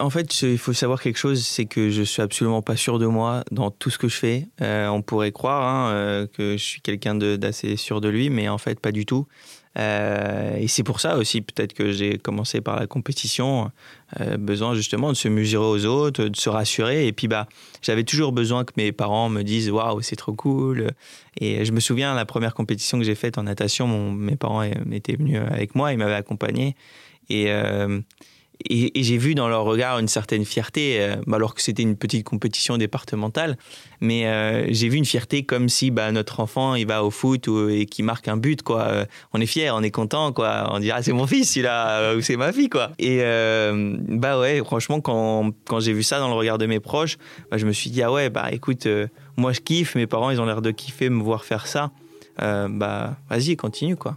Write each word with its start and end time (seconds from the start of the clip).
en 0.00 0.10
fait, 0.10 0.42
il 0.42 0.58
faut 0.58 0.72
savoir 0.72 1.00
quelque 1.00 1.18
chose, 1.18 1.44
c'est 1.44 1.66
que 1.66 1.90
je 1.90 2.02
suis 2.02 2.22
absolument 2.22 2.62
pas 2.62 2.76
sûr 2.76 2.98
de 2.98 3.06
moi 3.06 3.44
dans 3.50 3.70
tout 3.70 3.90
ce 3.90 3.98
que 3.98 4.08
je 4.08 4.16
fais. 4.16 4.48
Euh, 4.62 4.88
on 4.88 5.02
pourrait 5.02 5.32
croire 5.32 5.62
hein, 5.62 5.90
euh, 5.90 6.26
que 6.26 6.56
je 6.56 6.64
suis 6.64 6.80
quelqu'un 6.80 7.14
d'assez 7.14 7.76
sûr 7.76 8.00
de 8.00 8.08
lui, 8.08 8.30
mais 8.30 8.48
en 8.48 8.58
fait, 8.58 8.80
pas 8.80 8.92
du 8.92 9.04
tout. 9.06 9.26
Euh, 9.78 10.56
et 10.56 10.66
c'est 10.66 10.82
pour 10.82 10.98
ça 10.98 11.16
aussi 11.16 11.42
peut-être 11.42 11.74
que 11.74 11.92
j'ai 11.92 12.18
commencé 12.18 12.60
par 12.60 12.80
la 12.80 12.88
compétition, 12.88 13.70
besoin 14.38 14.74
justement 14.74 15.10
de 15.10 15.14
se 15.14 15.28
mesurer 15.28 15.64
aux 15.64 15.84
autres, 15.84 16.24
de 16.24 16.36
se 16.36 16.48
rassurer. 16.48 17.06
Et 17.06 17.12
puis 17.12 17.28
bah, 17.28 17.46
j'avais 17.80 18.02
toujours 18.02 18.32
besoin 18.32 18.64
que 18.64 18.72
mes 18.76 18.90
parents 18.90 19.28
me 19.28 19.42
disent 19.42 19.70
waouh 19.70 20.00
c'est 20.00 20.16
trop 20.16 20.32
cool. 20.32 20.90
Et 21.40 21.64
je 21.64 21.70
me 21.70 21.78
souviens 21.78 22.14
la 22.14 22.24
première 22.24 22.54
compétition 22.54 22.98
que 22.98 23.04
j'ai 23.04 23.14
faite 23.14 23.38
en 23.38 23.44
natation, 23.44 24.12
mes 24.12 24.34
parents 24.34 24.64
étaient 24.64 25.14
venus 25.14 25.40
avec 25.48 25.76
moi, 25.76 25.92
ils 25.92 25.98
m'avaient 25.98 26.14
accompagné. 26.14 26.74
Et, 27.28 27.48
et, 28.68 29.02
j'ai 29.02 29.16
vu 29.16 29.34
dans 29.34 29.48
leur 29.48 29.64
regard 29.64 29.98
une 29.98 30.08
certaine 30.08 30.44
fierté, 30.44 31.00
euh, 31.00 31.16
alors 31.32 31.54
que 31.54 31.62
c'était 31.62 31.82
une 31.82 31.96
petite 31.96 32.24
compétition 32.24 32.76
départementale. 32.76 33.56
Mais 34.00 34.26
euh, 34.26 34.66
j'ai 34.70 34.88
vu 34.88 34.96
une 34.96 35.04
fierté 35.04 35.44
comme 35.44 35.68
si 35.68 35.90
bah, 35.90 36.10
notre 36.12 36.40
enfant 36.40 36.74
il 36.74 36.86
va 36.86 37.04
au 37.04 37.10
foot 37.10 37.48
et 37.70 37.86
qui 37.86 38.02
marque 38.02 38.28
un 38.28 38.36
but. 38.36 38.62
Quoi. 38.62 38.80
Euh, 38.82 39.04
on 39.32 39.40
est 39.40 39.46
fier, 39.46 39.74
on 39.74 39.82
est 39.82 39.90
content. 39.90 40.32
Quoi. 40.32 40.68
On 40.72 40.78
dit 40.78 40.90
ah, 40.90 41.02
c'est 41.02 41.12
mon 41.12 41.26
fils, 41.26 41.50
celui-là, 41.50 42.14
ou 42.16 42.20
c'est 42.20 42.36
ma 42.36 42.52
fille. 42.52 42.68
Quoi. 42.68 42.90
Et 42.98 43.18
bah 44.08 44.38
ouais, 44.38 44.58
franchement, 44.64 45.00
quand, 45.00 45.50
quand 45.66 45.80
j'ai 45.80 45.92
vu 45.92 46.02
ça 46.02 46.18
dans 46.18 46.28
le 46.28 46.34
regard 46.34 46.58
de 46.58 46.66
mes 46.66 46.80
proches, 46.80 47.18
bah, 47.50 47.58
je 47.58 47.66
me 47.66 47.72
suis 47.72 47.90
dit 47.90 48.02
ah 48.02 48.12
ouais, 48.12 48.30
bah 48.30 48.48
écoute, 48.52 48.86
moi 49.36 49.52
je 49.52 49.60
kiffe, 49.60 49.94
mes 49.94 50.06
parents 50.06 50.30
ils 50.30 50.40
ont 50.40 50.46
l'air 50.46 50.62
de 50.62 50.70
kiffer 50.70 51.10
me 51.10 51.22
voir 51.22 51.44
faire 51.44 51.66
ça. 51.66 51.90
bah 52.38 53.16
vas-y, 53.28 53.56
continue 53.56 53.96
quoi. 53.96 54.16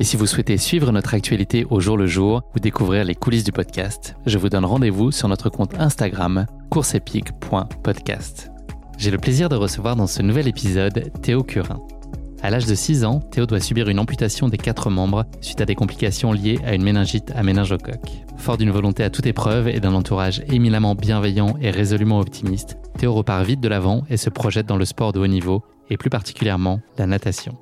Et 0.00 0.04
si 0.04 0.16
vous 0.16 0.26
souhaitez 0.26 0.58
suivre 0.58 0.92
notre 0.92 1.14
actualité 1.14 1.66
au 1.70 1.80
jour 1.80 1.96
le 1.96 2.06
jour 2.06 2.42
ou 2.54 2.60
découvrir 2.60 3.04
les 3.04 3.16
coulisses 3.16 3.42
du 3.42 3.50
podcast, 3.50 4.14
je 4.26 4.38
vous 4.38 4.48
donne 4.48 4.64
rendez-vous 4.64 5.10
sur 5.10 5.26
notre 5.28 5.50
compte 5.50 5.74
Instagram 5.76 6.46
courseepique.podcast. 6.70 8.52
J'ai 8.96 9.10
le 9.10 9.18
plaisir 9.18 9.48
de 9.48 9.56
recevoir 9.56 9.96
dans 9.96 10.06
ce 10.06 10.22
nouvel 10.22 10.46
épisode 10.46 11.10
Théo 11.22 11.42
Curin. 11.42 11.80
À 12.42 12.50
l'âge 12.50 12.66
de 12.66 12.76
6 12.76 13.04
ans, 13.04 13.18
Théo 13.18 13.46
doit 13.46 13.58
subir 13.58 13.88
une 13.88 13.98
amputation 13.98 14.48
des 14.48 14.56
quatre 14.56 14.88
membres 14.88 15.24
suite 15.40 15.60
à 15.60 15.64
des 15.64 15.74
complications 15.74 16.30
liées 16.30 16.60
à 16.64 16.74
une 16.74 16.84
méningite 16.84 17.32
à 17.34 17.42
méningocoque. 17.42 18.24
Fort 18.36 18.56
d'une 18.56 18.70
volonté 18.70 19.02
à 19.02 19.10
toute 19.10 19.26
épreuve 19.26 19.66
et 19.66 19.80
d'un 19.80 19.94
entourage 19.94 20.44
éminemment 20.46 20.94
bienveillant 20.94 21.56
et 21.60 21.72
résolument 21.72 22.20
optimiste, 22.20 22.78
Théo 22.98 23.14
repart 23.14 23.44
vite 23.44 23.60
de 23.60 23.68
l'avant 23.68 24.04
et 24.08 24.16
se 24.16 24.30
projette 24.30 24.66
dans 24.66 24.76
le 24.76 24.84
sport 24.84 25.12
de 25.12 25.18
haut 25.18 25.26
niveau, 25.26 25.64
et 25.90 25.96
plus 25.96 26.10
particulièrement 26.10 26.80
la 26.98 27.06
natation. 27.06 27.56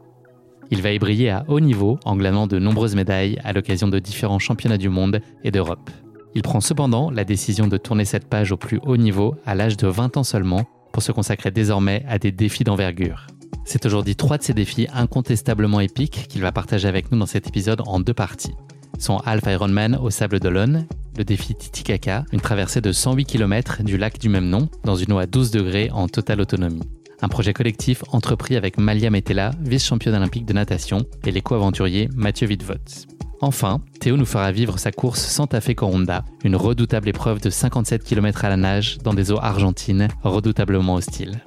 Il 0.70 0.82
va 0.82 0.92
y 0.92 0.98
briller 0.98 1.30
à 1.30 1.44
haut 1.48 1.60
niveau 1.60 1.98
en 2.04 2.16
glanant 2.16 2.46
de 2.46 2.58
nombreuses 2.58 2.96
médailles 2.96 3.38
à 3.44 3.52
l'occasion 3.52 3.88
de 3.88 3.98
différents 3.98 4.38
championnats 4.38 4.78
du 4.78 4.88
monde 4.88 5.20
et 5.44 5.50
d'Europe. 5.50 5.90
Il 6.34 6.42
prend 6.42 6.60
cependant 6.60 7.10
la 7.10 7.24
décision 7.24 7.66
de 7.66 7.76
tourner 7.76 8.04
cette 8.04 8.28
page 8.28 8.52
au 8.52 8.56
plus 8.56 8.80
haut 8.84 8.96
niveau 8.96 9.36
à 9.46 9.54
l'âge 9.54 9.76
de 9.76 9.86
20 9.86 10.16
ans 10.16 10.24
seulement 10.24 10.66
pour 10.92 11.02
se 11.02 11.12
consacrer 11.12 11.50
désormais 11.50 12.04
à 12.08 12.18
des 12.18 12.32
défis 12.32 12.64
d'envergure. 12.64 13.26
C'est 13.64 13.86
aujourd'hui 13.86 14.16
trois 14.16 14.38
de 14.38 14.42
ces 14.42 14.54
défis 14.54 14.86
incontestablement 14.92 15.80
épiques 15.80 16.26
qu'il 16.28 16.42
va 16.42 16.52
partager 16.52 16.88
avec 16.88 17.10
nous 17.10 17.18
dans 17.18 17.26
cet 17.26 17.48
épisode 17.48 17.82
en 17.86 18.00
deux 18.00 18.14
parties. 18.14 18.54
Son 18.98 19.18
Half 19.18 19.44
Ironman 19.46 19.96
au 19.96 20.10
Sable 20.10 20.40
d'Olonne, 20.40 20.86
le 21.16 21.24
défi 21.24 21.54
Titicaca, 21.54 22.24
une 22.32 22.40
traversée 22.40 22.80
de 22.80 22.92
108 22.92 23.24
km 23.24 23.82
du 23.82 23.98
lac 23.98 24.18
du 24.18 24.28
même 24.28 24.48
nom 24.48 24.68
dans 24.84 24.96
une 24.96 25.12
eau 25.12 25.18
à 25.18 25.26
12 25.26 25.50
degrés 25.50 25.90
en 25.92 26.08
totale 26.08 26.40
autonomie 26.40 26.82
un 27.22 27.28
projet 27.28 27.52
collectif 27.52 28.02
entrepris 28.12 28.56
avec 28.56 28.78
Malia 28.78 29.10
Metella, 29.10 29.50
vice-championne 29.60 30.14
olympique 30.14 30.46
de 30.46 30.52
natation, 30.52 31.04
et 31.24 31.32
l'éco-aventurier 31.32 32.08
Mathieu 32.14 32.46
Wittvogt. 32.46 33.06
Enfin, 33.40 33.82
Théo 34.00 34.16
nous 34.16 34.24
fera 34.24 34.50
vivre 34.50 34.78
sa 34.78 34.92
course 34.92 35.20
Santa 35.20 35.60
Fe 35.60 35.74
Coronda, 35.74 36.24
une 36.44 36.56
redoutable 36.56 37.08
épreuve 37.08 37.40
de 37.40 37.50
57 37.50 38.02
km 38.02 38.44
à 38.44 38.48
la 38.48 38.56
nage 38.56 38.98
dans 38.98 39.14
des 39.14 39.30
eaux 39.30 39.40
argentines 39.40 40.08
redoutablement 40.22 40.94
hostiles. 40.94 41.42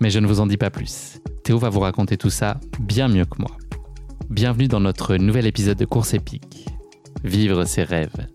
Mais 0.00 0.10
je 0.10 0.18
ne 0.18 0.26
vous 0.26 0.40
en 0.40 0.46
dis 0.46 0.58
pas 0.58 0.70
plus. 0.70 1.18
Théo 1.44 1.58
va 1.58 1.70
vous 1.70 1.80
raconter 1.80 2.16
tout 2.16 2.30
ça 2.30 2.60
bien 2.78 3.08
mieux 3.08 3.24
que 3.24 3.40
moi. 3.40 3.56
Bienvenue 4.28 4.68
dans 4.68 4.80
notre 4.80 5.16
nouvel 5.16 5.46
épisode 5.46 5.78
de 5.78 5.86
Course 5.86 6.12
épique. 6.12 6.66
Vivre 7.24 7.64
ses 7.64 7.84
rêves. 7.84 8.26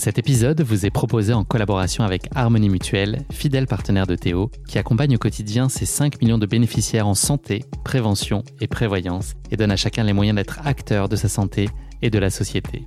Cet 0.00 0.16
épisode 0.16 0.62
vous 0.62 0.86
est 0.86 0.90
proposé 0.90 1.34
en 1.34 1.44
collaboration 1.44 2.04
avec 2.04 2.30
Harmonie 2.34 2.70
Mutuelle, 2.70 3.18
fidèle 3.30 3.66
partenaire 3.66 4.06
de 4.06 4.16
Théo, 4.16 4.50
qui 4.66 4.78
accompagne 4.78 5.16
au 5.16 5.18
quotidien 5.18 5.68
ses 5.68 5.84
5 5.84 6.22
millions 6.22 6.38
de 6.38 6.46
bénéficiaires 6.46 7.06
en 7.06 7.12
santé, 7.12 7.66
prévention 7.84 8.42
et 8.62 8.66
prévoyance 8.66 9.34
et 9.50 9.58
donne 9.58 9.70
à 9.70 9.76
chacun 9.76 10.02
les 10.02 10.14
moyens 10.14 10.36
d'être 10.36 10.60
acteur 10.64 11.10
de 11.10 11.16
sa 11.16 11.28
santé 11.28 11.68
et 12.00 12.08
de 12.08 12.18
la 12.18 12.30
société. 12.30 12.86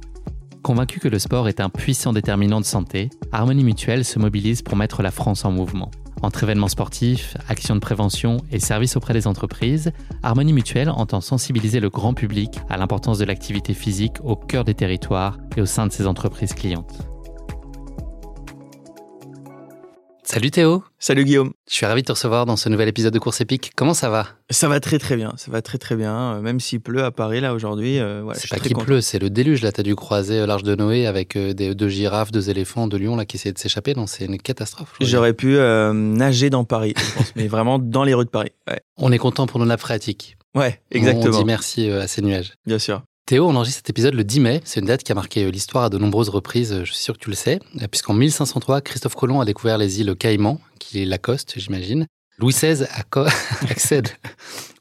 Convaincu 0.63 0.99
que 0.99 1.07
le 1.07 1.19
sport 1.19 1.47
est 1.47 1.59
un 1.59 1.69
puissant 1.69 2.13
déterminant 2.13 2.59
de 2.59 2.65
santé, 2.65 3.11
Harmonie 3.31 3.63
Mutuelle 3.63 4.05
se 4.05 4.17
mobilise 4.17 4.63
pour 4.63 4.75
mettre 4.75 5.03
la 5.03 5.11
France 5.11 5.45
en 5.45 5.51
mouvement. 5.51 5.91
Entre 6.23 6.43
événements 6.43 6.69
sportifs, 6.69 7.35
actions 7.49 7.75
de 7.75 7.81
prévention 7.81 8.37
et 8.49 8.59
services 8.59 8.95
auprès 8.95 9.13
des 9.13 9.27
entreprises, 9.27 9.91
Harmonie 10.23 10.53
Mutuelle 10.53 10.89
entend 10.89 11.19
sensibiliser 11.19 11.81
le 11.81 11.89
grand 11.89 12.13
public 12.13 12.61
à 12.69 12.77
l'importance 12.77 13.17
de 13.17 13.25
l'activité 13.25 13.73
physique 13.73 14.15
au 14.23 14.37
cœur 14.37 14.63
des 14.63 14.73
territoires 14.73 15.37
et 15.57 15.61
au 15.61 15.65
sein 15.65 15.85
de 15.85 15.91
ses 15.91 16.07
entreprises 16.07 16.53
clientes. 16.53 17.12
Salut 20.25 20.51
Théo. 20.51 20.83
Salut 20.99 21.25
Guillaume. 21.25 21.51
Je 21.69 21.75
suis 21.75 21.85
ravi 21.85 22.01
de 22.01 22.07
te 22.07 22.13
recevoir 22.13 22.45
dans 22.45 22.55
ce 22.55 22.69
nouvel 22.69 22.87
épisode 22.87 23.13
de 23.13 23.19
Course 23.19 23.41
épique. 23.41 23.73
Comment 23.75 23.93
ça 23.93 24.09
va? 24.09 24.27
Ça 24.49 24.69
va 24.69 24.79
très 24.79 24.97
très 24.97 25.17
bien. 25.17 25.33
Ça 25.35 25.51
va 25.51 25.61
très 25.61 25.77
très 25.77 25.97
bien. 25.97 26.35
Euh, 26.35 26.41
même 26.41 26.61
s'il 26.61 26.79
pleut 26.79 27.03
à 27.03 27.11
Paris 27.11 27.41
là 27.41 27.53
aujourd'hui. 27.53 27.99
Euh, 27.99 28.23
c'est 28.33 28.49
pas 28.49 28.57
qu'il 28.57 28.75
pleut, 28.75 29.01
c'est 29.01 29.19
le 29.19 29.29
déluge. 29.29 29.61
Là, 29.61 29.73
t'as 29.73 29.83
dû 29.83 29.95
croiser 29.95 30.39
euh, 30.39 30.45
l'arche 30.45 30.63
de 30.63 30.75
Noé 30.75 31.07
avec 31.07 31.37
des, 31.37 31.75
deux 31.75 31.89
girafes, 31.89 32.31
deux 32.31 32.49
éléphants, 32.49 32.87
deux 32.87 32.97
lions 32.97 33.17
là 33.17 33.25
qui 33.25 33.35
essayaient 33.35 33.53
de 33.53 33.59
s'échapper. 33.59 33.95
Non, 33.95 34.07
c'est 34.07 34.25
une 34.25 34.37
catastrophe. 34.37 34.95
J'aurais 35.01 35.33
pu 35.33 35.57
nager 35.93 36.49
dans 36.49 36.63
Paris, 36.63 36.93
je 36.97 37.17
pense, 37.17 37.33
mais 37.35 37.47
vraiment 37.49 37.77
dans 37.77 38.05
les 38.05 38.13
rues 38.13 38.25
de 38.25 38.29
Paris. 38.29 38.51
On 38.97 39.11
est 39.11 39.17
content 39.17 39.45
pour 39.45 39.59
nos 39.59 39.65
nappes 39.65 39.81
phréatiques. 39.81 40.37
Ouais, 40.55 40.79
exactement. 40.91 41.35
On 41.35 41.39
dit 41.39 41.45
merci 41.45 41.89
à 41.89 42.07
ces 42.07 42.21
nuages. 42.21 42.53
Bien 42.65 42.79
sûr. 42.79 43.03
Théo, 43.25 43.47
on 43.47 43.55
enregistre 43.55 43.77
cet 43.77 43.89
épisode 43.89 44.15
le 44.15 44.25
10 44.25 44.39
mai. 44.41 44.61
C'est 44.65 44.81
une 44.81 44.87
date 44.87 45.01
qui 45.01 45.13
a 45.13 45.15
marqué 45.15 45.49
l'histoire 45.49 45.85
à 45.85 45.89
de 45.89 45.97
nombreuses 45.97 46.27
reprises. 46.27 46.83
Je 46.83 46.91
suis 46.91 47.01
sûr 47.01 47.13
que 47.13 47.23
tu 47.23 47.29
le 47.29 47.37
sais. 47.37 47.59
Puisqu'en 47.89 48.13
1503, 48.13 48.81
Christophe 48.81 49.15
Colomb 49.15 49.39
a 49.39 49.45
découvert 49.45 49.77
les 49.77 50.01
îles 50.01 50.13
Caïmans, 50.15 50.59
qui 50.77 51.01
est 51.01 51.05
Lacoste, 51.05 51.53
j'imagine. 51.55 52.05
Louis 52.37 52.51
XVI 52.51 52.85
accède 53.69 54.09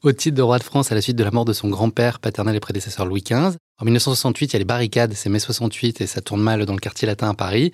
au 0.01 0.11
titre 0.11 0.35
de 0.35 0.41
roi 0.41 0.59
de 0.59 0.63
France 0.63 0.91
à 0.91 0.95
la 0.95 1.01
suite 1.01 1.15
de 1.15 1.23
la 1.23 1.31
mort 1.31 1.45
de 1.45 1.53
son 1.53 1.69
grand-père 1.69 2.19
paternel 2.19 2.55
et 2.57 2.59
prédécesseur 2.59 3.05
Louis 3.05 3.21
XV. 3.21 3.55
En 3.79 3.85
1968, 3.85 4.47
il 4.47 4.53
y 4.53 4.55
a 4.57 4.59
les 4.59 4.65
barricades, 4.65 5.13
c'est 5.13 5.29
mai 5.29 5.39
68 5.39 6.01
et 6.01 6.07
ça 6.07 6.19
tourne 6.19 6.41
mal 6.41 6.65
dans 6.65 6.73
le 6.73 6.79
quartier 6.79 7.05
latin 7.05 7.29
à 7.29 7.33
Paris. 7.35 7.71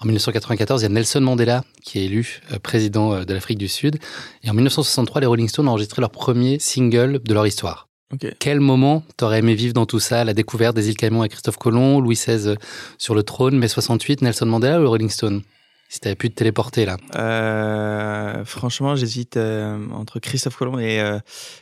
En 0.00 0.04
1994, 0.04 0.82
il 0.82 0.84
y 0.84 0.86
a 0.86 0.88
Nelson 0.90 1.22
Mandela 1.22 1.64
qui 1.82 1.98
est 1.98 2.04
élu 2.04 2.42
euh, 2.52 2.58
président 2.58 3.14
euh, 3.14 3.24
de 3.24 3.32
l'Afrique 3.32 3.58
du 3.58 3.68
Sud. 3.68 3.98
Et 4.42 4.50
en 4.50 4.54
1963, 4.54 5.22
les 5.22 5.26
Rolling 5.26 5.48
Stones 5.48 5.68
ont 5.68 5.72
enregistré 5.72 6.00
leur 6.02 6.10
premier 6.10 6.58
single 6.58 7.20
de 7.24 7.32
leur 7.32 7.46
histoire. 7.46 7.89
Quel 8.38 8.60
moment 8.60 9.04
t'aurais 9.16 9.38
aimé 9.38 9.54
vivre 9.54 9.72
dans 9.72 9.86
tout 9.86 10.00
ça 10.00 10.24
La 10.24 10.34
découverte 10.34 10.74
des 10.74 10.88
îles 10.88 10.96
Caïmans 10.96 11.20
avec 11.20 11.32
Christophe 11.32 11.58
Colomb, 11.58 12.00
Louis 12.00 12.16
XVI 12.16 12.56
sur 12.98 13.14
le 13.14 13.22
trône, 13.22 13.56
mai 13.56 13.68
68, 13.68 14.22
Nelson 14.22 14.46
Mandela 14.46 14.80
ou 14.80 14.88
Rolling 14.88 15.10
Stone? 15.10 15.42
Si 15.88 15.98
t'avais 16.00 16.14
pu 16.14 16.30
te 16.30 16.36
téléporter 16.36 16.84
là. 16.84 16.96
Euh, 17.16 18.44
franchement, 18.44 18.94
j'hésite 18.94 19.36
euh, 19.36 19.88
entre 19.90 20.20
Christophe 20.20 20.56
Colomb 20.56 20.78
et, 20.78 21.00
euh, 21.00 21.18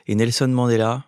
et, 0.06 0.14
Nelson 0.14 0.48
Mandela. 0.48 1.04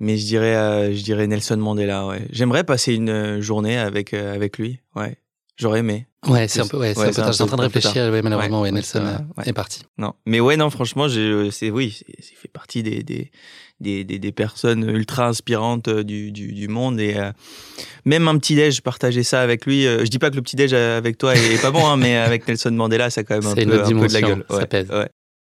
Mais 0.00 0.16
je 0.16 0.24
dirais, 0.24 0.94
je 0.94 1.02
dirais 1.02 1.26
Nelson 1.26 1.56
Mandela. 1.56 2.06
Ouais. 2.06 2.26
J'aimerais 2.30 2.64
passer 2.64 2.94
une 2.94 3.40
journée 3.40 3.78
avec 3.78 4.12
avec 4.14 4.58
lui. 4.58 4.80
Ouais. 4.94 5.18
J'aurais 5.56 5.80
aimé. 5.80 6.06
Ouais, 6.26 6.48
c'est 6.48 6.60
un 6.60 6.66
peu, 6.66 6.78
ouais, 6.78 6.94
c'est 6.94 7.20
un 7.20 7.30
peu, 7.30 7.42
en 7.42 7.46
train 7.46 7.56
de 7.56 7.62
réfléchir, 7.62 8.10
ouais, 8.10 8.22
malheureusement, 8.22 8.62
ouais, 8.62 8.72
Nelson 8.72 9.04
est 9.44 9.52
parti. 9.52 9.82
Non. 9.98 10.14
Mais 10.26 10.40
ouais, 10.40 10.56
non, 10.56 10.70
franchement, 10.70 11.06
c'est, 11.08 11.70
oui, 11.70 11.98
c'est 12.18 12.34
fait 12.34 12.48
partie 12.48 12.82
des, 12.82 13.02
des, 13.02 13.30
des, 13.80 14.04
des, 14.04 14.32
personnes 14.32 14.88
ultra 14.88 15.28
inspirantes 15.28 15.88
euh, 15.88 16.02
du, 16.02 16.32
du, 16.32 16.52
du 16.52 16.68
monde. 16.68 17.00
Et 17.00 17.16
euh, 17.16 17.32
même 18.04 18.28
un 18.28 18.38
petit-déj, 18.38 18.80
partager 18.80 19.22
ça 19.22 19.42
avec 19.42 19.66
lui. 19.66 19.86
Euh, 19.86 20.04
je 20.04 20.10
dis 20.10 20.18
pas 20.18 20.30
que 20.30 20.36
le 20.36 20.42
petit-déj 20.42 20.72
avec 20.72 21.18
toi 21.18 21.34
est, 21.34 21.60
pas 21.60 21.70
bon, 21.70 21.86
hein, 21.86 21.96
mais 21.96 22.16
avec 22.16 22.46
Nelson 22.48 22.70
Mandela, 22.70 23.10
ça 23.10 23.20
a 23.20 23.24
quand 23.24 23.34
même 23.34 23.46
un, 23.46 23.54
peu, 23.54 23.60
un 23.60 24.00
peu, 24.00 24.08
de 24.08 24.12
la 24.12 24.22
gueule. 24.22 24.44
Ça 24.50 24.66
pèse. 24.66 24.88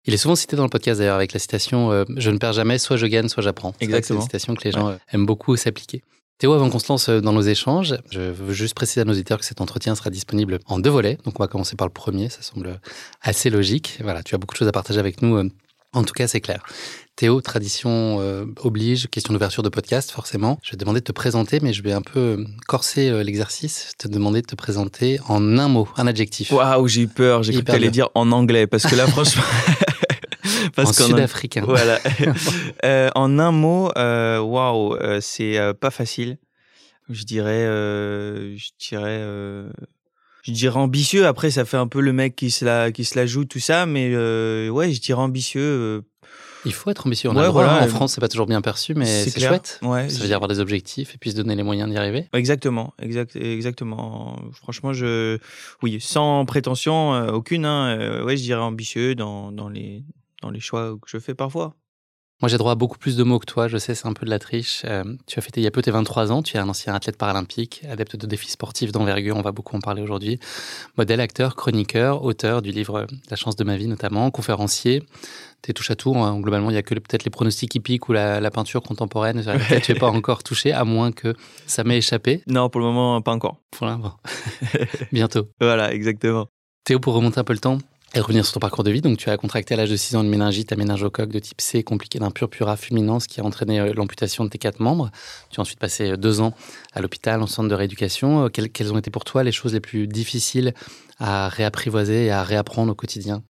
Il 0.05 0.15
est 0.15 0.17
souvent 0.17 0.35
cité 0.35 0.57
dans 0.57 0.65
le 0.65 0.69
podcast 0.69 0.99
d'ailleurs 0.99 1.15
avec 1.15 1.33
la 1.33 1.39
citation 1.39 2.05
Je 2.17 2.31
ne 2.31 2.39
perds 2.39 2.55
jamais, 2.55 2.79
soit 2.79 2.97
je 2.97 3.07
gagne, 3.07 3.29
soit 3.29 3.43
j'apprends. 3.43 3.73
Exactement. 3.81 4.19
C'est 4.19 4.25
une 4.25 4.29
citation 4.29 4.55
que 4.57 4.65
les 4.65 4.73
gens 4.73 4.97
aiment 5.13 5.27
beaucoup 5.27 5.55
s'appliquer. 5.57 6.03
Théo, 6.43 6.55
avant 6.55 6.71
qu'on 6.71 6.81
se 6.81 6.89
lance 6.89 7.09
dans 7.09 7.33
nos 7.33 7.43
échanges, 7.43 7.95
je 8.11 8.19
veux 8.19 8.53
juste 8.53 8.75
préciser 8.75 9.03
à 9.03 9.05
nos 9.05 9.13
auditeurs 9.13 9.39
que 9.39 9.45
cet 9.45 9.61
entretien 9.61 9.95
sera 9.95 10.11
disponible 10.11 10.59
en 10.67 10.81
deux 10.81 10.91
volets. 10.91 11.17
Donc, 11.25 11.39
on 11.39 11.43
va 11.45 11.47
commencer 11.47 11.77
par 11.77 11.87
le 11.87 11.93
premier, 11.93 12.31
ça 12.31 12.43
semble 12.43 12.81
assez 13.21 13.49
logique. 13.49 14.01
Voilà, 14.03 14.25
tu 14.25 14.35
as 14.35 14.39
beaucoup 14.39 14.55
de 14.55 14.59
choses 14.59 14.67
à 14.67 14.73
partager 14.73 14.99
avec 14.99 15.23
nous. 15.23 15.41
En 15.93 16.03
tout 16.03 16.15
cas, 16.15 16.27
c'est 16.27 16.41
clair. 16.41 16.65
Théo, 17.15 17.41
tradition 17.43 18.19
euh, 18.21 18.47
oblige, 18.61 19.07
question 19.07 19.33
d'ouverture 19.33 19.63
de 19.63 19.69
podcast, 19.69 20.11
forcément. 20.11 20.59
Je 20.65 20.73
vais 20.73 20.77
te 20.77 20.81
demander 20.81 20.99
de 20.99 21.05
te 21.05 21.13
présenter, 21.13 21.61
mais 21.61 21.73
je 21.73 21.83
vais 21.85 21.93
un 21.93 22.03
peu 22.03 22.45
corser 22.67 23.09
euh, 23.09 23.23
l'exercice, 23.23 23.93
te 23.97 24.09
demander 24.09 24.43
de 24.43 24.47
te 24.47 24.57
présenter 24.57 25.21
en 25.29 25.59
un 25.59 25.69
mot, 25.69 25.89
un 25.97 26.09
adjectif. 26.09 26.51
Waouh, 26.51 26.89
j'ai 26.89 27.03
eu 27.03 27.09
peur. 27.09 27.45
J'ai 27.45 27.53
cru 27.53 27.63
que 27.63 27.71
tu 27.71 27.77
allais 27.77 27.91
dire 27.91 28.09
en 28.17 28.33
anglais, 28.33 28.67
parce 28.67 28.85
que 28.85 28.97
là, 28.97 29.07
franchement. 29.09 29.45
Parce 30.75 31.01
en 31.01 31.07
sud-africain. 31.07 31.65
Voilà. 31.67 31.99
euh, 32.85 33.11
en 33.15 33.39
un 33.39 33.53
mot, 33.53 33.91
euh, 33.97 34.39
waouh, 34.41 34.97
wow, 34.97 35.21
c'est 35.21 35.59
pas 35.81 35.91
facile. 35.91 36.39
Je 37.09 37.25
dirais, 37.25 37.65
je 37.65 38.71
dirais, 38.79 39.21
je 40.43 40.53
dirais 40.53 40.79
ambitieux. 40.79 41.27
Après, 41.27 41.51
ça 41.51 41.65
fait 41.65 41.77
un 41.77 41.89
peu 41.89 42.01
le 42.01 42.13
mec 42.13 42.37
qui 42.37 42.51
se 42.51 42.65
la, 42.65 42.93
qui 42.93 43.05
se 43.05 43.19
la 43.19 43.27
joue, 43.27 43.45
tout 43.45 43.61
ça, 43.61 43.87
mais 43.87 44.09
ouais, 44.69 44.93
je 44.93 45.01
dirais 45.01 45.21
ambitieux 45.21 46.03
il 46.65 46.73
faut 46.73 46.91
être 46.91 47.07
ambitieux. 47.07 47.31
On 47.31 47.37
a 47.37 47.51
en 47.51 47.89
France, 47.89 48.15
c'est 48.15 48.21
pas 48.21 48.29
toujours 48.29 48.47
bien 48.47 48.61
perçu, 48.61 48.95
mais 48.95 49.07
c'est 49.07 49.41
chouette. 49.41 49.81
Ouais, 49.83 50.09
ça 50.09 50.21
veut 50.21 50.27
dire 50.27 50.37
avoir 50.37 50.49
des 50.49 50.61
objectifs 50.61 51.15
et 51.15 51.19
puis 51.19 51.31
se 51.31 51.37
donner 51.37 51.57
les 51.57 51.63
moyens 51.63 51.91
d'y 51.91 51.97
arriver. 51.97 52.29
Exactement, 52.33 52.95
exact, 53.01 53.37
exactement. 53.37 54.37
Franchement, 54.53 54.93
je, 54.93 55.39
oui, 55.83 55.99
sans 56.01 56.45
prétention 56.45 57.15
euh, 57.15 57.33
aucune, 57.33 57.65
hein, 57.65 57.99
euh, 57.99 58.25
ouais, 58.25 58.37
je 58.37 58.43
dirais 58.43 58.61
ambitieux 58.61 59.15
dans, 59.15 59.53
dans, 59.53 59.69
les, 59.69 60.05
dans 60.43 60.51
les 60.51 60.61
choix 60.61 60.97
que 61.01 61.09
je 61.09 61.19
fais 61.19 61.35
parfois. 61.35 61.75
Moi, 62.43 62.49
j'ai 62.49 62.59
droit 62.59 62.73
à 62.73 62.75
beaucoup 62.75 62.99
plus 62.99 63.17
de 63.17 63.23
mots 63.23 63.39
que 63.39 63.47
toi. 63.47 63.69
Je 63.69 63.79
sais, 63.79 63.95
c'est 63.95 64.09
un 64.09 64.15
peu 64.15 64.27
de 64.27 64.31
la 64.31 64.41
triche. 64.41 64.83
Euh, 64.85 65.05
tu 65.29 65.39
as 65.39 65.43
fêté 65.43 65.61
il 65.61 65.65
y 65.65 65.67
a 65.69 65.71
peu 65.71 65.81
tes 65.81 65.93
23 65.93 66.33
ans. 66.33 66.43
Tu 66.43 66.57
es 66.57 66.61
un 66.61 66.69
ancien 66.69 66.93
athlète 66.93 67.17
paralympique, 67.17 67.83
adepte 67.89 68.17
de 68.17 68.27
défis 68.27 68.51
sportifs 68.51 68.91
d'envergure. 68.91 69.37
On 69.37 69.43
va 69.43 69.53
beaucoup 69.53 69.77
en 69.77 69.81
parler 69.81 70.03
aujourd'hui. 70.03 70.41
Modèle, 70.99 71.21
acteur, 71.21 71.55
chroniqueur, 71.55 72.25
auteur 72.25 72.61
du 72.61 72.73
livre 72.73 73.07
La 73.31 73.37
chance 73.37 73.55
de 73.55 73.63
ma 73.63 73.77
vie, 73.77 73.87
notamment, 73.87 74.29
conférencier. 74.33 75.05
Tu 75.63 75.73
touche 75.73 75.93
à 75.93 75.95
tout. 75.95 76.17
Hein. 76.17 76.41
Globalement, 76.41 76.71
il 76.71 76.75
y 76.75 76.79
a 76.79 76.83
que 76.83 76.95
peut-être 76.95 77.23
les 77.23 77.31
pronostics 77.31 77.73
hippiques 77.77 78.09
ou 78.09 78.13
la, 78.13 78.51
peinture 78.51 78.83
contemporaine. 78.83 79.41
tu 79.81 79.93
n'es 79.93 79.99
pas 80.01 80.09
encore 80.11 80.43
touché, 80.43 80.73
à 80.73 80.83
moins 80.83 81.13
que 81.13 81.37
ça 81.67 81.85
m'ait 81.85 81.99
échappé. 81.99 82.43
Non, 82.49 82.69
pour 82.69 82.81
le 82.81 82.89
moment, 82.89 83.23
pas 83.23 83.31
encore. 83.31 83.59
Pour 83.71 83.87
l'instant. 83.87 84.17
Bientôt. 85.13 85.47
Voilà, 85.61 85.95
exactement. 85.95 86.49
Théo, 86.85 86.99
pour 86.99 87.15
remonter 87.15 87.39
un 87.39 87.45
peu 87.45 87.53
le 87.53 87.61
temps, 87.61 87.79
et 88.15 88.21
revenir 88.21 88.45
sur 88.45 88.55
ton 88.55 88.61
parcours 88.61 88.85
de 88.85 88.91
vie, 88.91 89.01
donc 89.01 89.17
tu 89.17 89.31
as 89.31 89.37
contracté 89.37 89.75
à 89.75 89.77
l'âge 89.79 89.91
de 89.91 89.97
6 89.97 90.17
ans 90.17 90.23
une 90.23 90.29
méningite 90.29 90.71
à 90.73 90.77
méningocoque 90.77 91.31
de 91.31 91.39
type 91.39 91.61
C 91.61 91.83
compliqué 91.83 92.19
d'un 92.19 92.31
purpura 92.31 92.77
fulminant, 92.77 93.21
ce 93.21 93.29
qui 93.29 93.41
a 93.41 93.45
entraîné 93.45 93.81
euh, 93.81 93.93
l'amputation 93.95 94.45
de 94.45 94.51
tes 94.51 94.59
quatre 94.59 94.81
membres. 94.81 95.11
Tu 95.51 95.61
as 95.61 95.63
ensuite 95.63 95.79
passé 95.79 96.11
euh, 96.11 96.17
deux 96.17 96.41
ans 96.41 96.55
à 96.93 97.01
l'hôpital, 97.01 97.41
en 97.41 97.47
centre 97.47 97.69
de 97.69 97.75
rééducation. 97.75 98.45
Euh, 98.45 98.49
quelles, 98.49 98.93
ont 98.93 98.99
été 98.99 99.11
pour 99.11 99.25
toi 99.25 99.43
les 99.45 99.53
choses 99.53 99.73
les 99.73 99.81
plus 99.81 100.07
difficiles 100.07 100.75
à 101.19 101.49
réapprivoiser 101.49 102.27
et 102.27 102.31
à 102.31 102.43
réapprendre 102.43 102.93
au 102.93 102.95
quotidien? 102.95 103.43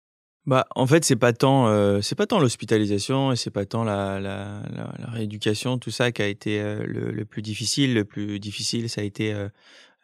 Bah, 0.46 0.66
en 0.74 0.86
fait, 0.86 1.04
c'est 1.04 1.16
pas 1.16 1.32
tant, 1.32 2.00
c'est 2.02 2.16
pas 2.16 2.26
tant 2.26 2.40
l'hospitalisation 2.40 3.30
et 3.30 3.36
c'est 3.36 3.52
pas 3.52 3.64
tant 3.64 3.84
la, 3.84 4.18
la, 4.18 4.60
la, 4.98 5.06
rééducation, 5.06 5.78
tout 5.78 5.92
ça 5.92 6.10
qui 6.10 6.20
a 6.20 6.26
été 6.26 6.60
le, 6.60 7.12
le, 7.12 7.24
plus 7.24 7.42
difficile. 7.42 7.94
Le 7.94 8.04
plus 8.04 8.40
difficile, 8.40 8.90
ça 8.90 9.02
a 9.02 9.04
été 9.04 9.32
euh, 9.32 9.48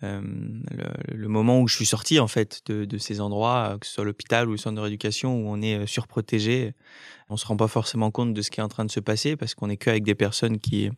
le, 0.03 1.15
le, 1.15 1.29
moment 1.29 1.61
où 1.61 1.69
je 1.69 1.75
suis 1.75 1.87
sorti 1.87 2.21
en 2.21 2.29
fait 2.29 2.63
de, 2.67 2.85
de 2.85 2.99
ces 2.99 3.21
endroits, 3.21 3.73
euh, 3.73 3.79
que 3.79 3.87
ce 3.87 3.95
soit 3.95 4.05
l'hôpital 4.05 4.49
ou 4.49 4.53
le 4.53 4.57
centre 4.57 4.77
de 4.77 4.81
rééducation, 4.81 5.35
où 5.35 5.49
on 5.49 5.61
est 5.61 5.77
euh, 5.77 5.87
surprotégé, 5.87 6.75
on 7.31 7.37
se 7.37 7.45
rend 7.45 7.57
pas 7.57 7.69
forcément 7.69 8.11
compte 8.11 8.33
de 8.33 8.41
ce 8.41 8.51
qui 8.51 8.61
est 8.61 8.63
en 8.63 8.69
train 8.69 8.85
de 8.85 8.91
se 8.91 9.01
passer 9.01 9.37
parce 9.37 9.55
qu'on 9.55 9.69
est 9.69 9.77
qu'avec 9.77 10.05
des 10.05 10.15
personnes 10.15 10.59
qui, 10.59 10.89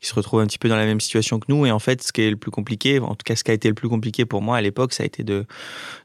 qui 0.00 0.08
se 0.08 0.14
retrouvent 0.14 0.40
un 0.40 0.46
petit 0.46 0.58
peu 0.58 0.68
dans 0.68 0.76
la 0.76 0.84
même 0.84 1.00
situation 1.00 1.38
que 1.38 1.46
nous. 1.48 1.64
Et 1.64 1.70
en 1.70 1.78
fait, 1.78 2.02
ce 2.02 2.12
qui 2.12 2.22
est 2.22 2.30
le 2.30 2.36
plus 2.36 2.50
compliqué, 2.50 2.98
en 2.98 3.14
tout 3.14 3.24
cas 3.24 3.36
ce 3.36 3.44
qui 3.44 3.50
a 3.50 3.54
été 3.54 3.68
le 3.68 3.74
plus 3.74 3.88
compliqué 3.88 4.26
pour 4.26 4.42
moi 4.42 4.56
à 4.56 4.60
l'époque, 4.60 4.92
ça 4.92 5.04
a 5.04 5.06
été 5.06 5.22
de, 5.24 5.46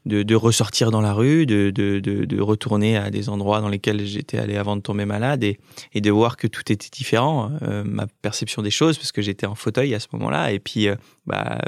de, 0.06 0.22
de 0.22 0.34
ressortir 0.34 0.90
dans 0.90 1.02
la 1.02 1.12
rue, 1.12 1.46
de, 1.46 1.70
de, 1.70 1.98
de, 2.00 2.40
retourner 2.40 2.96
à 2.96 3.10
des 3.10 3.28
endroits 3.28 3.60
dans 3.60 3.68
lesquels 3.68 4.06
j'étais 4.06 4.38
allé 4.38 4.56
avant 4.56 4.76
de 4.76 4.82
tomber 4.82 5.04
malade 5.04 5.42
et, 5.44 5.58
et 5.92 6.00
de 6.00 6.10
voir 6.10 6.36
que 6.36 6.46
tout 6.46 6.72
était 6.72 6.88
différent, 6.90 7.50
ma 7.84 8.06
perception 8.22 8.62
des 8.62 8.70
choses, 8.70 8.98
parce 8.98 9.10
que 9.10 9.20
j'étais 9.20 9.46
en 9.46 9.54
fauteuil 9.54 9.94
à 9.94 10.00
ce 10.00 10.06
moment-là. 10.12 10.52
Et 10.52 10.60
puis, 10.60 10.88
bah, 11.26 11.58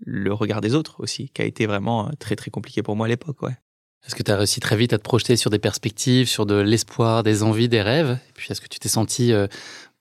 le 0.00 0.32
regard 0.32 0.60
des 0.60 0.74
autres 0.74 1.00
aussi, 1.00 1.30
qui 1.30 1.42
a 1.42 1.44
été 1.44 1.66
vraiment 1.66 2.06
euh, 2.06 2.10
très 2.18 2.36
très 2.36 2.50
compliqué 2.50 2.82
pour 2.82 2.96
moi 2.96 3.06
à 3.06 3.08
l'époque. 3.08 3.42
Ouais. 3.42 3.56
Est-ce 4.06 4.14
que 4.14 4.22
tu 4.22 4.30
as 4.30 4.36
réussi 4.36 4.60
très 4.60 4.76
vite 4.76 4.92
à 4.92 4.98
te 4.98 5.02
projeter 5.02 5.36
sur 5.36 5.50
des 5.50 5.58
perspectives, 5.58 6.28
sur 6.28 6.46
de 6.46 6.54
l'espoir, 6.54 7.22
des 7.22 7.42
envies, 7.42 7.68
des 7.68 7.82
rêves? 7.82 8.18
Et 8.28 8.32
puis 8.32 8.46
est-ce 8.50 8.60
que 8.60 8.68
tu 8.68 8.78
t'es 8.78 8.88
senti 8.88 9.32
euh, 9.32 9.48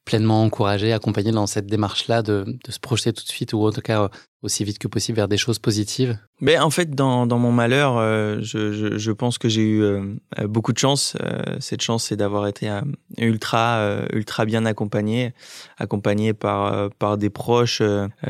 pleinement 0.07 0.42
encouragé, 0.42 0.94
accompagné 0.94 1.31
dans 1.31 1.48
cette 1.48 1.68
démarche-là 1.68 2.21
de, 2.21 2.45
de, 2.45 2.71
se 2.71 2.80
projeter 2.80 3.12
tout 3.12 3.25
de 3.25 3.30
suite 3.30 3.51
ou 3.51 3.68
en 3.68 3.71
tout 3.71 3.81
cas 3.81 4.04
euh, 4.04 4.07
aussi 4.42 4.63
vite 4.63 4.80
que 4.80 4.88
possible 4.88 5.18
vers 5.18 5.27
des 5.27 5.38
choses 5.38 5.59
positives? 5.59 6.18
Mais 6.39 6.57
en 6.57 6.69
fait, 6.69 6.92
dans, 6.92 7.27
dans 7.27 7.39
mon 7.39 7.51
malheur, 7.51 7.98
euh, 7.98 8.38
je, 8.42 8.71
je, 8.71 8.98
je, 8.98 9.12
pense 9.12 9.38
que 9.38 9.50
j'ai 9.50 9.63
eu 9.63 9.83
euh, 9.83 10.01
beaucoup 10.44 10.71
de 10.71 10.77
chance. 10.77 11.18
Euh, 11.21 11.57
cette 11.59 11.81
chance, 11.81 12.06
c'est 12.06 12.15
d'avoir 12.15 12.48
été 12.48 12.71
ultra, 13.18 14.06
ultra 14.13 14.45
bien 14.45 14.65
accompagné, 14.65 15.33
accompagné 15.77 16.33
par, 16.33 16.89
par 16.92 17.18
des 17.18 17.30
proches 17.30 17.81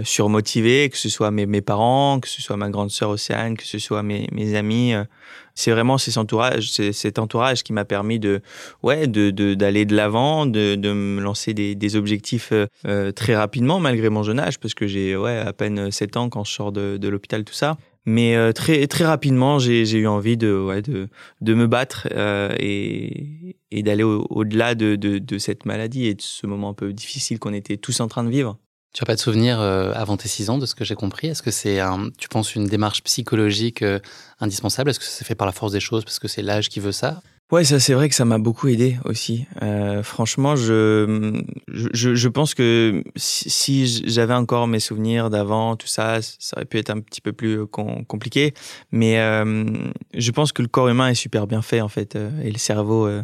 surmotivés, 0.04 0.90
que 0.90 0.98
ce 0.98 1.10
soit 1.10 1.30
mes, 1.30 1.46
mes 1.46 1.62
parents, 1.62 2.20
que 2.20 2.28
ce 2.28 2.42
soit 2.42 2.58
ma 2.58 2.70
grande 2.70 2.90
sœur 2.90 3.12
Océane, 3.12 3.56
que 3.56 3.66
ce 3.66 3.78
soit 3.78 4.02
mes, 4.02 4.28
mes 4.32 4.56
amis. 4.56 4.94
C'est 5.58 5.72
vraiment 5.72 5.98
cet 5.98 6.18
entourage, 6.18 7.64
qui 7.64 7.74
m'a 7.74 7.84
permis 7.84 8.20
de, 8.20 8.42
ouais, 8.84 9.08
d'aller 9.08 9.86
de 9.86 9.96
l'avant, 9.96 10.46
de, 10.46 10.76
de, 10.76 10.94
me 10.94 11.20
lancer 11.20 11.54
des, 11.54 11.96
objectifs 11.96 12.54
très 13.16 13.36
rapidement 13.36 13.80
malgré 13.80 14.10
mon 14.10 14.24
jeune 14.24 14.40
âge, 14.40 14.60
parce 14.60 14.74
que 14.74 14.88
j'ai 14.88 15.18
ouais 15.18 15.38
à 15.38 15.54
peine 15.54 15.92
7 15.92 16.18
ans 16.18 16.30
quand 16.30 16.44
je 16.44 16.52
sors 16.52 16.72
de, 16.72 17.08
l'hôpital, 17.08 17.44
tout 17.44 17.54
ça. 17.54 17.78
Mais 18.06 18.38
euh, 18.38 18.54
très 18.54 18.88
très 18.88 19.04
rapidement, 19.04 19.60
j'ai 19.60 19.84
eu 19.92 20.08
envie 20.08 20.38
de 20.38 20.58
ouais, 20.58 20.82
de, 20.82 21.10
de 21.42 21.54
me 21.54 21.68
battre 21.68 22.08
euh, 22.14 22.56
et, 22.58 23.58
d'aller 23.74 24.04
au-delà 24.04 24.76
de, 24.76 24.96
de, 24.96 25.18
de, 25.18 25.38
cette 25.38 25.66
maladie 25.66 26.06
et 26.06 26.14
de 26.14 26.22
ce 26.22 26.48
moment 26.48 26.70
un 26.70 26.74
peu 26.74 26.94
difficile 26.94 27.38
qu'on 27.38 27.54
était 27.54 27.76
tous 27.76 28.00
en 28.00 28.08
train 28.08 28.24
de 28.24 28.30
vivre. 28.30 28.58
Tu 28.94 29.04
n'as 29.04 29.06
pas 29.06 29.16
de 29.16 29.20
souvenir 29.20 29.60
euh, 29.60 29.92
avant 29.96 30.18
tes 30.18 30.28
6 30.28 30.50
ans 30.50 30.58
de 30.58 30.66
ce 30.66 30.76
que 30.76 30.84
j'ai 30.84 30.96
compris? 30.96 31.28
Est-ce 31.28 31.44
que 31.44 31.52
c'est, 31.52 31.80
tu 32.18 32.28
penses, 32.30 32.56
une 32.56 32.66
démarche 32.66 33.04
psychologique 33.04 33.84
indispensable? 34.40 34.90
Est-ce 34.90 35.00
que 35.00 35.06
ça 35.06 35.26
fait 35.26 35.36
par 35.36 35.46
la 35.46 35.54
force 35.54 35.72
des 35.72 35.80
choses 35.80 36.04
parce 36.04 36.20
que 36.20 36.28
c'est 36.28 36.42
l'âge 36.42 36.70
qui 36.70 36.80
veut 36.80 36.92
ça? 36.92 37.22
Ouais, 37.50 37.64
ça 37.64 37.80
c'est 37.80 37.94
vrai 37.94 38.10
que 38.10 38.16
ça 38.16 38.26
m'a 38.26 38.40
beaucoup 38.40 38.68
aidé 38.68 38.98
aussi. 39.06 39.46
Euh, 39.62 40.04
franchement, 40.04 40.58
je, 40.58 41.42
je, 41.70 42.14
je 42.14 42.28
pense 42.28 42.54
que 42.54 43.06
si, 43.16 44.04
j'avais 44.06 44.34
encore 44.34 44.68
mes 44.68 44.82
souvenirs 44.82 45.30
d'avant, 45.30 45.78
tout 45.78 45.88
ça, 45.88 46.22
ça 46.22 46.58
aurait 46.58 46.66
pu 46.66 46.78
être 46.78 46.90
un 46.90 47.00
petit 47.00 47.22
peu 47.22 47.32
plus 47.32 47.66
compliqué. 47.66 48.54
Mais 48.92 49.22
euh, 49.22 49.64
je 50.14 50.32
pense 50.32 50.52
que 50.52 50.62
le 50.62 50.68
corps 50.68 50.90
humain 50.90 51.08
est 51.08 51.16
super 51.16 51.48
bien 51.48 51.62
fait 51.62 51.80
en 51.80 51.88
fait, 51.88 52.18
euh, 52.18 52.30
et 52.44 52.52
le 52.52 52.58
cerveau 52.58 53.08
euh, 53.08 53.24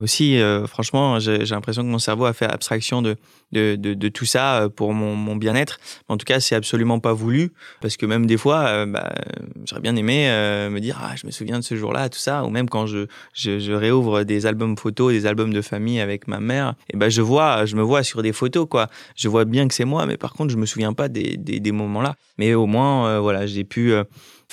aussi. 0.00 0.38
Euh, 0.38 0.68
franchement, 0.68 1.18
j'ai 1.18 1.38
l'impression 1.38 1.82
que 1.82 1.88
mon 1.88 1.98
cerveau 1.98 2.26
a 2.26 2.32
fait 2.32 2.46
abstraction 2.46 3.02
de 3.02 3.16
de, 3.54 4.08
tout 4.08 4.24
ça 4.24 4.68
pour 4.74 4.92
mon, 4.92 5.36
bien-être. 5.36 5.78
En 6.08 6.16
tout 6.16 6.24
cas, 6.24 6.40
c'est 6.40 6.54
absolument 6.54 7.00
pas 7.00 7.12
voulu 7.12 7.52
parce 7.80 7.96
que 7.96 8.06
même 8.06 8.26
des 8.26 8.36
fois, 8.36 8.86
bah, 8.86 9.14
j'aurais 9.64 9.80
bien 9.80 9.96
aimé 9.96 10.28
me 10.70 10.78
dire 10.80 11.00
ah 11.02 11.14
je 11.16 11.26
me 11.26 11.32
souviens 11.32 11.58
de 11.58 11.64
ce 11.64 11.76
jour-là, 11.76 12.08
tout 12.08 12.18
ça, 12.18 12.44
ou 12.44 12.50
même 12.50 12.68
quand 12.68 12.86
je, 12.86 13.06
je 13.34 13.72
réouvre 13.72 14.24
des 14.24 14.46
albums 14.46 14.76
photos, 14.76 15.12
des 15.12 15.26
albums 15.26 15.52
de 15.52 15.62
famille 15.62 16.00
avec 16.00 16.28
ma 16.28 16.40
mère, 16.40 16.74
et 16.92 16.96
ben 16.96 17.08
je 17.08 17.22
vois, 17.22 17.66
je 17.66 17.76
me 17.76 17.82
vois 17.82 18.02
sur 18.02 18.22
des 18.22 18.32
photos 18.32 18.66
quoi. 18.68 18.88
Je 19.16 19.28
vois 19.28 19.44
bien 19.44 19.68
que 19.68 19.74
c'est 19.74 19.84
moi, 19.84 20.06
mais 20.06 20.16
par 20.16 20.32
contre 20.32 20.52
je 20.52 20.56
me 20.56 20.66
souviens 20.66 20.92
pas 20.92 21.08
des, 21.08 21.36
des, 21.36 21.72
moments 21.72 22.02
là. 22.02 22.16
Mais 22.38 22.54
au 22.54 22.66
moins 22.66 23.08
euh, 23.08 23.20
voilà, 23.20 23.46
j'ai 23.46 23.64
pu 23.64 23.92
euh, 23.92 24.04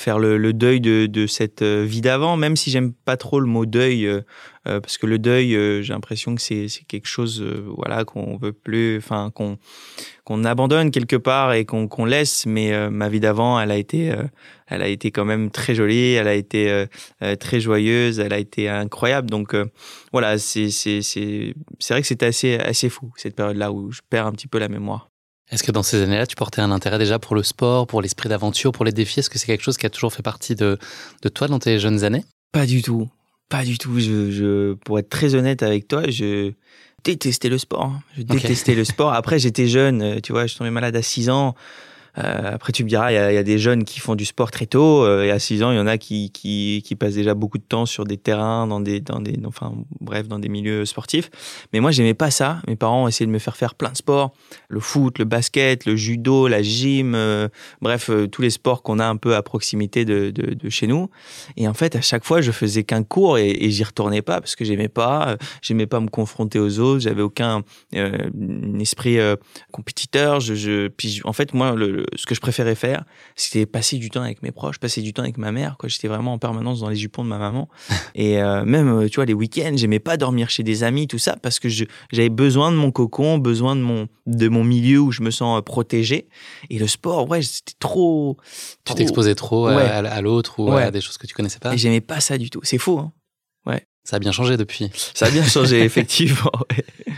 faire 0.02 0.20
le, 0.20 0.54
deuil 0.54 0.82
de, 0.82 1.28
cette 1.28 1.62
euh, 1.62 1.84
vie 1.88 2.02
d'avant, 2.02 2.36
même 2.36 2.56
si 2.56 2.72
j'aime 2.72 2.94
pas 2.94 3.18
trop 3.18 3.40
le 3.40 3.46
mot 3.46 3.66
deuil, 3.66 4.06
euh, 4.08 4.22
parce 4.66 4.98
que 4.98 5.06
le 5.06 5.20
deuil, 5.20 5.52
j'ai 5.84 5.94
l'impression 5.94 6.36
que 6.36 6.42
c'est 6.42 6.68
quelque 6.88 7.08
chose, 7.08 7.44
voilà, 7.78 8.04
qu'on 8.04 8.38
veut 8.38 8.54
plus, 8.54 8.98
enfin 8.98 9.32
qu'on 9.34 9.58
qu'on 10.24 10.46
abandonne 10.46 10.92
quelque 10.92 11.16
part 11.16 11.54
et 11.54 11.66
qu'on 11.66 12.06
laisse. 12.06 12.46
Mais 12.46 12.90
ma 12.92 13.10
vie 13.10 13.20
d'avant, 13.20 13.60
elle 13.60 13.72
a 13.72 13.78
été, 13.78 14.14
elle 14.68 14.82
a 14.84 14.88
été 14.88 15.10
quand 15.10 15.26
même 15.26 15.50
très 15.50 15.74
jolie, 15.74 16.14
elle 16.14 16.28
a 16.28 16.36
été 16.36 16.86
très 17.40 17.60
joyeuse, 17.60 18.20
elle 18.20 18.34
a 18.34 18.38
été 18.38 18.70
incroyable. 18.70 19.32
Donc 19.32 19.56
voilà, 20.12 20.38
c'est 20.38 20.70
vrai 21.90 22.02
que 22.02 22.08
c'était 22.08 22.28
assez 22.28 22.56
assez 22.56 22.90
fou 22.90 23.12
cette 23.16 23.36
période-là 23.36 23.72
où 23.72 23.92
je 23.92 24.02
perds 24.10 24.28
un 24.28 24.32
petit 24.32 24.48
peu 24.48 24.60
la 24.60 24.70
mémoire. 24.70 25.11
Est-ce 25.52 25.64
que 25.64 25.72
dans 25.72 25.84
ces 25.84 26.02
années-là, 26.02 26.26
tu 26.26 26.36
portais 26.36 26.62
un 26.62 26.72
intérêt 26.72 26.98
déjà 26.98 27.20
pour 27.20 27.36
le 27.36 27.44
sport, 27.44 27.86
pour 27.86 28.02
l'esprit 28.02 28.30
d'aventure, 28.30 28.72
pour 28.72 28.86
les 28.86 28.94
défis? 28.94 29.20
Est-ce 29.20 29.30
que 29.30 29.38
c'est 29.38 29.48
quelque 29.48 29.64
chose 29.64 29.78
qui 29.78 29.86
a 29.86 29.90
toujours 29.90 30.14
fait 30.14 30.24
partie 30.24 30.56
de, 30.56 30.78
de 31.22 31.30
toi 31.30 31.48
dans 31.48 31.60
tes 31.60 31.78
jeunes 31.78 32.04
années? 32.06 32.24
Pas 32.54 32.66
du 32.66 32.82
tout. 32.82 33.10
Pas 33.50 33.66
du 33.66 33.78
tout. 33.78 34.00
Je, 34.00 34.32
je, 34.32 34.74
pour 34.76 34.98
être 34.98 35.10
très 35.10 35.36
honnête 35.36 35.62
avec 35.62 35.90
toi, 35.90 36.04
je 36.10 36.54
détestais 37.04 37.50
le 37.50 37.58
sport. 37.58 37.94
Je 38.18 38.24
détestais 38.24 38.76
le 38.76 38.86
sport. 38.86 39.14
Après, 39.14 39.40
j'étais 39.40 39.68
jeune, 39.68 40.22
tu 40.22 40.32
vois, 40.32 40.48
je 40.48 40.56
tombais 40.56 40.72
malade 40.72 40.96
à 40.96 41.02
6 41.02 41.30
ans. 41.30 41.56
Euh, 42.18 42.52
après, 42.54 42.74
tu 42.74 42.84
me 42.84 42.90
diras, 42.90 43.12
il 43.12 43.16
y, 43.16 43.38
a 43.38 43.44
des 43.44 43.58
jeunes 43.58 43.84
qui 43.84 44.00
font 44.00 44.16
du 44.16 44.26
sport 44.26 44.52
très 44.52 44.66
tôt. 44.66 45.04
Euh, 45.04 45.24
et 45.24 45.32
à 45.32 45.40
6 45.40 45.64
ans, 45.64 45.72
il 45.72 45.78
y 45.78 45.80
en 45.80 45.88
a 45.88 45.98
qui, 45.98 46.32
qui, 46.32 46.82
qui, 46.86 46.96
passent 46.96 47.14
déjà 47.14 47.34
beaucoup 47.34 47.58
de 47.58 47.64
temps 47.64 47.86
sur 47.86 48.04
des 48.04 48.18
terrains, 48.18 48.68
dans 48.68 48.80
des, 48.80 49.00
dans 49.00 49.20
des, 49.20 49.38
enfin, 49.46 49.74
bref, 50.00 50.28
dans 50.28 50.40
des 50.40 50.50
milieux 50.50 50.86
sportifs. 50.86 51.30
Mais 51.74 51.80
moi, 51.80 51.92
j'aimais 51.92 52.14
pas 52.14 52.32
ça. 52.32 52.62
Mes 52.68 52.76
parents 52.76 53.06
ont 53.06 53.08
essayé 53.08 53.26
de 53.26 53.32
me 53.32 53.40
faire 53.40 53.56
faire 53.56 53.76
plein 53.76 53.92
de 53.92 53.98
sports 53.98 54.34
le 54.68 54.80
foot, 54.80 55.20
le 55.20 55.26
basket, 55.26 55.86
le 55.86 55.96
judo, 55.96 56.48
la 56.48 56.62
gym, 56.62 57.14
euh, 57.16 57.48
bref, 57.82 58.10
tous 58.32 58.42
les 58.42 58.50
sports 58.50 58.84
qu'on 58.84 59.00
a 59.00 59.06
un 59.06 59.18
peu 59.18 59.36
à 59.36 59.42
proximité 59.42 60.06
de, 60.06 60.32
de, 60.32 60.54
de, 60.54 60.70
chez 60.70 60.88
nous. 60.88 61.10
Et 61.58 61.68
en 61.68 61.74
fait, 61.74 61.96
à 61.96 62.02
chaque 62.02 62.26
fois, 62.26 62.42
je 62.42 62.52
faisais 62.52 62.84
qu'un 62.84 63.04
cours 63.04 63.38
et, 63.38 63.50
et 63.50 63.70
j'y 63.70 63.84
retournais 63.84 64.22
pas 64.22 64.40
parce 64.40 64.56
que 64.56 64.66
j'aimais 64.66 64.88
pas, 64.88 65.38
j'aimais 65.62 65.88
pas 65.88 66.00
me 66.00 66.08
confronter 66.08 66.60
aux 66.60 66.80
autres, 66.80 67.02
j'avais 67.02 67.22
aucun 67.22 67.64
esprit 68.80 69.18
compétiteur. 69.72 70.40
Je, 70.40 70.56
je, 70.56 70.88
puis 70.88 71.22
en 71.24 71.34
fait, 71.34 71.54
moi, 71.54 71.76
le, 71.76 72.01
ce 72.16 72.26
que 72.26 72.36
je 72.36 72.42
préférais 72.42 72.76
faire, 72.76 73.04
c'était 73.36 73.66
passer 73.66 73.98
du 73.98 74.10
temps 74.10 74.22
avec 74.22 74.42
mes 74.44 74.52
proches, 74.52 74.80
passer 74.80 75.02
du 75.02 75.14
temps 75.14 75.24
avec 75.24 75.38
ma 75.38 75.52
mère. 75.52 75.76
Quoi, 75.78 75.90
j'étais 75.90 76.08
vraiment 76.08 76.34
en 76.34 76.38
permanence 76.38 76.80
dans 76.80 76.90
les 76.90 76.96
jupons 76.96 77.24
de 77.24 77.30
ma 77.30 77.38
maman. 77.38 77.70
Et 78.16 78.42
euh, 78.42 78.64
même, 78.66 78.90
euh, 78.90 79.10
tu 79.10 79.16
vois, 79.16 79.26
les 79.26 79.34
week-ends, 79.34 79.74
j'aimais 79.76 80.00
pas 80.00 80.18
dormir 80.18 80.50
chez 80.50 80.64
des 80.64 80.84
amis, 80.84 81.08
tout 81.08 81.18
ça, 81.18 81.36
parce 81.42 81.60
que 81.60 81.70
j'avais 81.70 82.30
besoin 82.30 82.72
de 82.72 82.78
mon 82.78 82.92
cocon, 82.92 83.38
besoin 83.38 83.76
de 83.76 83.82
mon 83.82 84.08
de 84.28 84.48
mon 84.48 84.64
milieu 84.64 85.00
où 85.00 85.12
je 85.12 85.22
me 85.22 85.32
sens 85.32 85.58
euh, 85.58 85.62
protégé. 85.62 86.28
Et 86.70 86.80
le 86.80 86.88
sport, 86.88 87.30
ouais, 87.30 87.42
c'était 87.42 87.74
trop. 87.80 88.38
Tu 88.86 88.94
t'exposais 88.94 89.36
trop 89.36 89.68
à, 89.68 90.22
l'autre 90.22 90.60
ou 90.60 90.72
à 90.72 90.92
des 90.92 91.02
choses 91.02 91.18
que 91.18 91.28
tu 91.28 91.34
connaissais 91.34 91.60
pas? 91.60 91.74
Et 91.74 91.78
j'aimais 91.78 92.02
pas 92.02 92.20
ça 92.20 92.38
du 92.38 92.50
tout. 92.50 92.62
C'est 92.64 92.78
faux. 92.78 93.00
Hein 93.00 93.12
ouais. 93.66 93.86
Ça 94.04 94.16
a 94.16 94.20
bien 94.20 94.32
changé 94.32 94.58
depuis. 94.58 94.90
Ça 95.14 95.28
a 95.28 95.32
bien 95.32 95.44
changé, 95.44 95.82
effectivement. 95.84 96.52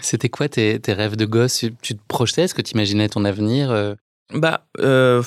C'était 0.02 0.30
quoi 0.30 0.50
tes, 0.50 0.80
tes, 0.80 0.94
rêves 0.94 1.16
de 1.16 1.25
gosse? 1.25 1.66
Tu 1.82 1.96
te 1.96 2.02
projetais? 2.08 2.44
Est-ce 2.44 2.54
que 2.54 2.62
tu 2.62 2.74
imaginais 2.74 3.08
ton 3.08 3.24
avenir 3.24 3.96
bah, 4.34 4.66
euh, 4.80 5.22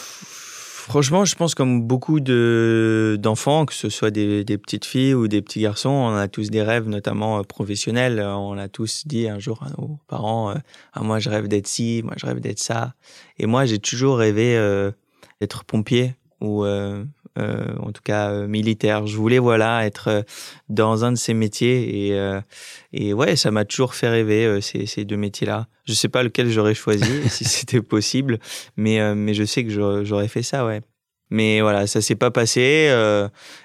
franchement, 0.87 1.25
je 1.25 1.35
pense 1.35 1.55
comme 1.55 1.83
beaucoup 1.83 2.21
de 2.21 3.17
d'enfants, 3.21 3.67
que 3.67 3.75
ce 3.75 3.89
soit 3.89 4.11
des, 4.11 4.45
des, 4.45 4.59
petites 4.59 4.85
filles 4.85 5.15
ou 5.15 5.29
des 5.29 5.43
petits 5.43 5.61
garçons, 5.61 5.91
on 5.91 6.15
a 6.15 6.29
tous 6.29 6.51
des 6.51 6.63
rêves, 6.63 6.89
notamment 6.89 7.39
euh, 7.39 7.43
professionnels. 7.43 8.21
On 8.21 8.57
a 8.57 8.69
tous 8.69 9.07
dit 9.07 9.29
un 9.29 9.39
jour 9.39 9.63
à 9.63 9.71
nos 9.71 9.99
parents 10.07 10.51
euh, 10.51 10.55
ah, 10.93 11.03
Moi, 11.03 11.19
je 11.19 11.29
rêve 11.29 11.49
d'être 11.49 11.67
ci, 11.67 12.03
moi, 12.05 12.15
je 12.17 12.27
rêve 12.27 12.41
d'être 12.41 12.59
ça. 12.59 12.95
Et 13.39 13.47
moi, 13.47 13.65
j'ai 13.65 13.79
toujours 13.79 14.19
rêvé 14.19 14.57
euh, 14.57 14.91
d'être 15.41 15.65
pompier 15.65 16.15
ou 16.41 16.65
euh, 17.38 17.75
en 17.81 17.93
tout 17.93 18.02
cas 18.02 18.31
euh, 18.31 18.47
militaire. 18.47 19.07
Je 19.07 19.16
voulais 19.16 19.38
voilà 19.38 19.87
être 19.87 20.09
euh, 20.09 20.23
dans 20.69 21.05
un 21.05 21.12
de 21.12 21.16
ces 21.16 21.35
métiers 21.35 22.09
et 22.09 22.40
et 22.93 23.12
ouais, 23.12 23.37
ça 23.37 23.50
m'a 23.50 23.64
toujours 23.64 23.95
fait 23.95 24.09
rêver 24.09 24.61
ces, 24.61 24.87
ces 24.87 25.05
deux 25.05 25.16
métiers-là. 25.16 25.66
Je 25.85 25.93
sais 25.93 26.09
pas 26.09 26.23
lequel 26.23 26.50
j'aurais 26.50 26.75
choisi 26.75 27.05
si 27.28 27.45
c'était 27.45 27.83
possible, 27.83 28.38
mais 28.76 29.14
mais 29.14 29.35
je 29.35 29.45
sais 29.45 29.64
que 29.64 29.71
j'aurais 30.05 30.28
fait 30.28 30.43
ça, 30.43 30.64
ouais. 30.66 30.81
Mais 31.28 31.61
voilà, 31.61 31.88
ça 31.88 32.00
s'est 32.00 32.14
pas 32.14 32.31
passé. 32.31 32.61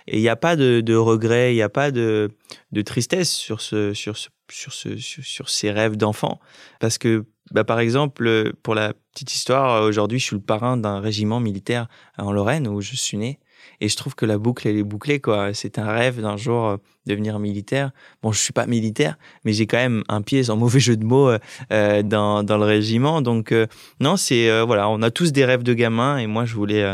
et 0.07 0.17
il 0.17 0.21
n'y 0.21 0.29
a 0.29 0.35
pas 0.35 0.55
de, 0.55 0.81
de 0.81 0.95
regret, 0.95 1.53
il 1.53 1.55
n'y 1.55 1.61
a 1.61 1.69
pas 1.69 1.91
de, 1.91 2.31
de 2.71 2.81
tristesse 2.81 3.31
sur 3.31 3.61
ce, 3.61 3.93
sur 3.93 4.17
ce, 4.17 4.29
sur 4.51 4.73
ce, 4.73 4.97
sur, 4.97 5.23
sur 5.23 5.49
ces 5.49 5.71
rêves 5.71 5.95
d'enfant, 5.95 6.39
parce 6.79 6.97
que 6.97 7.25
bah, 7.51 7.63
par 7.63 7.79
exemple, 7.79 8.53
pour 8.63 8.75
la 8.75 8.93
petite 9.13 9.33
histoire, 9.33 9.83
aujourd'hui, 9.83 10.19
je 10.19 10.25
suis 10.25 10.35
le 10.35 10.41
parrain 10.41 10.77
d'un 10.77 10.99
régiment 10.99 11.39
militaire 11.39 11.87
en 12.17 12.31
Lorraine 12.31 12.67
où 12.67 12.81
je 12.81 12.95
suis 12.95 13.17
né. 13.17 13.39
Et 13.79 13.89
je 13.89 13.95
trouve 13.95 14.15
que 14.15 14.25
la 14.25 14.37
boucle, 14.37 14.67
elle 14.67 14.77
est 14.77 14.83
bouclée, 14.83 15.19
quoi. 15.19 15.53
C'est 15.53 15.79
un 15.79 15.91
rêve 15.91 16.21
d'un 16.21 16.37
jour 16.37 16.67
euh, 16.67 16.77
devenir 17.07 17.39
militaire. 17.39 17.91
Bon, 18.21 18.31
je 18.31 18.39
suis 18.39 18.53
pas 18.53 18.67
militaire, 18.67 19.17
mais 19.43 19.53
j'ai 19.53 19.65
quand 19.65 19.77
même 19.77 20.03
un 20.07 20.21
pied, 20.21 20.43
sans 20.43 20.55
mauvais 20.55 20.79
jeu 20.79 20.95
de 20.97 21.03
mots, 21.03 21.29
euh, 21.29 21.39
euh 21.71 22.03
dans, 22.03 22.43
dans 22.43 22.57
le 22.57 22.65
régiment. 22.65 23.21
Donc, 23.21 23.51
euh, 23.51 23.65
non, 23.99 24.17
c'est, 24.17 24.61
voilà, 24.63 24.87
on 24.89 25.01
a 25.01 25.09
tous 25.09 25.31
des 25.31 25.45
rêves 25.45 25.63
de 25.63 25.73
gamin. 25.73 26.17
Et 26.17 26.27
moi, 26.27 26.45
je 26.45 26.55
voulais, 26.55 26.85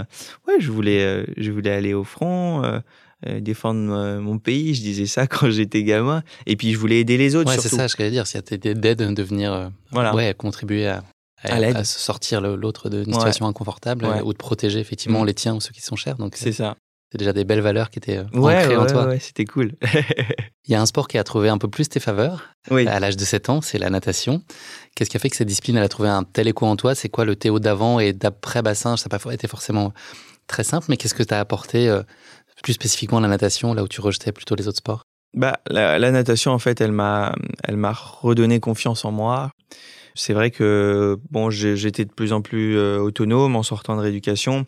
ouais, 0.48 0.60
je 0.60 0.72
voulais, 0.72 1.26
je 1.36 1.52
voulais 1.52 1.72
aller 1.72 1.94
au 1.94 2.06
front. 2.06 2.82
Défendre 3.26 4.20
mon 4.20 4.38
pays, 4.38 4.76
je 4.76 4.82
disais 4.82 5.06
ça 5.06 5.28
quand 5.28 5.50
j'étais 5.50 5.84
gamin, 5.84 6.24
et 6.46 6.56
puis 6.56 6.72
je 6.72 6.78
voulais 6.78 7.00
aider 7.00 7.18
les 7.18 7.36
autres. 7.36 7.50
Ouais, 7.50 7.60
c'est 7.60 7.70
ça, 7.70 7.88
je 7.88 7.96
voulais 7.98 8.12
dire, 8.12 8.28
si 8.28 8.42
t'étais 8.42 8.76
d'aide, 8.76 9.00
de 9.00 9.24
venir, 9.24 9.72
voilà. 9.92 10.14
ouais, 10.14 10.34
contribuer 10.38 10.88
à, 10.88 11.04
à, 11.44 11.84
sortir 11.84 12.42
l'autre 12.42 12.90
d'une 12.90 13.14
situation 13.14 13.48
inconfortable 13.48 14.06
ou 14.24 14.34
de 14.34 14.38
protéger 14.38 14.80
effectivement 14.80 15.24
mm. 15.24 15.28
les 15.28 15.34
tiens 15.34 15.56
ou 15.56 15.62
ceux 15.62 15.72
qui 15.72 15.82
sont 15.82 15.96
chers. 15.96 16.18
Donc 16.18 16.36
c'est 16.36 16.52
ça. 16.52 16.76
C'est 17.12 17.20
déjà 17.20 17.32
des 17.32 17.46
belles 17.46 17.62
valeurs 17.62 17.90
qui 17.90 18.00
étaient 18.00 18.18
euh, 18.18 18.26
ancrées 18.34 18.76
en 18.76 18.86
toi. 18.86 19.08
Ouais, 19.08 19.20
c'était 19.20 19.46
cool. 19.46 19.76
Il 20.68 20.74
y 20.74 20.76
a 20.76 20.82
un 20.82 20.86
sport 20.86 21.08
qui 21.08 21.18
a 21.18 21.24
trouvé 21.24 21.48
un 21.48 21.58
peu 21.58 21.70
plus 21.70 21.88
tes 21.88 22.02
faveurs 22.02 22.50
à 22.70 23.00
l'âge 23.00 23.16
de 23.16 23.24
7 23.24 23.50
ans, 23.50 23.62
c'est 23.62 23.78
la 23.78 23.90
natation. 23.90 24.42
Qu'est-ce 24.94 25.10
qui 25.10 25.16
a 25.16 25.20
fait 25.22 25.30
que 25.30 25.38
cette 25.38 25.48
discipline 25.48 25.78
elle 25.78 25.84
a 25.84 25.90
trouvé 25.90 26.10
un 26.10 26.24
tel 26.24 26.50
écho 26.50 26.66
en 26.66 26.76
toi? 26.76 26.96
C'est 26.96 27.08
quoi 27.08 27.24
le 27.24 27.38
Théo 27.38 27.60
d'avant 27.60 28.02
et 28.02 28.12
d'après 28.12 28.62
bassin 28.62 28.98
Ça 28.98 29.08
n'a 29.10 29.20
pas 29.20 29.34
été 29.34 29.48
forcément 29.48 29.94
très 30.48 30.66
simple, 30.66 30.88
mais 30.90 30.98
qu'est-ce 30.98 31.14
que 31.14 31.24
tu 31.24 31.34
as 31.34 31.40
apporté 31.40 31.88
euh, 31.88 32.04
plus 32.64 32.74
spécifiquement 32.74 33.20
la 33.20 33.28
natation, 33.28 33.74
là 33.74 33.84
où 33.84 33.88
tu 33.88 34.02
rejetais 34.02 34.32
plutôt 34.32 34.56
les 34.56 34.68
autres 34.68 34.78
sports? 34.78 35.04
Bah, 35.34 35.60
la, 35.70 36.12
natation, 36.12 36.52
en 36.52 36.60
fait, 36.60 36.82
elle 36.82 36.92
m'a, 36.92 37.36
elle 37.64 37.78
m'a 37.78 37.92
redonné 37.92 38.60
confiance 38.60 39.06
en 39.06 39.12
moi. 39.12 39.52
C'est 40.16 40.34
vrai 40.34 40.50
que 40.50 41.18
bon, 41.30 41.52
j'étais 41.52 42.06
de 42.06 42.12
plus 42.12 42.34
en 42.34 42.42
plus 42.42 42.76
euh, 42.76 42.98
autonome 42.98 43.56
en 43.56 43.64
sortant 43.64 43.96
de 43.96 44.02
rééducation. 44.02 44.66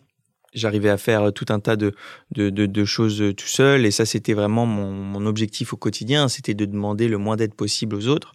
J'arrivais 0.52 0.90
à 0.90 0.96
faire 0.96 1.32
tout 1.32 1.46
un 1.48 1.58
tas 1.60 1.76
de, 1.76 1.92
de, 2.32 2.50
de, 2.50 2.66
de 2.66 2.84
choses 2.84 3.22
tout 3.36 3.46
seul 3.46 3.86
et 3.86 3.92
ça 3.92 4.04
c'était 4.04 4.32
vraiment 4.32 4.66
mon, 4.66 4.90
mon, 4.90 5.26
objectif 5.26 5.72
au 5.72 5.76
quotidien, 5.76 6.28
c'était 6.28 6.54
de 6.54 6.64
demander 6.64 7.06
le 7.06 7.18
moins 7.18 7.36
d'aide 7.36 7.54
possible 7.54 7.94
aux 7.94 8.08
autres. 8.08 8.32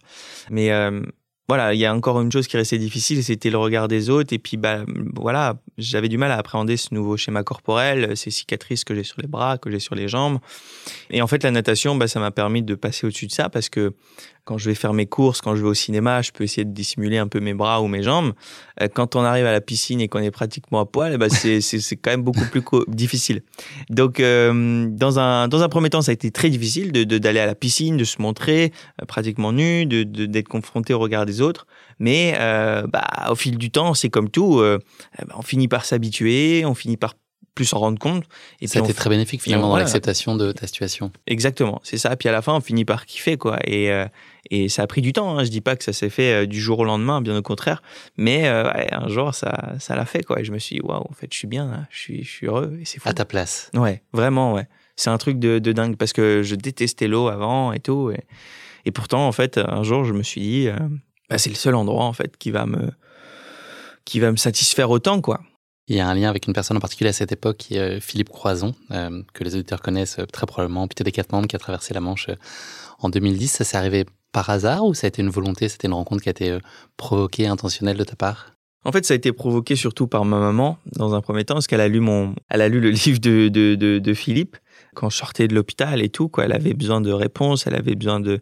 Mais 0.50 0.72
euh, 0.72 1.02
voilà, 1.48 1.74
il 1.74 1.78
y 1.78 1.86
a 1.86 1.94
encore 1.94 2.20
une 2.20 2.32
chose 2.32 2.48
qui 2.48 2.56
restait 2.56 2.78
difficile, 2.78 3.22
c'était 3.22 3.50
le 3.50 3.58
regard 3.58 3.86
des 3.86 4.10
autres. 4.10 4.32
Et 4.32 4.38
puis, 4.38 4.56
bah, 4.56 4.84
voilà, 5.14 5.56
j'avais 5.78 6.08
du 6.08 6.18
mal 6.18 6.32
à 6.32 6.38
appréhender 6.38 6.76
ce 6.76 6.92
nouveau 6.92 7.16
schéma 7.16 7.44
corporel, 7.44 8.16
ces 8.16 8.32
cicatrices 8.32 8.82
que 8.82 8.94
j'ai 8.96 9.04
sur 9.04 9.20
les 9.20 9.28
bras, 9.28 9.56
que 9.56 9.70
j'ai 9.70 9.78
sur 9.78 9.94
les 9.94 10.08
jambes. 10.08 10.38
Et 11.10 11.22
en 11.22 11.28
fait, 11.28 11.44
la 11.44 11.52
natation, 11.52 11.94
bah, 11.94 12.08
ça 12.08 12.18
m'a 12.18 12.32
permis 12.32 12.62
de 12.62 12.74
passer 12.74 13.06
au-dessus 13.06 13.28
de 13.28 13.32
ça 13.32 13.48
parce 13.48 13.68
que 13.68 13.94
quand 14.46 14.58
je 14.58 14.70
vais 14.70 14.76
faire 14.76 14.92
mes 14.92 15.06
courses, 15.06 15.40
quand 15.40 15.56
je 15.56 15.62
vais 15.62 15.68
au 15.68 15.74
cinéma, 15.74 16.22
je 16.22 16.30
peux 16.30 16.44
essayer 16.44 16.64
de 16.64 16.70
dissimuler 16.70 17.18
un 17.18 17.26
peu 17.26 17.40
mes 17.40 17.52
bras 17.52 17.82
ou 17.82 17.88
mes 17.88 18.04
jambes. 18.04 18.32
Euh, 18.80 18.86
quand 18.86 19.16
on 19.16 19.22
arrive 19.22 19.44
à 19.44 19.50
la 19.50 19.60
piscine 19.60 20.00
et 20.00 20.06
qu'on 20.06 20.20
est 20.20 20.30
pratiquement 20.30 20.78
à 20.78 20.86
poil, 20.86 21.18
bah 21.18 21.28
c'est 21.28 21.60
quand 21.96 22.12
même 22.12 22.22
beaucoup 22.22 22.44
plus 22.46 22.62
difficile. 22.86 23.42
Donc 23.90 24.20
euh, 24.20 24.86
dans 24.88 25.18
un 25.18 25.48
dans 25.48 25.62
un 25.62 25.68
premier 25.68 25.90
temps, 25.90 26.00
ça 26.00 26.12
a 26.12 26.14
été 26.14 26.30
très 26.30 26.48
difficile 26.48 26.92
de 26.92 27.02
d'aller 27.18 27.40
à 27.40 27.46
la 27.46 27.56
piscine, 27.56 27.96
de 27.96 28.04
se 28.04 28.22
montrer 28.22 28.72
euh, 29.02 29.04
pratiquement 29.04 29.52
nu, 29.52 29.84
de 29.84 30.04
d'être 30.04 30.48
confronté 30.48 30.94
au 30.94 31.00
regard 31.00 31.26
des 31.26 31.40
autres. 31.40 31.66
Mais 31.98 32.34
bah 32.92 33.06
au 33.30 33.34
fil 33.34 33.58
du 33.58 33.70
temps, 33.70 33.94
c'est 33.94 34.10
comme 34.10 34.28
tout, 34.28 34.58
bah, 34.58 35.34
on 35.34 35.42
finit 35.42 35.66
par 35.66 35.86
s'habituer, 35.86 36.64
on 36.66 36.74
finit 36.74 36.98
par 36.98 37.14
plus 37.56 37.64
s'en 37.64 37.78
rendre 37.78 37.98
compte. 37.98 38.22
Et 38.60 38.68
ça 38.68 38.78
a 38.78 38.82
été 38.82 38.94
très 38.94 39.10
bénéfique 39.10 39.42
finalement 39.42 39.70
dans 39.70 39.76
l'acceptation 39.76 40.36
de 40.36 40.52
ta 40.52 40.68
situation. 40.68 41.10
Exactement, 41.26 41.80
c'est 41.82 41.98
ça. 41.98 42.14
Puis 42.14 42.28
à 42.28 42.32
la 42.32 42.42
fin, 42.42 42.54
on 42.54 42.60
finit 42.60 42.84
par 42.84 43.06
kiffer 43.06 43.36
quoi. 43.36 43.58
Et 43.64 43.90
euh, 43.90 44.06
et 44.50 44.68
ça 44.68 44.82
a 44.82 44.86
pris 44.86 45.00
du 45.00 45.12
temps. 45.12 45.36
Hein. 45.36 45.42
Je 45.42 45.50
dis 45.50 45.60
pas 45.60 45.74
que 45.74 45.82
ça 45.82 45.92
s'est 45.92 46.10
fait 46.10 46.44
euh, 46.44 46.46
du 46.46 46.60
jour 46.60 46.78
au 46.78 46.84
lendemain, 46.84 47.20
bien 47.20 47.36
au 47.36 47.42
contraire. 47.42 47.82
Mais 48.16 48.46
euh, 48.46 48.70
un 48.92 49.08
jour, 49.08 49.34
ça 49.34 49.74
ça 49.80 49.96
l'a 49.96 50.04
fait 50.04 50.22
quoi. 50.22 50.40
Et 50.40 50.44
je 50.44 50.52
me 50.52 50.58
suis 50.58 50.76
dit 50.76 50.82
waouh, 50.82 51.00
en 51.00 51.14
fait, 51.14 51.32
je 51.32 51.38
suis 51.38 51.48
bien, 51.48 51.88
je 51.90 51.98
suis 51.98 52.22
je 52.22 52.30
suis 52.30 52.46
heureux 52.46 52.78
et 52.80 52.84
c'est 52.84 53.00
fou. 53.00 53.08
À 53.08 53.14
ta 53.14 53.24
place. 53.24 53.70
Ouais, 53.74 54.02
vraiment 54.12 54.52
ouais. 54.52 54.68
C'est 54.94 55.10
un 55.10 55.18
truc 55.18 55.38
de, 55.38 55.58
de 55.58 55.72
dingue 55.72 55.96
parce 55.96 56.12
que 56.12 56.42
je 56.42 56.54
détestais 56.54 57.08
l'eau 57.08 57.28
avant 57.28 57.72
et 57.72 57.80
tout. 57.80 58.10
Et, 58.10 58.24
et, 58.86 58.92
pourtant, 58.92 59.26
en 59.26 59.32
fait, 59.32 59.58
un 59.58 59.82
jour, 59.82 60.04
je 60.04 60.14
me 60.14 60.22
suis 60.22 60.40
dit, 60.40 60.68
bah, 61.28 61.36
c'est 61.36 61.50
le 61.50 61.56
seul 61.56 61.74
endroit 61.74 62.04
en 62.04 62.12
fait 62.12 62.36
qui 62.38 62.50
va 62.50 62.66
me 62.66 62.92
qui 64.04 64.20
va 64.20 64.30
me 64.30 64.36
satisfaire 64.36 64.90
autant 64.90 65.20
quoi. 65.20 65.40
Il 65.88 65.94
y 65.94 66.00
a 66.00 66.08
un 66.08 66.14
lien 66.14 66.28
avec 66.28 66.48
une 66.48 66.52
personne 66.52 66.76
en 66.76 66.80
particulier 66.80 67.10
à 67.10 67.12
cette 67.12 67.30
époque, 67.30 67.58
qui 67.58 67.76
est 67.76 67.98
euh, 67.98 68.00
Philippe 68.00 68.30
Croison, 68.30 68.74
euh, 68.90 69.22
que 69.32 69.44
les 69.44 69.54
auditeurs 69.54 69.80
connaissent 69.80 70.18
euh, 70.18 70.26
très 70.26 70.44
probablement, 70.44 70.88
plutôt 70.88 71.04
des 71.04 71.12
quatre 71.12 71.30
membres 71.30 71.46
qui 71.46 71.54
a 71.54 71.60
traversé 71.60 71.94
la 71.94 72.00
Manche 72.00 72.28
en 72.98 73.08
2010. 73.08 73.46
Ça 73.46 73.64
s'est 73.64 73.76
arrivé 73.76 74.04
par 74.32 74.50
hasard 74.50 74.84
ou 74.84 74.94
ça 74.94 75.06
a 75.06 75.08
été 75.08 75.22
une 75.22 75.30
volonté, 75.30 75.68
c'était 75.68 75.86
une 75.86 75.94
rencontre 75.94 76.22
qui 76.22 76.28
a 76.28 76.32
été 76.32 76.58
provoquée, 76.96 77.46
intentionnelle 77.46 77.96
de 77.96 78.04
ta 78.04 78.16
part? 78.16 78.52
En 78.84 78.92
fait, 78.92 79.04
ça 79.06 79.14
a 79.14 79.16
été 79.16 79.32
provoqué 79.32 79.76
surtout 79.76 80.08
par 80.08 80.24
ma 80.24 80.38
maman, 80.38 80.78
dans 80.96 81.14
un 81.14 81.20
premier 81.20 81.44
temps, 81.44 81.54
parce 81.54 81.66
qu'elle 81.66 81.80
a 81.80 81.88
lu 81.88 82.00
mon, 82.00 82.34
elle 82.50 82.62
a 82.62 82.68
lu 82.68 82.80
le 82.80 82.90
livre 83.06 83.20
de, 83.20 83.48
de, 83.48 83.76
de, 83.76 83.98
de 84.00 84.14
Philippe 84.14 84.56
quand 84.94 85.08
je 85.08 85.16
sortais 85.16 85.46
de 85.46 85.54
l'hôpital 85.54 86.02
et 86.02 86.08
tout. 86.08 86.28
Quoi, 86.28 86.46
elle 86.46 86.52
avait 86.52 86.74
besoin 86.74 87.00
de 87.00 87.12
réponses, 87.12 87.66
elle 87.68 87.76
avait 87.76 87.94
besoin 87.94 88.18
de, 88.18 88.40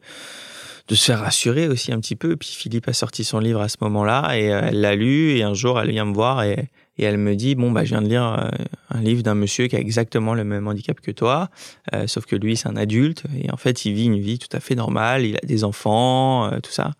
de 0.88 0.94
se 0.94 1.04
faire 1.04 1.20
rassurer 1.20 1.68
aussi 1.68 1.92
un 1.92 2.00
petit 2.00 2.16
peu. 2.16 2.36
Puis 2.36 2.48
Philippe 2.48 2.88
a 2.88 2.94
sorti 2.94 3.22
son 3.22 3.38
livre 3.38 3.60
à 3.60 3.68
ce 3.68 3.76
moment-là 3.82 4.38
et 4.38 4.44
elle 4.44 4.80
l'a 4.80 4.94
lu 4.94 5.36
et 5.36 5.42
un 5.42 5.54
jour 5.54 5.78
elle 5.80 5.90
vient 5.90 6.06
me 6.06 6.14
voir 6.14 6.42
et 6.42 6.70
et 6.98 7.04
elle 7.04 7.18
me 7.18 7.34
dit 7.34 7.54
bon 7.54 7.70
bah 7.70 7.84
je 7.84 7.90
viens 7.90 8.02
de 8.02 8.08
lire 8.08 8.24
euh, 8.24 8.48
un 8.90 9.00
livre 9.00 9.22
d'un 9.22 9.34
monsieur 9.34 9.66
qui 9.66 9.76
a 9.76 9.80
exactement 9.80 10.34
le 10.34 10.44
même 10.44 10.66
handicap 10.68 11.00
que 11.00 11.10
toi, 11.10 11.50
euh, 11.94 12.06
sauf 12.06 12.26
que 12.26 12.36
lui 12.36 12.56
c'est 12.56 12.68
un 12.68 12.76
adulte 12.76 13.24
et 13.36 13.50
en 13.50 13.56
fait 13.56 13.84
il 13.84 13.94
vit 13.94 14.06
une 14.06 14.20
vie 14.20 14.38
tout 14.38 14.54
à 14.56 14.60
fait 14.60 14.74
normale, 14.74 15.24
il 15.24 15.36
a 15.36 15.46
des 15.46 15.64
enfants, 15.64 16.52
euh, 16.52 16.60
tout 16.60 16.72
ça. 16.72 16.92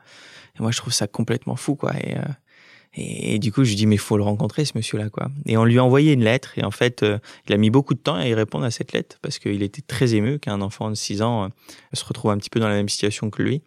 Et 0.58 0.62
moi 0.62 0.70
je 0.70 0.78
trouve 0.78 0.92
ça 0.92 1.06
complètement 1.06 1.56
fou 1.56 1.74
quoi. 1.74 1.92
Et, 1.96 2.16
Et, 2.96 3.38
du 3.38 3.50
coup, 3.50 3.64
je 3.64 3.74
dis, 3.74 3.86
mais 3.86 3.96
faut 3.96 4.16
le 4.16 4.22
rencontrer, 4.22 4.64
ce 4.64 4.72
monsieur-là, 4.76 5.10
quoi. 5.10 5.28
Et 5.46 5.56
on 5.56 5.64
lui 5.64 5.78
a 5.78 5.84
envoyé 5.84 6.12
une 6.12 6.22
lettre. 6.22 6.56
Et 6.58 6.64
en 6.64 6.70
fait, 6.70 7.02
euh, 7.02 7.18
il 7.48 7.52
a 7.52 7.56
mis 7.56 7.70
beaucoup 7.70 7.94
de 7.94 7.98
temps 7.98 8.14
à 8.14 8.26
y 8.26 8.34
répondre 8.34 8.64
à 8.64 8.70
cette 8.70 8.92
lettre 8.92 9.18
parce 9.20 9.38
qu'il 9.38 9.62
était 9.62 9.82
très 9.82 10.14
ému 10.14 10.38
qu'un 10.38 10.60
enfant 10.60 10.90
de 10.90 10.94
6 10.94 11.22
ans 11.22 11.44
euh, 11.44 11.48
se 11.92 12.04
retrouve 12.04 12.30
un 12.30 12.38
petit 12.38 12.50
peu 12.50 12.60
dans 12.60 12.68
la 12.68 12.76
même 12.76 12.88
situation 12.88 13.30
que 13.30 13.42
lui. 13.42 13.62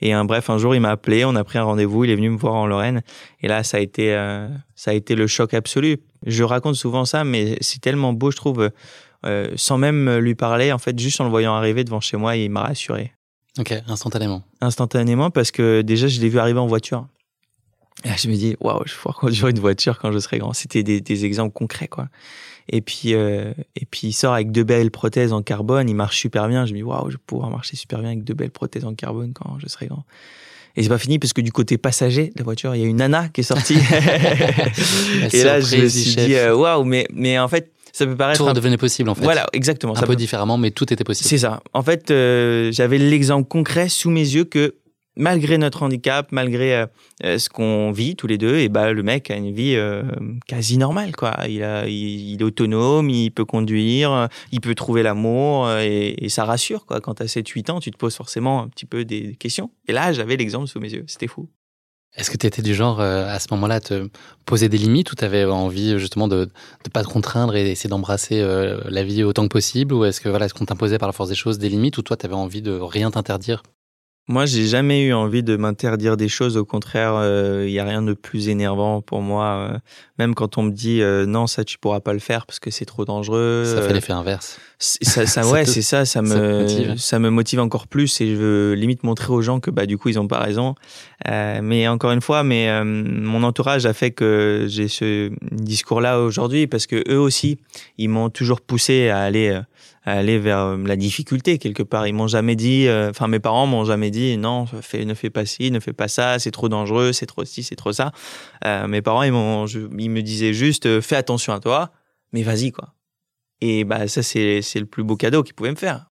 Et 0.00 0.12
un, 0.12 0.24
bref, 0.24 0.50
un 0.50 0.58
jour, 0.58 0.74
il 0.74 0.80
m'a 0.80 0.90
appelé, 0.90 1.24
on 1.24 1.34
a 1.34 1.44
pris 1.44 1.58
un 1.58 1.64
rendez-vous, 1.64 2.04
il 2.04 2.10
est 2.10 2.16
venu 2.16 2.30
me 2.30 2.38
voir 2.38 2.54
en 2.54 2.66
Lorraine. 2.66 3.02
Et 3.40 3.48
là, 3.48 3.62
ça 3.62 3.76
a 3.76 3.80
été, 3.80 4.14
euh, 4.14 4.48
ça 4.74 4.90
a 4.90 4.94
été 4.94 5.14
le 5.14 5.26
choc 5.26 5.54
absolu. 5.54 5.98
Je 6.26 6.42
raconte 6.42 6.74
souvent 6.74 7.04
ça, 7.04 7.24
mais 7.24 7.56
c'est 7.60 7.80
tellement 7.80 8.12
beau, 8.12 8.30
je 8.30 8.36
trouve, 8.36 8.70
sans 9.56 9.78
même 9.78 10.18
lui 10.18 10.34
parler, 10.34 10.72
en 10.72 10.78
fait, 10.78 10.98
juste 10.98 11.20
en 11.20 11.24
le 11.24 11.30
voyant 11.30 11.54
arriver 11.54 11.84
devant 11.84 12.00
chez 12.00 12.16
moi, 12.16 12.36
il 12.36 12.50
m'a 12.50 12.62
rassuré. 12.62 13.12
Ok, 13.58 13.74
instantanément. 13.88 14.42
Instantanément, 14.60 15.30
parce 15.30 15.50
que 15.50 15.82
déjà, 15.82 16.08
je 16.08 16.20
l'ai 16.20 16.28
vu 16.28 16.38
arriver 16.38 16.58
en 16.58 16.66
voiture. 16.66 17.06
Et 18.04 18.08
là, 18.08 18.14
je 18.16 18.28
me 18.28 18.34
dis, 18.34 18.56
waouh, 18.60 18.82
je 18.86 18.92
vais 18.92 18.96
pouvoir 18.96 19.16
conduire 19.16 19.48
une 19.48 19.58
voiture 19.58 19.98
quand 19.98 20.12
je 20.12 20.18
serai 20.18 20.38
grand. 20.38 20.52
C'était 20.52 20.82
des, 20.82 21.00
des, 21.00 21.24
exemples 21.24 21.52
concrets, 21.52 21.88
quoi. 21.88 22.08
Et 22.68 22.80
puis, 22.80 23.14
euh, 23.14 23.52
et 23.76 23.84
puis, 23.84 24.08
il 24.08 24.12
sort 24.12 24.32
avec 24.32 24.52
deux 24.52 24.64
belles 24.64 24.90
prothèses 24.90 25.32
en 25.32 25.42
carbone. 25.42 25.88
Il 25.88 25.96
marche 25.96 26.18
super 26.18 26.48
bien. 26.48 26.66
Je 26.66 26.72
me 26.72 26.78
dis, 26.78 26.82
waouh, 26.82 27.10
je 27.10 27.16
vais 27.16 27.22
pouvoir 27.26 27.50
marcher 27.50 27.76
super 27.76 27.98
bien 28.00 28.10
avec 28.10 28.24
deux 28.24 28.34
belles 28.34 28.50
prothèses 28.50 28.84
en 28.84 28.94
carbone 28.94 29.32
quand 29.34 29.58
je 29.58 29.68
serai 29.68 29.86
grand. 29.86 30.04
Et 30.76 30.84
c'est 30.84 30.88
pas 30.88 30.98
fini 30.98 31.18
parce 31.18 31.32
que 31.32 31.40
du 31.40 31.50
côté 31.50 31.78
passager 31.78 32.28
de 32.28 32.38
la 32.38 32.44
voiture, 32.44 32.74
il 32.76 32.80
y 32.80 32.84
a 32.84 32.86
une 32.86 32.98
nana 32.98 33.28
qui 33.28 33.40
est 33.40 33.44
sortie. 33.44 33.74
et 35.32 35.42
là, 35.42 35.60
je 35.60 35.76
me 35.76 35.88
suis 35.88 36.14
dit, 36.14 36.34
euh, 36.36 36.54
waouh, 36.54 36.84
mais, 36.84 37.06
mais 37.12 37.38
en 37.38 37.48
fait, 37.48 37.72
ça 37.92 38.06
peut 38.06 38.16
paraître. 38.16 38.38
Tout 38.38 38.46
redevenait 38.46 38.76
possible 38.76 39.08
en 39.08 39.14
fait. 39.14 39.24
Voilà, 39.24 39.46
exactement. 39.52 39.96
Un 39.96 40.00
ça 40.00 40.06
peu 40.06 40.16
différemment, 40.16 40.58
mais 40.58 40.70
tout 40.70 40.92
était 40.92 41.04
possible. 41.04 41.28
C'est 41.28 41.38
ça. 41.38 41.60
En 41.72 41.82
fait, 41.82 42.10
euh, 42.10 42.70
j'avais 42.72 42.98
l'exemple 42.98 43.48
concret 43.48 43.88
sous 43.88 44.10
mes 44.10 44.20
yeux 44.20 44.44
que 44.44 44.74
malgré 45.20 45.58
notre 45.58 45.82
handicap, 45.82 46.32
malgré 46.32 46.74
euh, 46.74 46.86
euh, 47.24 47.38
ce 47.38 47.48
qu'on 47.48 47.92
vit 47.92 48.16
tous 48.16 48.26
les 48.26 48.38
deux, 48.38 48.56
et 48.56 48.68
bah 48.68 48.92
le 48.92 49.02
mec 49.02 49.30
a 49.30 49.36
une 49.36 49.52
vie 49.52 49.76
euh, 49.76 50.02
quasi 50.48 50.78
normale 50.78 51.14
quoi. 51.14 51.36
Il, 51.48 51.62
a, 51.62 51.86
est 51.86 52.42
autonome, 52.42 53.10
il 53.10 53.30
peut 53.30 53.44
conduire, 53.44 54.28
il 54.50 54.60
peut 54.60 54.74
trouver 54.74 55.02
l'amour 55.02 55.70
et, 55.78 56.28
ça 56.28 56.44
rassure 56.44 56.86
quoi. 56.86 57.00
Quand 57.00 57.14
tu 57.14 57.22
as 57.22 57.26
7-8 57.26 57.70
ans, 57.70 57.80
tu 57.80 57.90
te 57.90 57.98
poses 57.98 58.14
forcément 58.14 58.62
un 58.62 58.68
petit 58.68 58.86
peu 58.86 59.04
des 59.04 59.34
questions. 59.36 59.70
Et 59.86 59.92
là, 59.92 60.12
j'avais 60.12 60.36
l'exemple 60.36 60.68
sous 60.68 60.80
mes 60.80 60.92
yeux, 60.92 61.04
c'était 61.06 61.26
fou. 61.26 61.48
Est-ce 62.16 62.30
que 62.30 62.36
tu 62.36 62.46
étais 62.46 62.62
du 62.62 62.74
genre 62.74 63.00
à 63.00 63.38
ce 63.38 63.46
moment-là 63.52 63.76
à 63.76 63.80
te 63.80 64.08
poser 64.44 64.68
des 64.68 64.78
limites 64.78 65.12
ou 65.12 65.14
tu 65.14 65.24
avais 65.24 65.44
envie 65.44 65.98
justement 65.98 66.28
de 66.28 66.48
ne 66.84 66.90
pas 66.90 67.02
te 67.02 67.08
contraindre 67.08 67.54
et 67.54 67.62
d'essayer 67.62 67.90
d'embrasser 67.90 68.42
la 68.84 69.04
vie 69.04 69.22
autant 69.22 69.44
que 69.44 69.52
possible? 69.52 69.94
Ou 69.94 70.04
est-ce 70.04 70.20
que 70.20 70.28
voilà, 70.28 70.46
est-ce 70.46 70.54
qu'on 70.54 70.64
t'imposait 70.64 70.98
par 70.98 71.08
la 71.08 71.12
force 71.12 71.28
des 71.28 71.36
choses 71.36 71.58
des 71.58 71.68
limites 71.68 71.98
ou 71.98 72.02
toi 72.02 72.16
tu 72.16 72.26
avais 72.26 72.34
envie 72.34 72.62
de 72.62 72.72
rien 72.72 73.10
t'interdire? 73.10 73.62
Moi, 74.30 74.46
j'ai 74.46 74.66
jamais 74.66 75.02
eu 75.02 75.12
envie 75.12 75.42
de 75.42 75.56
m'interdire 75.56 76.16
des 76.16 76.28
choses. 76.28 76.56
Au 76.56 76.64
contraire, 76.64 77.14
il 77.14 77.24
euh, 77.24 77.68
y 77.68 77.80
a 77.80 77.84
rien 77.84 78.00
de 78.00 78.12
plus 78.12 78.48
énervant 78.48 79.02
pour 79.02 79.22
moi. 79.22 79.44
Euh, 79.44 79.78
même 80.20 80.36
quand 80.36 80.56
on 80.56 80.62
me 80.62 80.70
dit 80.70 81.02
euh, 81.02 81.26
non, 81.26 81.48
ça 81.48 81.64
tu 81.64 81.78
pourras 81.78 81.98
pas 81.98 82.12
le 82.12 82.20
faire 82.20 82.46
parce 82.46 82.60
que 82.60 82.70
c'est 82.70 82.84
trop 82.84 83.04
dangereux. 83.04 83.64
Ça 83.64 83.82
fait 83.82 83.92
l'effet 83.92 84.12
inverse. 84.12 84.60
Ça, 84.78 85.26
ça 85.26 85.44
ouais, 85.50 85.64
c'est 85.64 85.82
ça. 85.82 86.04
Ça 86.04 86.22
me, 86.22 86.96
ça, 86.96 87.18
me 87.18 87.28
motive 87.28 87.58
encore 87.58 87.88
plus 87.88 88.20
et 88.20 88.28
je 88.28 88.36
veux 88.36 88.74
limite 88.74 89.02
montrer 89.02 89.32
aux 89.32 89.42
gens 89.42 89.58
que 89.58 89.72
bah 89.72 89.86
du 89.86 89.98
coup 89.98 90.10
ils 90.10 90.18
ont 90.20 90.28
pas 90.28 90.38
raison. 90.38 90.76
mais 91.26 91.88
encore 91.88 92.12
une 92.12 92.20
fois, 92.20 92.44
mais 92.44 92.84
mon 92.84 93.42
entourage 93.42 93.84
a 93.84 93.92
fait 93.92 94.12
que 94.12 94.66
j'ai 94.68 94.86
ce 94.86 95.32
discours-là 95.50 96.20
aujourd'hui 96.20 96.68
parce 96.68 96.86
que 96.86 97.02
eux 97.10 97.18
aussi, 97.18 97.58
ils 97.98 98.08
m'ont 98.08 98.30
toujours 98.30 98.60
poussé 98.60 99.08
à 99.08 99.18
aller 99.18 99.60
aller 100.02 100.38
vers 100.38 100.60
euh, 100.60 100.76
la 100.78 100.96
difficulté 100.96 101.58
quelque 101.58 101.82
part. 101.82 102.06
Ils 102.06 102.14
m'ont 102.14 102.26
jamais 102.26 102.56
dit, 102.56 102.86
euh, 102.86 103.10
enfin 103.10 103.28
mes 103.28 103.40
parents 103.40 103.66
m'ont 103.66 103.84
jamais 103.84 104.10
dit 104.10 104.36
non, 104.36 104.66
fais, 104.66 105.04
ne 105.04 105.14
fais 105.14 105.30
pas 105.30 105.46
ci, 105.46 105.70
ne 105.70 105.80
fais 105.80 105.92
pas 105.92 106.08
ça, 106.08 106.38
c'est 106.38 106.50
trop 106.50 106.68
dangereux, 106.68 107.12
c'est 107.12 107.26
trop 107.26 107.44
ci, 107.44 107.62
c'est 107.62 107.76
trop 107.76 107.92
ça. 107.92 108.12
Euh, 108.64 108.86
mes 108.86 109.02
parents 109.02 109.22
ils 109.22 109.32
m'ont, 109.32 109.66
ils 109.66 110.10
me 110.10 110.22
disaient 110.22 110.54
juste 110.54 111.00
fais 111.00 111.16
attention 111.16 111.52
à 111.52 111.60
toi, 111.60 111.90
mais 112.32 112.42
vas-y 112.42 112.72
quoi. 112.72 112.94
Et 113.60 113.84
bah 113.84 114.08
ça 114.08 114.22
c'est 114.22 114.62
c'est 114.62 114.80
le 114.80 114.86
plus 114.86 115.04
beau 115.04 115.16
cadeau 115.16 115.42
qu'ils 115.42 115.54
pouvaient 115.54 115.70
me 115.70 115.76
faire. 115.76 116.06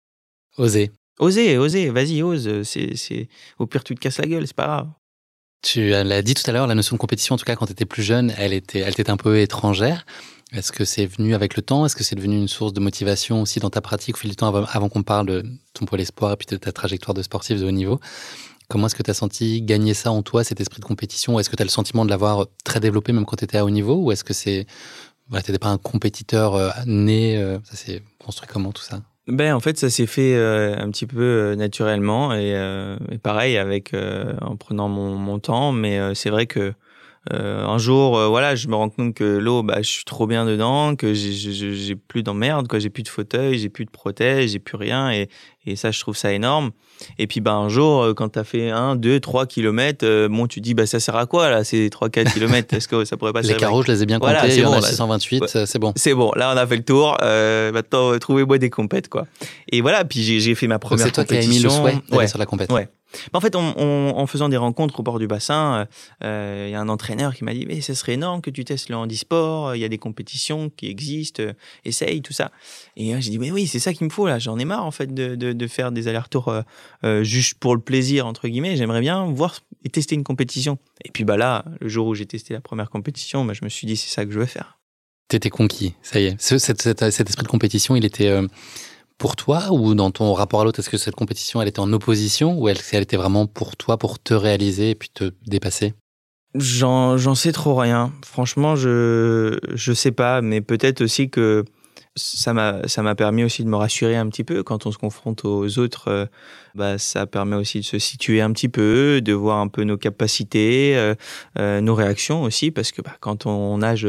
Oser. 0.58 0.90
Oser, 1.18 1.58
oser, 1.58 1.90
vas-y 1.90 2.22
ose. 2.22 2.62
C'est 2.62 2.94
c'est 2.94 3.28
au 3.58 3.66
pire 3.66 3.84
tu 3.84 3.94
te 3.94 4.00
casses 4.00 4.18
la 4.18 4.26
gueule, 4.26 4.46
c'est 4.46 4.56
pas 4.56 4.66
grave. 4.66 4.88
Tu 5.60 5.88
l'as 5.90 6.22
dit 6.22 6.34
tout 6.34 6.48
à 6.48 6.52
l'heure, 6.52 6.66
la 6.66 6.74
notion 6.74 6.94
de 6.94 7.00
compétition, 7.00 7.34
en 7.34 7.38
tout 7.38 7.44
cas 7.44 7.56
quand 7.56 7.66
tu 7.66 7.72
étais 7.72 7.84
plus 7.84 8.02
jeune, 8.02 8.32
elle 8.38 8.52
était, 8.52 8.78
elle 8.78 8.92
était 8.92 9.10
un 9.10 9.16
peu 9.16 9.40
étrangère. 9.40 10.06
Est-ce 10.52 10.72
que 10.72 10.84
c'est 10.84 11.04
venu 11.04 11.34
avec 11.34 11.56
le 11.56 11.62
temps? 11.62 11.84
Est-ce 11.84 11.96
que 11.96 12.04
c'est 12.04 12.16
devenu 12.16 12.36
une 12.36 12.48
source 12.48 12.72
de 12.72 12.80
motivation 12.80 13.42
aussi 13.42 13.60
dans 13.60 13.68
ta 13.68 13.80
pratique 13.80 14.16
au 14.16 14.18
fil 14.18 14.30
du 14.30 14.36
temps 14.36 14.54
avant, 14.54 14.88
qu'on 14.88 15.02
parle 15.02 15.26
de 15.26 15.44
ton 15.74 15.84
pôle 15.84 16.00
espoir 16.00 16.32
et 16.32 16.36
puis 16.36 16.46
de 16.46 16.56
ta 16.56 16.72
trajectoire 16.72 17.12
de 17.12 17.22
sportif 17.22 17.60
de 17.60 17.66
haut 17.66 17.70
niveau? 17.70 18.00
Comment 18.68 18.86
est-ce 18.86 18.94
que 18.94 19.02
tu 19.02 19.10
as 19.10 19.14
senti 19.14 19.60
gagner 19.62 19.94
ça 19.94 20.10
en 20.10 20.22
toi, 20.22 20.44
cet 20.44 20.60
esprit 20.60 20.80
de 20.80 20.86
compétition? 20.86 21.38
Est-ce 21.38 21.50
que 21.50 21.56
tu 21.56 21.62
as 21.62 21.66
le 21.66 21.70
sentiment 21.70 22.04
de 22.04 22.10
l'avoir 22.10 22.46
très 22.64 22.80
développé 22.80 23.12
même 23.12 23.26
quand 23.26 23.36
tu 23.36 23.44
étais 23.44 23.58
à 23.58 23.64
haut 23.64 23.70
niveau? 23.70 23.96
Ou 23.96 24.12
est-ce 24.12 24.24
que 24.24 24.32
c'est. 24.34 24.66
Voilà, 25.28 25.42
tu 25.42 25.50
n'étais 25.50 25.58
pas 25.58 25.68
un 25.68 25.78
compétiteur 25.78 26.54
euh, 26.54 26.70
né 26.86 27.36
euh, 27.36 27.58
Ça 27.64 27.76
s'est 27.76 28.02
construit 28.18 28.48
comment 28.50 28.72
tout 28.72 28.82
ça? 28.82 29.02
Ben 29.28 29.54
en 29.54 29.60
fait 29.60 29.78
ça 29.78 29.90
s'est 29.90 30.06
fait 30.06 30.34
euh, 30.34 30.76
un 30.78 30.90
petit 30.90 31.06
peu 31.06 31.54
naturellement 31.54 32.34
et, 32.34 32.50
et 33.10 33.18
pareil 33.18 33.56
avec 33.58 33.94
en 34.40 34.56
prenant 34.56 34.88
mon, 34.88 35.14
mon 35.14 35.38
temps. 35.38 35.72
Mais 35.72 36.14
c'est 36.14 36.30
vrai 36.30 36.46
que 36.46 36.72
euh, 37.32 37.64
un 37.64 37.78
jour, 37.78 38.16
euh, 38.16 38.28
voilà, 38.28 38.54
je 38.54 38.68
me 38.68 38.74
rends 38.74 38.88
compte 38.88 39.14
que 39.14 39.24
l'eau, 39.24 39.62
bah, 39.62 39.82
je 39.82 39.88
suis 39.88 40.04
trop 40.04 40.26
bien 40.26 40.46
dedans, 40.46 40.96
que 40.96 41.12
j'ai 41.12 41.94
plus 41.94 42.22
d'emmerde, 42.22 42.68
quoi. 42.68 42.78
J'ai 42.78 42.90
plus 42.90 43.02
de 43.02 43.08
fauteuil, 43.08 43.58
j'ai 43.58 43.68
plus 43.68 43.84
de 43.84 43.90
prothèse, 43.90 44.52
j'ai 44.52 44.58
plus 44.58 44.76
rien, 44.76 45.10
et, 45.10 45.28
et 45.66 45.76
ça, 45.76 45.90
je 45.90 46.00
trouve 46.00 46.16
ça 46.16 46.32
énorme. 46.32 46.70
Et 47.18 47.26
puis, 47.26 47.40
bah, 47.40 47.52
un 47.52 47.68
jour, 47.68 48.02
euh, 48.02 48.14
quand 48.14 48.30
t'as 48.30 48.44
fait 48.44 48.70
1, 48.70 48.96
2, 48.96 49.20
3 49.20 49.46
kilomètres, 49.46 50.28
bon, 50.28 50.46
tu 50.46 50.60
dis, 50.60 50.74
bah, 50.74 50.86
ça 50.86 51.00
sert 51.00 51.16
à 51.16 51.26
quoi, 51.26 51.50
là, 51.50 51.64
ces 51.64 51.90
3, 51.90 52.08
4 52.08 52.32
kilomètres? 52.32 52.74
Est-ce 52.74 52.88
que 52.88 53.04
ça 53.04 53.16
pourrait 53.16 53.32
pas 53.32 53.42
Les 53.42 53.54
carreaux, 53.54 53.82
je 53.82 53.92
les 53.92 54.02
ai 54.02 54.06
bien 54.06 54.18
comptés, 54.18 54.48
il 54.48 54.60
y 54.60 54.64
en 54.64 54.72
a 54.72 54.80
628, 54.80 55.66
c'est 55.66 55.78
bon. 55.78 55.92
C'est 55.96 56.14
bon, 56.14 56.32
là, 56.34 56.52
on 56.54 56.56
a 56.56 56.66
fait 56.66 56.76
le 56.76 56.84
tour, 56.84 57.18
euh, 57.22 57.72
maintenant, 57.72 58.18
trouvez-moi 58.18 58.58
des 58.58 58.70
compètes, 58.70 59.08
quoi. 59.08 59.26
Et 59.70 59.82
voilà, 59.82 60.04
puis 60.04 60.22
j'ai 60.22 60.54
fait 60.54 60.66
ma 60.66 60.78
première 60.78 61.12
compétition. 61.12 61.22
C'est 61.22 61.34
toi 61.34 61.40
qui 61.40 61.46
as 61.46 61.48
mis 61.48 61.58
le 61.58 61.68
souhait 61.68 62.16
ouais. 62.16 62.26
sur 62.26 62.38
la 62.38 62.46
compète. 62.46 62.72
Ouais. 62.72 62.88
En 63.32 63.40
fait, 63.40 63.56
en 63.56 64.26
faisant 64.26 64.48
des 64.48 64.56
rencontres 64.56 65.00
au 65.00 65.02
bord 65.02 65.18
du 65.18 65.26
bassin, 65.26 65.86
euh, 66.22 66.66
il 66.68 66.72
y 66.72 66.74
a 66.74 66.80
un 66.80 66.88
entraîneur 66.88 67.34
qui 67.34 67.44
m'a 67.44 67.54
dit 67.54 67.64
mais 67.66 67.80
ce 67.80 67.94
serait 67.94 68.14
énorme 68.14 68.40
que 68.40 68.50
tu 68.50 68.64
testes 68.64 68.88
le 68.88 68.96
handisport. 68.96 69.74
Il 69.74 69.80
y 69.80 69.84
a 69.84 69.88
des 69.88 69.98
compétitions 69.98 70.70
qui 70.70 70.88
existent, 70.88 71.42
euh, 71.42 71.52
essaye 71.84 72.22
tout 72.22 72.32
ça. 72.32 72.50
Et 72.96 73.20
j'ai 73.20 73.30
dit 73.30 73.38
mais 73.38 73.50
oui, 73.50 73.66
c'est 73.66 73.78
ça 73.78 73.92
qu'il 73.92 74.06
me 74.06 74.10
faut 74.10 74.26
là. 74.26 74.38
J'en 74.38 74.58
ai 74.58 74.64
marre 74.64 74.84
en 74.84 74.90
fait 74.90 75.12
de, 75.12 75.34
de, 75.34 75.66
faire 75.66 75.92
des 75.92 76.08
allers-retours 76.08 76.62
euh, 77.04 77.22
juste 77.22 77.58
pour 77.58 77.74
le 77.74 77.80
plaisir 77.80 78.26
entre 78.26 78.48
guillemets. 78.48 78.76
J'aimerais 78.76 79.00
bien 79.00 79.26
voir 79.26 79.60
et 79.84 79.88
tester 79.88 80.14
une 80.14 80.24
compétition. 80.24 80.78
Et 81.04 81.10
puis 81.10 81.24
bah 81.24 81.36
là, 81.36 81.64
le 81.80 81.88
jour 81.88 82.06
où 82.06 82.14
j'ai 82.14 82.26
testé 82.26 82.54
la 82.54 82.60
première 82.60 82.90
compétition, 82.90 83.44
bah, 83.44 83.54
je 83.54 83.64
me 83.64 83.68
suis 83.68 83.86
dit 83.86 83.96
c'est 83.96 84.10
ça 84.10 84.24
que 84.24 84.32
je 84.32 84.38
veux 84.38 84.46
faire. 84.46 84.78
T'étais 85.28 85.50
conquis, 85.50 85.94
ça 86.02 86.20
y 86.20 86.24
est. 86.24 86.40
cet, 86.40 86.80
cet, 86.80 87.02
esprit 87.02 87.42
de 87.42 87.48
compétition, 87.48 87.94
il 87.96 88.04
était 88.06 88.30
pour 89.18 89.36
toi 89.36 89.70
ou 89.70 89.94
dans 89.94 90.10
ton 90.10 90.32
rapport 90.32 90.60
à 90.60 90.64
l'autre 90.64 90.78
Est-ce 90.78 90.90
que 90.90 90.96
cette 90.96 91.16
compétition, 91.16 91.60
elle 91.60 91.68
était 91.68 91.80
en 91.80 91.92
opposition 91.92 92.58
ou 92.58 92.68
elle, 92.68 92.78
était 92.92 93.16
vraiment 93.16 93.46
pour 93.46 93.76
toi, 93.76 93.98
pour 93.98 94.18
te 94.18 94.32
réaliser 94.32 94.90
et 94.90 94.94
puis 94.94 95.10
te 95.12 95.32
dépasser? 95.46 95.94
J'en 96.54 97.34
sais 97.34 97.52
trop 97.52 97.76
rien. 97.76 98.12
Franchement, 98.24 98.74
je 98.74 99.58
je 99.74 99.92
sais 99.92 100.12
pas, 100.12 100.40
mais 100.40 100.60
peut-être 100.60 101.02
aussi 101.02 101.28
que 101.28 101.64
ça 102.18 102.52
m'a 103.02 103.14
permis 103.14 103.44
aussi 103.44 103.64
de 103.64 103.68
me 103.68 103.76
rassurer 103.76 104.16
un 104.16 104.28
petit 104.28 104.44
peu 104.44 104.62
quand 104.62 104.86
on 104.86 104.92
se 104.92 104.98
confronte 104.98 105.44
aux 105.44 105.78
autres. 105.78 106.08
Euh, 106.08 106.26
bah 106.74 106.98
ça 106.98 107.26
permet 107.26 107.56
aussi 107.56 107.80
de 107.80 107.84
se 107.84 107.98
situer 107.98 108.40
un 108.40 108.52
petit 108.52 108.68
peu, 108.68 109.20
de 109.20 109.32
voir 109.32 109.58
un 109.58 109.68
peu 109.68 109.82
nos 109.82 109.96
capacités, 109.96 110.96
euh, 110.96 111.14
euh, 111.58 111.80
nos 111.80 111.94
réactions 111.94 112.42
aussi, 112.42 112.70
parce 112.70 112.92
que 112.92 113.02
bah, 113.02 113.16
quand 113.20 113.46
on 113.46 113.78
nage 113.78 114.06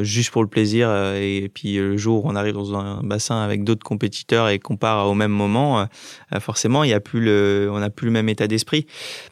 juste 0.00 0.30
pour 0.30 0.42
le 0.42 0.48
plaisir 0.48 0.88
et 1.14 1.50
puis 1.52 1.76
le 1.76 1.98
jour 1.98 2.24
où 2.24 2.28
on 2.28 2.36
arrive 2.36 2.54
dans 2.54 2.74
un 2.74 3.02
bassin 3.02 3.42
avec 3.42 3.64
d'autres 3.64 3.84
compétiteurs 3.84 4.48
et 4.48 4.58
qu'on 4.58 4.78
part 4.78 5.08
au 5.08 5.14
même 5.14 5.30
moment, 5.30 5.86
forcément 6.40 6.84
il 6.84 6.90
y 6.90 6.94
a 6.94 7.00
plus 7.00 7.20
le, 7.20 7.68
on 7.70 7.80
n'a 7.80 7.90
plus 7.90 8.06
le 8.06 8.12
même 8.12 8.30
état 8.30 8.46
d'esprit. 8.46 8.86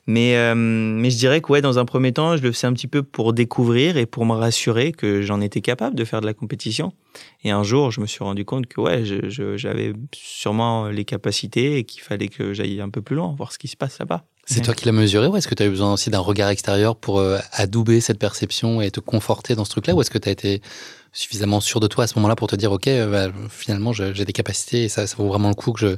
Mais 0.07 0.55
mais 0.55 1.11
je 1.11 1.17
dirais 1.17 1.41
que 1.41 1.51
ouais, 1.53 1.63
dans 1.63 1.79
un 1.79 1.87
premier 1.87 2.13
temps, 2.13 2.37
je 2.37 2.43
le 2.43 2.53
faisais 2.53 2.67
un 2.67 2.75
petit 2.75 2.87
peu 2.87 3.03
pour 3.03 3.33
découvrir 3.33 3.97
et 3.97 4.05
pour 4.05 4.27
me 4.27 4.35
rassurer 4.35 4.93
que 4.93 5.23
j'en 5.23 5.41
étais 5.41 5.63
capable 5.63 5.97
de 5.97 6.05
faire 6.05 6.21
de 6.21 6.27
la 6.27 6.35
compétition. 6.35 6.93
Et 7.45 7.51
un 7.51 7.63
jour, 7.63 7.91
je 7.91 8.01
me 8.03 8.07
suis 8.07 8.23
rendu 8.23 8.45
compte 8.45 8.67
que 8.67 8.81
ouais, 8.81 9.03
j'avais 9.05 9.93
sûrement 10.15 10.89
les 10.89 11.05
capacités 11.05 11.79
et 11.79 11.85
qu'il 11.85 12.03
fallait 12.03 12.29
que 12.29 12.53
j'aille 12.53 12.81
un 12.81 12.91
peu 12.91 13.03
plus 13.03 13.17
loin, 13.17 13.35
voir 13.37 13.53
ce 13.53 13.59
qui 13.59 13.69
se 13.69 13.77
passe 13.77 13.99
là-bas. 13.99 14.25
C'est 14.45 14.61
toi 14.61 14.75
qui 14.75 14.87
l'as 14.87 14.93
mesuré 14.93 15.29
ou 15.29 15.37
est-ce 15.37 15.47
que 15.47 15.55
tu 15.55 15.63
as 15.63 15.67
eu 15.67 15.71
besoin 15.71 15.93
aussi 15.93 16.11
d'un 16.11 16.19
regard 16.19 16.51
extérieur 16.51 16.97
pour 16.97 17.21
euh, 17.21 17.39
adouber 17.53 18.01
cette 18.01 18.19
perception 18.19 18.81
et 18.81 18.91
te 18.91 18.99
conforter 18.99 19.55
dans 19.55 19.65
ce 19.65 19.71
truc-là 19.71 19.95
ou 19.95 20.01
est-ce 20.01 20.11
que 20.11 20.19
tu 20.19 20.29
as 20.29 20.33
été 20.33 20.61
suffisamment 21.13 21.61
sûr 21.61 21.79
de 21.79 21.87
toi 21.87 22.05
à 22.05 22.07
ce 22.09 22.17
moment-là 22.17 22.35
pour 22.35 22.49
te 22.49 22.57
dire 22.57 22.73
ok, 22.73 22.89
euh, 22.89 23.29
bah, 23.29 23.33
finalement 23.51 23.93
j'ai 23.93 24.25
des 24.25 24.33
capacités 24.33 24.85
et 24.85 24.89
ça, 24.89 25.07
ça 25.07 25.17
vaut 25.17 25.29
vraiment 25.29 25.49
le 25.49 25.55
coup 25.55 25.73
que 25.73 25.97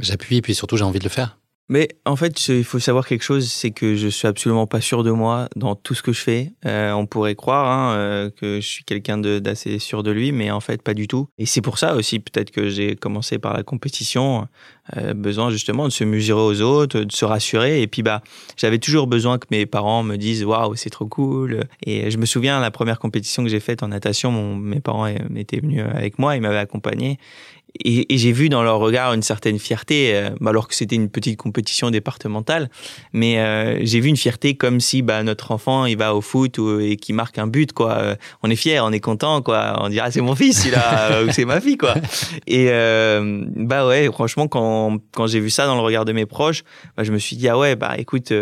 j'appuie 0.00 0.38
et 0.38 0.42
puis 0.42 0.54
surtout 0.54 0.76
j'ai 0.76 0.84
envie 0.84 0.98
de 0.98 1.04
le 1.04 1.10
faire? 1.10 1.38
Mais 1.68 1.88
en 2.04 2.14
fait, 2.14 2.48
il 2.48 2.64
faut 2.64 2.78
savoir 2.78 3.06
quelque 3.08 3.24
chose, 3.24 3.50
c'est 3.50 3.72
que 3.72 3.96
je 3.96 4.06
suis 4.06 4.28
absolument 4.28 4.68
pas 4.68 4.80
sûr 4.80 5.02
de 5.02 5.10
moi 5.10 5.48
dans 5.56 5.74
tout 5.74 5.94
ce 5.94 6.02
que 6.02 6.12
je 6.12 6.20
fais. 6.20 6.52
Euh, 6.64 6.92
on 6.92 7.06
pourrait 7.06 7.34
croire 7.34 7.66
hein, 7.66 7.94
euh, 7.96 8.30
que 8.30 8.60
je 8.60 8.66
suis 8.66 8.84
quelqu'un 8.84 9.18
d'assez 9.18 9.80
sûr 9.80 10.04
de 10.04 10.12
lui, 10.12 10.30
mais 10.30 10.52
en 10.52 10.60
fait 10.60 10.80
pas 10.80 10.94
du 10.94 11.08
tout. 11.08 11.28
Et 11.38 11.46
c'est 11.46 11.62
pour 11.62 11.78
ça 11.78 11.96
aussi 11.96 12.20
peut-être 12.20 12.52
que 12.52 12.68
j'ai 12.68 12.94
commencé 12.94 13.38
par 13.38 13.52
la 13.52 13.64
compétition, 13.64 14.46
euh, 14.96 15.12
besoin 15.12 15.50
justement 15.50 15.86
de 15.86 15.92
se 15.92 16.04
mesurer 16.04 16.40
aux 16.40 16.60
autres, 16.60 17.00
de 17.00 17.12
se 17.12 17.24
rassurer. 17.24 17.82
Et 17.82 17.88
puis 17.88 18.02
bah, 18.02 18.22
j'avais 18.56 18.78
toujours 18.78 19.08
besoin 19.08 19.38
que 19.38 19.46
mes 19.50 19.66
parents 19.66 20.04
me 20.04 20.16
disent 20.16 20.44
waouh 20.44 20.76
c'est 20.76 20.90
trop 20.90 21.06
cool. 21.06 21.64
Et 21.84 22.12
je 22.12 22.18
me 22.18 22.26
souviens 22.26 22.60
la 22.60 22.70
première 22.70 23.00
compétition 23.00 23.42
que 23.42 23.48
j'ai 23.48 23.60
faite 23.60 23.82
en 23.82 23.88
natation, 23.88 24.56
mes 24.56 24.80
parents 24.80 25.08
étaient 25.34 25.60
venus 25.60 25.82
avec 25.92 26.20
moi, 26.20 26.36
ils 26.36 26.42
m'avaient 26.42 26.58
accompagné 26.58 27.18
et, 27.84 28.14
et 28.14 28.18
j'ai 28.18 28.32
vu 28.32 28.48
dans 28.48 28.62
leur 28.62 28.78
regard 28.78 29.12
une 29.12 29.22
certaine 29.22 29.58
fierté, 29.58 30.14
euh, 30.14 30.30
alors 30.44 30.68
que 30.68 30.74
c'était 30.74 30.96
une 30.96 31.08
petite 31.08 31.36
compétition 31.36 31.90
départementale, 31.90 32.70
mais 33.12 33.38
euh, 33.38 33.78
j'ai 33.82 34.00
vu 34.00 34.08
une 34.08 34.16
fierté 34.16 34.56
comme 34.56 34.80
si 34.80 35.02
bah, 35.02 35.22
notre 35.22 35.52
enfant 35.52 35.86
il 35.86 35.96
va 35.96 36.14
au 36.14 36.20
foot 36.20 36.58
ou, 36.58 36.80
et 36.80 36.96
qui 36.96 37.12
marque 37.12 37.38
un 37.38 37.46
but 37.46 37.72
quoi. 37.72 37.92
Euh, 37.92 38.16
on 38.42 38.50
est 38.50 38.56
fier, 38.56 38.84
on 38.84 38.92
est 38.92 39.00
content 39.00 39.42
quoi. 39.42 39.78
On 39.80 39.88
dira 39.88 40.06
ah, 40.06 40.10
c'est 40.10 40.20
mon 40.20 40.34
fils, 40.34 40.64
il 40.66 40.74
a 40.74 41.24
ou 41.24 41.32
c'est 41.32 41.44
ma 41.44 41.60
fille 41.60 41.76
quoi. 41.76 41.94
Et 42.46 42.66
bah 43.56 43.86
ouais, 43.86 44.06
franchement 44.12 44.48
quand 44.48 44.98
quand 45.12 45.26
j'ai 45.26 45.40
vu 45.40 45.50
ça 45.50 45.66
dans 45.66 45.74
le 45.74 45.80
regard 45.82 46.04
de 46.04 46.12
mes 46.12 46.26
proches, 46.26 46.62
bah, 46.96 47.04
je 47.04 47.12
me 47.12 47.18
suis 47.18 47.36
dit 47.36 47.48
ah 47.48 47.58
ouais 47.58 47.76
bah 47.76 47.94
écoute, 47.98 48.32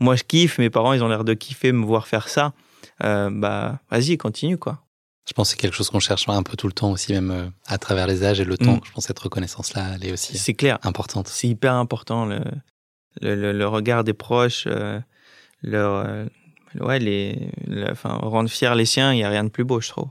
moi 0.00 0.16
je 0.16 0.24
kiffe, 0.24 0.58
mes 0.58 0.70
parents 0.70 0.92
ils 0.92 1.02
ont 1.02 1.08
l'air 1.08 1.24
de 1.24 1.34
kiffer 1.34 1.72
me 1.72 1.84
voir 1.84 2.06
faire 2.06 2.28
ça. 2.28 2.52
bah 3.00 3.78
vas-y 3.90 4.18
continue 4.18 4.58
quoi. 4.58 4.83
Je 5.26 5.32
pense 5.32 5.48
que 5.48 5.50
c'est 5.52 5.60
quelque 5.60 5.74
chose 5.74 5.88
qu'on 5.88 6.00
cherche 6.00 6.28
un 6.28 6.42
peu 6.42 6.56
tout 6.56 6.66
le 6.66 6.72
temps 6.72 6.90
aussi, 6.90 7.12
même 7.12 7.30
euh, 7.30 7.46
à 7.66 7.78
travers 7.78 8.06
les 8.06 8.24
âges 8.24 8.40
et 8.40 8.44
le 8.44 8.58
temps. 8.58 8.76
Mm. 8.76 8.80
Je 8.84 8.92
pense 8.92 9.04
que 9.04 9.08
cette 9.08 9.18
reconnaissance-là, 9.18 9.92
elle 9.94 10.06
est 10.06 10.12
aussi 10.12 10.36
c'est 10.36 10.54
clair. 10.54 10.78
importante. 10.82 11.28
C'est 11.28 11.48
hyper 11.48 11.74
important, 11.74 12.26
le, 12.26 12.40
le, 13.22 13.52
le, 13.52 13.68
regard 13.68 14.04
des 14.04 14.12
proches, 14.12 14.64
euh, 14.66 15.00
leur, 15.62 16.06
euh, 16.06 16.26
ouais, 16.80 16.98
les, 16.98 17.48
enfin, 17.90 18.14
rendre 18.14 18.50
fiers 18.50 18.74
les 18.74 18.84
siens, 18.84 19.12
il 19.12 19.16
n'y 19.16 19.24
a 19.24 19.30
rien 19.30 19.44
de 19.44 19.48
plus 19.48 19.64
beau, 19.64 19.80
je 19.80 19.88
trouve. 19.88 20.08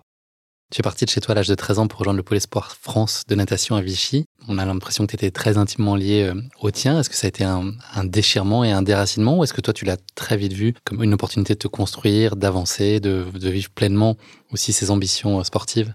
Tu 0.74 0.80
es 0.80 0.82
parti 0.82 1.06
de 1.06 1.12
chez 1.12 1.22
toi 1.22 1.34
à 1.34 1.36
l'âge 1.36 1.48
de 1.48 1.54
13 1.54 1.78
ans 1.78 1.88
pour 1.88 2.00
rejoindre 2.00 2.18
le 2.18 2.24
Pôle 2.24 2.38
Espoir 2.38 2.76
France 2.82 3.26
de 3.28 3.36
natation 3.36 3.76
à 3.76 3.82
Vichy. 3.82 4.26
On 4.48 4.58
a 4.58 4.66
l'impression 4.66 5.06
que 5.06 5.12
tu 5.12 5.16
étais 5.16 5.30
très 5.30 5.60
intimement 5.60 5.96
lié 5.96 6.24
euh, 6.24 6.42
au 6.62 6.72
tien. 6.72 7.00
Est-ce 7.00 7.12
que 7.12 7.16
ça 7.16 7.28
a 7.28 7.30
été 7.30 7.44
un, 7.44 7.76
déchirement 8.06 8.64
et 8.64 8.72
un 8.72 8.82
déracinement 8.82 9.38
ou 9.38 9.44
est-ce 9.44 9.54
que 9.54 9.62
toi 9.62 9.72
tu 9.72 9.86
l'as 9.86 9.98
très 10.16 10.36
vite 10.36 10.54
vu 10.54 10.74
comme 10.84 11.04
une 11.04 11.14
opportunité 11.14 11.54
de 11.54 11.60
te 11.60 11.68
construire, 11.68 12.36
d'avancer, 12.36 13.00
de, 13.00 13.24
vivre 13.36 13.70
pleinement 13.70 14.18
aussi 14.52 14.74
ses 14.74 14.90
ambitions 14.90 15.40
euh, 15.40 15.44
sportives? 15.44 15.94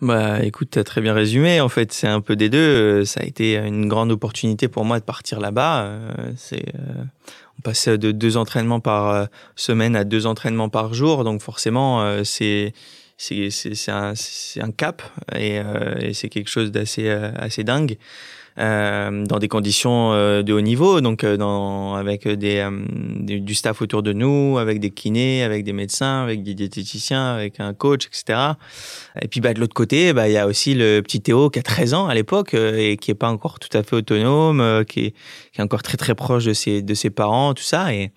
Bah 0.00 0.42
écoute, 0.42 0.70
tu 0.70 0.78
as 0.78 0.84
très 0.84 1.02
bien 1.02 1.12
résumé. 1.12 1.60
En 1.60 1.68
fait, 1.68 1.92
c'est 1.92 2.08
un 2.08 2.22
peu 2.22 2.36
des 2.36 2.48
deux. 2.48 2.58
Euh, 2.58 3.04
ça 3.04 3.20
a 3.20 3.24
été 3.24 3.56
une 3.56 3.86
grande 3.86 4.10
opportunité 4.10 4.66
pour 4.68 4.86
moi 4.86 4.98
de 4.98 5.04
partir 5.04 5.40
là-bas. 5.40 5.90
On 7.58 7.60
passait 7.62 7.98
de 7.98 8.12
deux 8.12 8.38
entraînements 8.38 8.80
par 8.80 9.28
semaine 9.56 9.94
à 9.94 10.04
deux 10.04 10.24
entraînements 10.24 10.70
par 10.70 10.94
jour. 10.94 11.22
Donc 11.22 11.42
forcément, 11.42 12.24
c'est 12.24 12.72
c'est 13.16 13.50
un, 13.88 14.12
un 14.60 14.70
cap 14.72 15.02
et, 15.34 15.58
euh, 15.58 15.94
et 16.00 16.14
c'est 16.14 16.28
quelque 16.28 16.50
chose 16.50 16.70
d'assez 16.70 17.08
euh, 17.08 17.30
assez 17.36 17.64
dingue. 17.64 17.96
Euh, 18.58 19.26
dans 19.26 19.38
des 19.38 19.48
conditions 19.48 20.14
euh, 20.14 20.42
de 20.42 20.54
haut 20.54 20.62
niveau, 20.62 21.02
donc 21.02 21.24
euh, 21.24 21.36
dans, 21.36 21.94
avec 21.94 22.26
des, 22.26 22.66
du 23.20 23.54
staff 23.54 23.82
autour 23.82 24.02
de 24.02 24.14
nous, 24.14 24.56
avec 24.56 24.80
des 24.80 24.90
kinés, 24.90 25.42
avec 25.42 25.62
des 25.62 25.74
médecins, 25.74 26.22
avec 26.22 26.42
des 26.42 26.54
diététiciens, 26.54 27.34
avec 27.34 27.60
un 27.60 27.74
coach, 27.74 28.06
etc. 28.06 28.52
Et 29.20 29.28
puis 29.28 29.40
bah, 29.40 29.52
de 29.52 29.60
l'autre 29.60 29.74
côté, 29.74 30.14
bah, 30.14 30.30
il 30.30 30.32
y 30.32 30.38
a 30.38 30.46
aussi 30.46 30.72
le 30.72 31.02
petit 31.02 31.20
Théo 31.20 31.50
qui 31.50 31.58
a 31.58 31.62
13 31.62 31.92
ans 31.92 32.06
à 32.06 32.14
l'époque 32.14 32.54
et 32.54 32.96
qui 32.96 33.10
est 33.10 33.14
pas 33.14 33.28
encore 33.28 33.58
tout 33.58 33.76
à 33.76 33.82
fait 33.82 33.96
autonome, 33.96 34.84
qui 34.86 35.00
est, 35.00 35.10
qui 35.52 35.60
est 35.60 35.62
encore 35.62 35.82
très 35.82 35.98
très 35.98 36.14
proche 36.14 36.46
de 36.46 36.54
ses, 36.54 36.80
de 36.80 36.94
ses 36.94 37.10
parents, 37.10 37.52
tout 37.52 37.62
ça. 37.62 37.92
Et, 37.92 38.10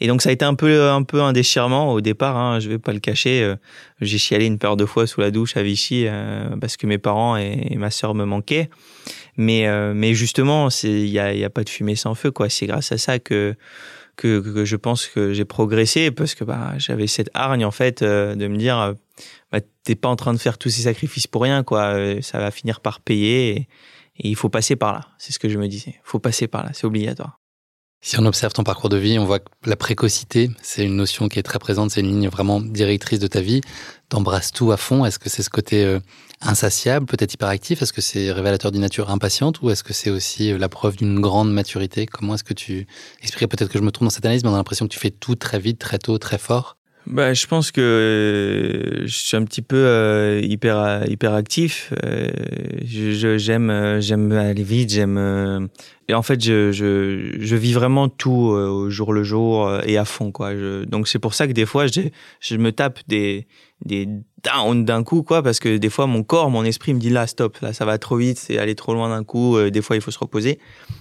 et 0.00 0.08
donc 0.08 0.22
ça 0.22 0.30
a 0.30 0.32
été 0.32 0.44
un 0.44 0.54
peu 0.54 0.88
un 0.90 1.04
peu 1.04 1.22
un 1.22 1.32
déchirement 1.32 1.92
au 1.92 2.00
départ. 2.00 2.36
Hein, 2.36 2.58
je 2.58 2.68
vais 2.68 2.80
pas 2.80 2.92
le 2.92 3.00
cacher. 3.00 3.54
J'ai 4.00 4.18
chialé 4.18 4.46
une 4.46 4.58
paire 4.58 4.76
de 4.76 4.86
fois 4.86 5.06
sous 5.06 5.20
la 5.20 5.30
douche 5.30 5.56
à 5.56 5.62
Vichy 5.62 6.06
parce 6.60 6.76
que 6.76 6.86
mes 6.86 6.98
parents 6.98 7.36
et, 7.36 7.76
ma 7.76 7.90
sœur 7.90 8.14
me 8.14 8.24
manquaient. 8.24 8.68
Mais, 9.36 9.66
euh, 9.66 10.14
justement, 10.14 10.68
il 10.82 11.10
n'y 11.10 11.18
a, 11.18 11.50
pas 11.50 11.64
de 11.64 11.68
fumée 11.68 11.96
sans 11.96 12.14
feu. 12.14 12.30
quoi. 12.30 12.48
C'est 12.48 12.66
grâce 12.66 12.92
à 12.92 12.98
ça 12.98 13.18
que, 13.18 13.54
je 14.22 14.76
pense 14.76 15.06
que 15.06 15.32
j'ai 15.32 15.44
progressé 15.44 16.10
parce 16.10 16.34
que 16.34 16.44
bah, 16.44 16.74
j'avais 16.78 17.06
cette 17.06 17.30
hargne 17.34 17.64
en 17.64 17.72
fait 17.72 18.02
euh, 18.02 18.36
de 18.36 18.46
me 18.46 18.56
dire 18.56 18.78
euh, 18.78 18.94
bah, 19.50 19.58
t'es 19.82 19.96
pas 19.96 20.08
en 20.08 20.16
train 20.16 20.32
de 20.32 20.38
faire 20.38 20.56
tous 20.58 20.70
ces 20.70 20.82
sacrifices 20.82 21.26
pour 21.26 21.42
rien. 21.42 21.62
quoi. 21.64 21.96
Ça 22.22 22.38
va 22.38 22.50
finir 22.50 22.80
par 22.80 23.00
payer 23.00 23.68
et 24.18 24.28
il 24.28 24.36
faut 24.36 24.48
passer 24.48 24.76
par 24.76 24.92
là. 24.92 25.08
C'est 25.18 25.32
ce 25.32 25.38
que 25.38 25.48
je 25.48 25.58
me 25.58 25.66
disais. 25.66 25.94
Il 25.96 26.04
faut 26.04 26.20
passer 26.20 26.46
par 26.46 26.64
là. 26.64 26.70
C'est 26.72 26.86
obligatoire. 26.86 27.40
Si 28.06 28.20
on 28.20 28.26
observe 28.26 28.52
ton 28.52 28.64
parcours 28.64 28.90
de 28.90 28.98
vie, 28.98 29.18
on 29.18 29.24
voit 29.24 29.38
que 29.38 29.48
la 29.64 29.76
précocité, 29.76 30.50
c'est 30.60 30.84
une 30.84 30.94
notion 30.94 31.26
qui 31.30 31.38
est 31.38 31.42
très 31.42 31.58
présente, 31.58 31.90
c'est 31.90 32.00
une 32.00 32.08
ligne 32.08 32.28
vraiment 32.28 32.60
directrice 32.60 33.18
de 33.18 33.26
ta 33.26 33.40
vie. 33.40 33.62
T'embrasses 34.10 34.52
tout 34.52 34.70
à 34.72 34.76
fond. 34.76 35.06
Est-ce 35.06 35.18
que 35.18 35.30
c'est 35.30 35.42
ce 35.42 35.48
côté 35.48 35.82
euh, 35.86 36.00
insatiable, 36.42 37.06
peut-être 37.06 37.32
hyperactif? 37.32 37.80
Est-ce 37.80 37.94
que 37.94 38.02
c'est 38.02 38.30
révélateur 38.30 38.72
d'une 38.72 38.82
nature 38.82 39.08
impatiente 39.08 39.62
ou 39.62 39.70
est-ce 39.70 39.82
que 39.82 39.94
c'est 39.94 40.10
aussi 40.10 40.52
euh, 40.52 40.58
la 40.58 40.68
preuve 40.68 40.96
d'une 40.96 41.18
grande 41.18 41.50
maturité? 41.50 42.04
Comment 42.04 42.34
est-ce 42.34 42.44
que 42.44 42.52
tu 42.52 42.86
expliquerais 43.22 43.46
peut-être 43.46 43.70
que 43.70 43.78
je 43.78 43.82
me 43.82 43.90
trompe 43.90 44.08
dans 44.08 44.14
cette 44.14 44.26
analyse, 44.26 44.44
mais 44.44 44.50
on 44.50 44.54
a 44.54 44.58
l'impression 44.58 44.86
que 44.86 44.92
tu 44.92 45.00
fais 45.00 45.10
tout 45.10 45.36
très 45.36 45.58
vite, 45.58 45.78
très 45.78 45.98
tôt, 45.98 46.18
très 46.18 46.36
fort 46.36 46.76
bah, 47.06 47.34
je 47.34 47.46
pense 47.46 47.70
que 47.70 47.80
euh, 47.80 49.06
je 49.06 49.14
suis 49.14 49.36
un 49.36 49.44
petit 49.44 49.60
peu 49.60 49.76
euh, 49.76 50.40
hyper 50.42 51.04
hyper 51.08 51.34
actif. 51.34 51.92
Euh, 52.04 52.30
j'aime 52.82 54.00
j'aime 54.00 54.32
aller 54.32 54.62
vite. 54.62 54.90
J'aime 54.90 55.68
et 56.08 56.14
en 56.14 56.22
fait 56.22 56.42
je, 56.42 56.72
je 56.72 57.36
je 57.38 57.56
vis 57.56 57.74
vraiment 57.74 58.08
tout 58.08 58.30
au 58.30 58.88
jour 58.88 59.12
le 59.12 59.22
jour 59.22 59.70
et 59.84 59.98
à 59.98 60.04
fond 60.04 60.32
quoi. 60.32 60.52
Donc 60.86 61.08
c'est 61.08 61.18
pour 61.18 61.34
ça 61.34 61.46
que 61.46 61.52
des 61.52 61.66
fois 61.66 61.86
je 61.86 62.00
je 62.40 62.56
me 62.56 62.72
tape 62.72 63.00
des 63.06 63.46
des 63.84 64.08
down 64.44 64.84
d'un 64.84 65.02
coup 65.02 65.22
quoi 65.22 65.42
parce 65.42 65.58
que 65.58 65.76
des 65.76 65.88
fois 65.88 66.06
mon 66.06 66.22
corps 66.22 66.50
mon 66.50 66.64
esprit 66.64 66.94
me 66.94 67.00
dit 67.00 67.10
là 67.10 67.26
stop 67.26 67.58
là 67.62 67.72
ça 67.72 67.84
va 67.84 67.98
trop 67.98 68.16
vite 68.16 68.38
c'est 68.38 68.58
aller 68.58 68.74
trop 68.74 68.94
loin 68.94 69.08
d'un 69.08 69.24
coup 69.24 69.58
des 69.70 69.82
fois 69.82 69.96
il 69.96 70.02
faut 70.02 70.10
se 70.10 70.18
reposer. 70.18 70.58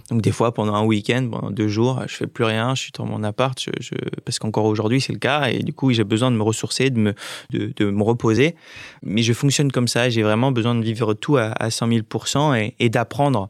Donc 0.10 0.22
des 0.22 0.32
fois 0.32 0.54
pendant 0.54 0.74
un 0.76 0.84
week-end 0.84 1.28
pendant 1.32 1.52
deux 1.52 1.68
jours 1.68 2.02
je 2.08 2.16
fais 2.16 2.28
plus 2.28 2.44
rien 2.44 2.76
je 2.76 2.82
suis 2.82 2.92
dans 2.92 3.06
mon 3.06 3.24
appart 3.24 3.58
je, 3.60 3.96
parce 4.26 4.40
qu'encore 4.40 4.66
aujourd'hui 4.66 5.02
c'est 5.02 5.14
le 5.14 5.20
cas 5.20 5.50
et 5.50 5.60
du 5.60 5.74
coup 5.74 5.92
j'ai 5.92 6.04
besoin 6.04 6.32
de 6.32 6.36
me 6.36 6.44
ressourcer 6.44 6.90
de 6.90 7.00
me 7.00 7.14
de, 7.52 7.74
de, 7.76 7.90
me 7.90 8.04
reposer. 8.04 8.56
Mais 9.02 9.22
je 9.22 9.34
fonctionne 9.34 9.72
comme 9.72 9.88
ça 9.88 10.10
j'ai 10.10 10.24
vraiment 10.24 10.52
besoin 10.52 10.76
de 10.76 10.84
vivre 10.84 11.14
tout 11.14 11.38
à, 11.38 11.54
à 11.60 11.70
100 11.70 11.88
000 11.88 12.02
et, 12.56 12.76
et 12.80 12.90
d'apprendre. 12.90 13.50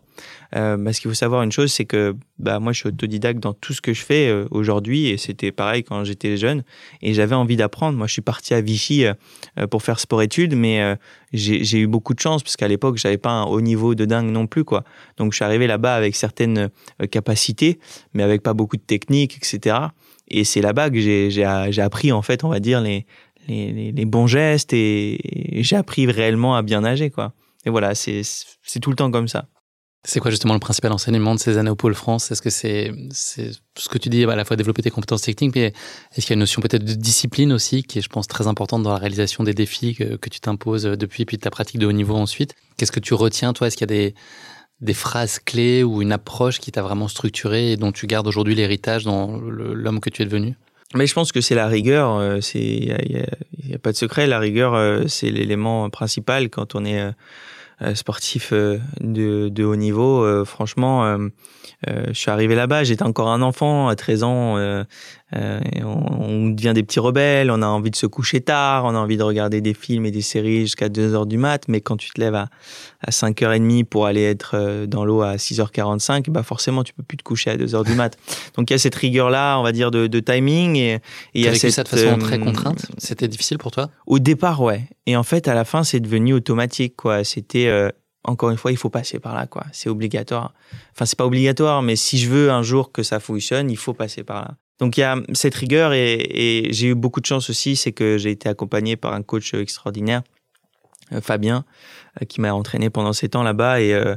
Euh, 0.56 0.78
parce 0.78 1.00
qu'il 1.00 1.10
faut 1.10 1.16
savoir 1.16 1.42
une 1.44 1.52
chose, 1.52 1.72
c'est 1.72 1.86
que 1.86 2.16
bah, 2.40 2.60
moi, 2.60 2.74
je 2.74 2.80
suis 2.80 2.90
autodidacte 2.90 3.40
dans 3.40 3.54
tout 3.54 3.74
ce 3.74 3.82
que 3.82 3.94
je 3.94 4.04
fais 4.04 4.28
euh, 4.28 4.46
aujourd'hui, 4.52 5.08
et 5.08 5.18
c'était 5.18 5.52
pareil 5.52 5.84
quand 5.84 6.04
j'étais 6.04 6.38
jeune, 6.38 6.64
et 7.02 7.14
j'avais 7.14 7.36
envie 7.36 7.56
d'apprendre. 7.56 7.98
Moi, 7.98 8.08
je 8.08 8.14
suis 8.14 8.22
parti 8.22 8.54
à 8.54 8.62
Vichy 8.62 9.06
euh, 9.06 9.14
euh, 9.58 9.68
faire 9.84 10.00
sport-études, 10.00 10.56
mais 10.56 10.98
j'ai 11.34 11.80
eu 11.80 11.88
beaucoup 11.88 12.14
de 12.14 12.20
chance, 12.20 12.44
parce 12.44 12.56
qu'à 12.56 12.68
l'époque, 12.68 12.98
j'avais 12.98 13.18
pas 13.18 13.32
un 13.32 13.44
haut 13.44 13.62
niveau 13.62 13.96
de 13.96 14.06
dingue 14.06 14.32
non 14.32 14.48
plus, 14.48 14.64
quoi. 14.64 14.84
Donc, 15.18 15.34
je 15.34 15.38
suis 15.38 15.46
arrivé 15.46 15.68
là-bas 15.68 15.96
avec 15.96 16.16
certaines 16.16 16.70
capacités, 17.12 17.80
mais 18.14 18.24
avec 18.24 18.42
pas 18.42 18.54
beaucoup 18.54 18.78
de 18.78 18.82
technique, 18.82 19.38
etc. 19.38 19.78
Et 20.30 20.44
c'est 20.44 20.62
là-bas 20.62 20.90
que 20.90 21.00
j'ai 21.00 21.82
appris, 21.82 22.12
en 22.12 22.22
fait, 22.22 22.44
on 22.44 22.50
va 22.50 22.60
dire, 22.60 22.82
les, 22.82 23.06
les, 23.48 23.92
les 23.92 24.06
bons 24.06 24.28
gestes, 24.28 24.74
et, 24.74 25.60
et 25.60 25.64
j'ai 25.64 25.76
appris 25.76 26.06
réellement 26.08 26.56
à 26.56 26.62
bien 26.62 26.82
nager, 26.82 27.10
quoi. 27.10 27.34
Et 27.66 27.70
voilà, 27.70 27.96
c'est 27.96 28.24
tout 28.82 28.90
le 28.90 28.96
temps 28.96 29.12
comme 29.12 29.28
ça. 29.28 29.48
C'est 30.06 30.20
quoi 30.20 30.32
justement 30.32 30.54
le 30.54 30.60
principal 30.60 30.92
enseignement 30.92 31.34
de 31.34 31.40
ces 31.40 31.58
années 31.58 31.70
au 31.70 31.78
Pôle 31.78 31.96
France? 31.96 32.30
Est-ce 32.30 32.42
que 32.42 32.50
c'est 32.50 32.92
ce 33.12 33.90
que 33.90 33.98
tu 33.98 34.10
dis, 34.10 34.26
à 34.26 34.36
la 34.36 34.44
fois 34.44 34.58
développer 34.58 34.82
tes 34.82 34.90
compétences 34.90 35.22
techniques, 35.22 35.56
mais 35.56 35.74
est-ce 36.14 36.26
qu'il 36.26 36.32
y 36.32 36.34
a 36.34 36.36
une 36.36 36.42
notion 36.42 36.62
peut-être 36.62 36.84
de 36.84 36.94
discipline 36.94 37.54
aussi, 37.54 37.84
qui 37.84 38.00
est, 38.00 38.02
je 38.02 38.10
pense, 38.10 38.28
très 38.28 38.48
importante 38.48 38.84
dans 38.84 38.92
la 38.92 38.98
réalisation 38.98 39.46
des 39.46 39.54
défis 39.54 39.96
que, 39.96 40.30
tu 40.30 40.42
t'imposes 40.42 40.84
depuis, 40.84 41.24
puis 41.24 41.38
ta 41.38 41.50
pratique 41.50 41.80
de 41.80 41.86
haut 41.86 41.94
niveau 41.94 42.16
ensuite? 42.16 42.54
Qu'est-ce 42.76 42.92
que 42.92 43.00
tu 43.00 43.14
retiens, 43.14 43.54
toi? 43.54 43.68
Est-ce 43.68 43.78
qu'il 43.78 43.90
y 43.90 43.94
a 43.94 43.96
des, 43.96 44.16
des 44.82 44.94
phrases 44.94 45.40
clés 45.40 45.84
ou 45.84 46.02
une 46.02 46.12
approche 46.12 46.60
qui 46.60 46.74
t'a 46.74 46.82
vraiment 46.82 47.08
structuré 47.08 47.72
et 47.72 47.78
dont 47.78 47.94
tu 47.94 48.06
gardes 48.06 48.28
aujourd'hui 48.28 48.56
l'héritage 48.56 49.06
dans 49.06 49.38
l'homme 49.38 50.02
que 50.02 50.10
tu 50.10 50.22
es 50.22 50.26
devenu? 50.26 50.56
Mais 50.96 51.08
je 51.08 51.14
pense 51.14 51.32
que 51.32 51.42
c'est 51.42 51.56
la 51.56 51.68
rigueur, 51.68 52.18
euh, 52.18 52.40
c'est 52.42 52.60
il 52.60 53.26
y, 53.70 53.74
a, 53.74 53.80
pas 53.80 53.92
de 53.92 53.98
secret. 53.98 54.28
La 54.28 54.40
rigueur, 54.40 54.76
euh, 54.76 55.06
c'est 55.08 55.30
l'élément 55.30 55.90
principal 55.90 56.50
quand 56.50 56.76
on 56.76 56.86
est 56.86 57.00
euh, 57.00 57.08
euh, 57.10 57.14
sportif 57.96 58.52
euh, 58.54 58.80
de, 59.00 59.50
de, 59.50 59.64
haut 59.64 59.76
niveau. 59.76 60.24
Euh, 60.24 60.46
franchement, 60.46 61.18
je 61.88 62.14
suis 62.14 62.32
arrivé 62.32 62.56
là-bas, 62.56 62.84
j'étais 62.84 63.04
encore 63.04 63.30
un 63.30 63.42
enfant 63.42 63.88
à 63.88 63.96
13 63.96 64.24
ans. 64.24 64.84
Euh, 65.36 65.60
on, 65.84 66.50
devient 66.50 66.74
des 66.74 66.84
petits 66.84 67.00
rebelles, 67.00 67.50
on 67.50 67.62
a 67.62 67.68
envie 67.68 67.90
de 67.90 67.96
se 67.96 68.06
coucher 68.06 68.42
tard, 68.42 68.86
on 68.86 68.90
a 68.90 68.98
envie 68.98 69.18
de 69.18 69.24
regarder 69.24 69.62
des 69.62 69.74
films 69.74 70.06
et 70.06 70.12
des 70.12 70.22
séries 70.22 70.62
jusqu'à 70.62 70.90
2 70.90 71.14
heures 71.14 71.26
du 71.26 71.38
mat, 71.38 71.68
mais 71.68 71.82
quand 71.82 71.98
tu 71.98 72.10
te 72.12 72.20
lèves 72.20 72.36
à, 72.36 72.50
à 73.02 73.12
5h30 73.12 73.86
pour 73.86 74.06
aller 74.06 74.24
être 74.24 74.52
euh, 74.56 74.86
dans 74.86 75.06
l'eau 75.06 75.22
à 75.22 75.36
6h45, 75.36 76.30
bah 76.30 76.44
forcément 76.44 76.84
tu 76.84 76.94
peux 76.94 77.04
plus 77.04 77.18
te 77.18 77.24
coucher 77.24 77.52
à 77.52 77.58
2 77.58 77.76
heures 77.76 77.84
du 77.84 77.96
mat. 77.96 78.18
Donc 78.56 78.70
il 78.70 78.74
y 78.74 78.76
a 78.76 78.80
cette 78.80 78.96
rigueur-là, 78.96 79.58
on 79.58 79.64
va 79.64 79.72
dire, 79.72 79.92
de, 79.92 80.08
de 80.08 80.20
timing. 80.20 80.76
Et, 80.76 81.00
il 81.34 81.42
y 81.42 81.48
a 81.48 81.56
cette, 81.56 81.72
ça 81.72 81.84
de 81.84 81.88
façon 81.88 82.18
très 82.20 82.40
euh, 82.40 82.44
contrainte? 82.44 82.86
C'était 82.98 83.28
difficile 83.28 83.58
pour 83.58 83.72
toi? 83.72 83.90
Au 84.06 84.20
départ, 84.20 84.62
ouais. 84.62 84.84
Et 85.06 85.16
en 85.16 85.24
fait, 85.24 85.48
à 85.48 85.54
la 85.54 85.66
fin, 85.66 85.84
c'est 85.84 86.00
devenu 86.00 86.34
automatique, 86.34 86.96
quoi. 86.96 87.24
C'était 87.24 87.92
encore 88.24 88.50
une 88.50 88.58
fois, 88.58 88.72
il 88.72 88.78
faut 88.78 88.90
passer 88.90 89.20
par 89.20 89.36
là, 89.36 89.48
quoi. 89.48 89.66
C'est 89.72 89.90
obligatoire. 89.90 90.54
Enfin, 90.96 91.06
c'est 91.06 91.18
pas 91.18 91.26
obligatoire, 91.26 91.82
mais 91.82 91.96
si 91.96 92.18
je 92.18 92.30
veux 92.30 92.52
un 92.52 92.64
jour 92.64 92.92
que 92.92 93.04
ça 93.04 93.20
fonctionne, 93.20 93.70
il 93.70 93.78
faut 93.78 93.94
passer 93.94 94.24
par 94.24 94.42
là. 94.42 94.52
Donc 94.80 94.98
il 94.98 95.02
y 95.02 95.04
a 95.04 95.18
cette 95.34 95.56
rigueur 95.56 95.94
et, 95.94 96.68
j'ai 96.72 96.88
eu 96.88 96.96
beaucoup 96.96 97.22
de 97.22 97.26
chance 97.26 97.50
aussi, 97.50 97.76
c'est 97.76 97.92
que 97.92 98.18
j'ai 98.18 98.32
été 98.32 98.50
accompagné 98.50 98.96
par 98.96 99.14
un 99.14 99.22
coach 99.22 99.54
extraordinaire, 99.54 100.24
euh, 101.12 101.22
Fabien, 101.22 101.66
euh, 102.22 102.26
qui 102.26 102.42
m'a 102.42 102.54
entraîné 102.54 102.90
pendant 102.90 103.14
ces 103.14 103.30
temps 103.30 103.44
là-bas 103.44 103.82
et 103.82 103.94
euh, 103.94 104.16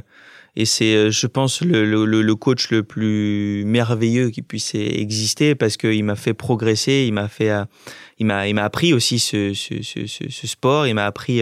et 0.59 0.65
c'est, 0.65 1.11
je 1.11 1.27
pense, 1.27 1.61
le, 1.61 1.85
le, 1.85 2.23
le, 2.23 2.35
coach 2.35 2.71
le 2.71 2.81
plus 2.81 3.63
merveilleux 3.67 4.31
qui 4.31 4.41
puisse 4.41 4.73
exister 4.73 5.53
parce 5.53 5.77
qu'il 5.77 6.03
m'a 6.03 6.15
fait 6.15 6.33
progresser, 6.33 7.05
il 7.07 7.13
m'a 7.13 7.27
fait, 7.27 7.51
il 8.17 8.25
m'a, 8.25 8.47
il 8.47 8.55
m'a 8.55 8.63
appris 8.63 8.91
aussi 8.91 9.19
ce, 9.19 9.53
ce, 9.53 9.83
ce, 9.83 10.07
ce 10.07 10.47
sport, 10.47 10.87
il 10.87 10.95
m'a 10.95 11.05
appris 11.05 11.41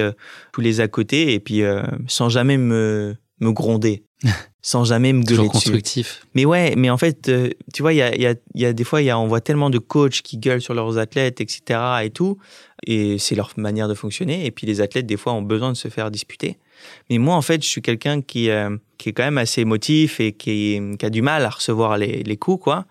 tous 0.51 0.60
les 0.60 0.82
à 0.82 0.89
côté 0.89 1.34
et 1.34 1.39
puis 1.39 1.62
sans 2.08 2.28
jamais 2.28 2.58
me, 2.58 3.15
me 3.39 3.52
gronder. 3.52 4.04
sans 4.65 4.84
jamais 4.84 5.13
me 5.13 5.21
gueuler 5.21 5.38
Toujours 5.38 5.52
constructif. 5.52 6.26
Mais 6.34 6.43
ouais, 6.43 6.74
mais 6.76 6.89
en 6.89 6.98
fait, 6.98 7.30
euh, 7.30 7.52
tu 7.71 7.84
vois, 7.84 7.93
il 7.93 7.98
y 7.98 8.02
a, 8.02 8.15
y, 8.15 8.26
a, 8.26 8.34
y 8.56 8.65
a, 8.65 8.74
des 8.74 8.84
fois, 8.84 9.00
y 9.04 9.12
a, 9.12 9.19
on 9.19 9.28
voit 9.28 9.39
tellement 9.39 9.69
de 9.69 9.78
coachs 9.78 10.24
qui 10.24 10.39
gueulent 10.39 10.62
sur 10.62 10.74
leurs 10.74 10.98
athlètes, 10.98 11.39
etc. 11.39 11.80
et 12.04 12.10
tout, 12.10 12.39
et 12.88 13.19
c'est 13.19 13.36
leur 13.36 13.52
manière 13.58 13.88
de 13.88 13.93
fonctionner. 13.93 14.43
Et 14.48 14.50
puis 14.50 14.65
les 14.65 14.82
athlètes, 14.82 15.06
des 15.06 15.17
fois, 15.17 15.34
ont 15.34 15.43
besoin 15.43 15.71
de 15.71 15.78
se 15.78 15.88
faire 15.88 16.10
disputer. 16.10 16.58
Mais 17.12 17.19
moi, 17.19 17.36
en 17.36 17.43
fait, 17.43 17.62
je 17.63 17.67
suis 17.67 17.84
quelqu'un 17.84 18.21
qui, 18.21 18.50
euh, 18.50 18.76
qui 18.98 19.10
est 19.10 19.13
quand 19.13 19.24
même 19.24 19.38
assez 19.38 19.62
émotif 19.62 20.19
et 20.19 20.32
qui, 20.32 20.82
qui, 20.98 21.06
a 21.06 21.12
du 21.12 21.21
mal 21.21 21.45
à 21.45 21.50
recevoir 21.50 22.00
les, 22.00 22.24
les 22.24 22.38
coups, 22.38 22.63
quoi. 22.63 22.88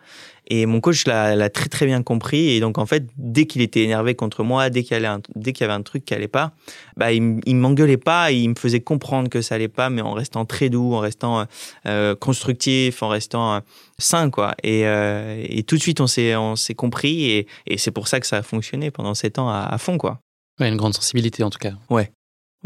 Et 0.48 0.66
mon 0.66 0.80
coach 0.80 1.06
l'a 1.06 1.48
très 1.50 1.68
très 1.68 1.86
bien 1.86 2.02
compris. 2.02 2.50
Et 2.50 2.60
donc 2.60 2.78
en 2.78 2.86
fait, 2.86 3.06
dès 3.16 3.46
qu'il 3.46 3.62
était 3.62 3.82
énervé 3.82 4.14
contre 4.14 4.44
moi, 4.44 4.70
dès 4.70 4.82
qu'il 4.82 4.96
y, 4.96 5.00
y, 5.00 5.64
avait 5.64 5.72
un 5.72 5.82
truc 5.82 6.04
qui 6.04 6.14
allait 6.14 6.28
pas, 6.28 6.52
bah 6.96 7.12
il, 7.12 7.40
il 7.46 7.56
m'engueulait 7.56 7.96
pas, 7.96 8.30
il 8.30 8.50
me 8.50 8.54
faisait 8.54 8.80
comprendre 8.80 9.28
que 9.28 9.40
ça 9.40 9.54
allait 9.54 9.68
pas, 9.68 9.90
mais 9.90 10.02
en 10.02 10.12
restant 10.12 10.44
très 10.44 10.68
doux, 10.68 10.94
en 10.94 11.00
restant 11.00 11.46
euh, 11.86 12.14
constructif, 12.14 13.02
en 13.02 13.08
restant 13.08 13.54
euh, 13.54 13.60
sain 13.98 14.30
quoi. 14.30 14.54
Et, 14.62 14.86
euh, 14.86 15.42
et, 15.48 15.62
tout 15.62 15.76
de 15.76 15.80
suite 15.80 16.00
on 16.00 16.06
s'est 16.06 16.36
on 16.36 16.56
s'est 16.56 16.74
compris 16.74 17.30
et, 17.30 17.46
et 17.66 17.78
c'est 17.78 17.90
pour 17.90 18.08
ça 18.08 18.20
que 18.20 18.26
ça 18.26 18.38
a 18.38 18.42
fonctionné 18.42 18.90
pendant 18.90 19.14
sept 19.14 19.38
ans 19.38 19.48
à, 19.48 19.62
à 19.62 19.78
fond 19.78 19.98
quoi. 19.98 20.20
Ouais, 20.60 20.68
une 20.68 20.76
grande 20.76 20.94
sensibilité 20.94 21.42
en 21.42 21.50
tout 21.50 21.58
cas. 21.58 21.72
Ouais. 21.90 22.12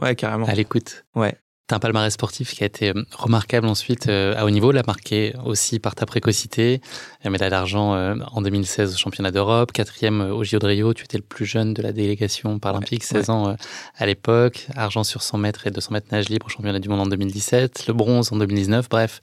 Ouais, 0.00 0.14
carrément. 0.14 0.46
À 0.46 0.54
l'écoute. 0.54 1.04
Ouais. 1.14 1.34
T'as 1.68 1.76
un 1.76 1.80
palmarès 1.80 2.10
sportif 2.10 2.54
qui 2.54 2.62
a 2.62 2.66
été 2.66 2.88
euh, 2.88 3.04
remarquable 3.12 3.66
ensuite 3.66 4.08
euh, 4.08 4.34
à 4.38 4.46
haut 4.46 4.50
niveau, 4.50 4.72
l'a 4.72 4.82
marqué 4.86 5.34
aussi 5.44 5.78
par 5.78 5.94
ta 5.94 6.06
précocité. 6.06 6.80
Médaille 7.26 7.50
d'argent 7.50 7.94
euh, 7.94 8.14
en 8.32 8.40
2016 8.40 8.94
au 8.94 8.96
championnat 8.96 9.30
d'Europe, 9.30 9.72
quatrième 9.72 10.22
au 10.22 10.42
JO 10.44 10.58
de 10.60 10.66
Rio. 10.66 10.94
Tu 10.94 11.04
étais 11.04 11.18
le 11.18 11.22
plus 11.22 11.44
jeune 11.44 11.74
de 11.74 11.82
la 11.82 11.92
délégation 11.92 12.58
paralympique, 12.58 13.04
16 13.04 13.28
ans 13.28 13.54
à 13.98 14.06
l'époque. 14.06 14.66
Argent 14.76 15.04
sur 15.04 15.22
100 15.22 15.36
mètres 15.36 15.66
et 15.66 15.70
200 15.70 15.92
mètres 15.92 16.06
nage 16.10 16.30
libre 16.30 16.46
au 16.46 16.48
championnat 16.48 16.78
du 16.78 16.88
monde 16.88 17.00
en 17.00 17.06
2017. 17.06 17.86
Le 17.86 17.92
bronze 17.92 18.32
en 18.32 18.36
2019. 18.36 18.88
Bref, 18.88 19.20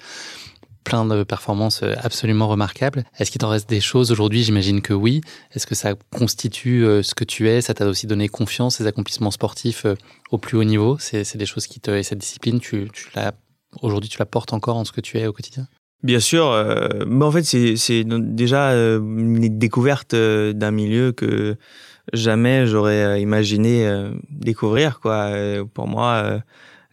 plein 0.86 1.04
de 1.04 1.24
performances 1.24 1.84
euh, 1.84 1.93
absolument 2.02 2.48
remarquables. 2.48 3.04
Est-ce 3.19 3.32
qu'il 3.32 3.39
t'en 3.39 3.50
reste 3.50 3.67
des 3.67 3.82
choses 3.82 4.12
aujourd'hui? 4.12 4.43
J'imagine 4.43 4.82
que 4.82 4.93
oui. 4.93 5.19
Est-ce 5.54 5.67
que 5.67 5.76
ça 5.76 5.95
constitue 6.12 6.86
euh, 6.86 7.04
ce 7.04 7.13
que 7.13 7.26
tu 7.26 7.50
es? 7.50 7.60
Ça 7.60 7.74
t'a 7.74 7.88
aussi 7.88 8.08
donné 8.08 8.30
confiance, 8.30 8.78
ces 8.78 8.88
accomplissements 8.88 9.32
sportifs 9.32 9.86
euh, 9.86 9.95
au 10.32 10.38
plus 10.38 10.58
haut 10.58 10.63
niveau? 10.63 10.98
C'est 11.00 11.36
des 11.36 11.45
choses 11.45 11.67
qui 11.67 11.82
te... 11.82 11.91
Et 11.91 12.04
cette 12.04 12.19
discipline, 12.19 12.60
tu, 12.60 12.88
tu 12.93 13.10
aujourd'hui, 13.82 14.10
tu 14.10 14.19
la 14.19 14.26
portes 14.26 14.54
encore 14.54 14.78
en 14.78 14.86
ce 14.86 14.93
que 14.93 15.02
tu 15.02 15.17
es 15.17 15.28
au 15.28 15.34
quotidien? 15.34 15.67
Bien 16.04 16.19
sûr, 16.19 16.45
mais 17.08 17.26
en 17.26 17.32
fait, 17.32 17.43
c'est 17.43 18.04
déjà 18.06 18.74
une 18.74 19.58
découverte 19.58 20.13
d'un 20.13 20.69
milieu 20.69 21.13
que 21.13 21.56
jamais 22.13 22.67
j'aurais 22.67 23.19
imaginé 23.19 23.89
découvrir. 24.30 25.00
Quoi. 25.00 25.32
Pour 25.74 25.88
moi, 25.88 26.41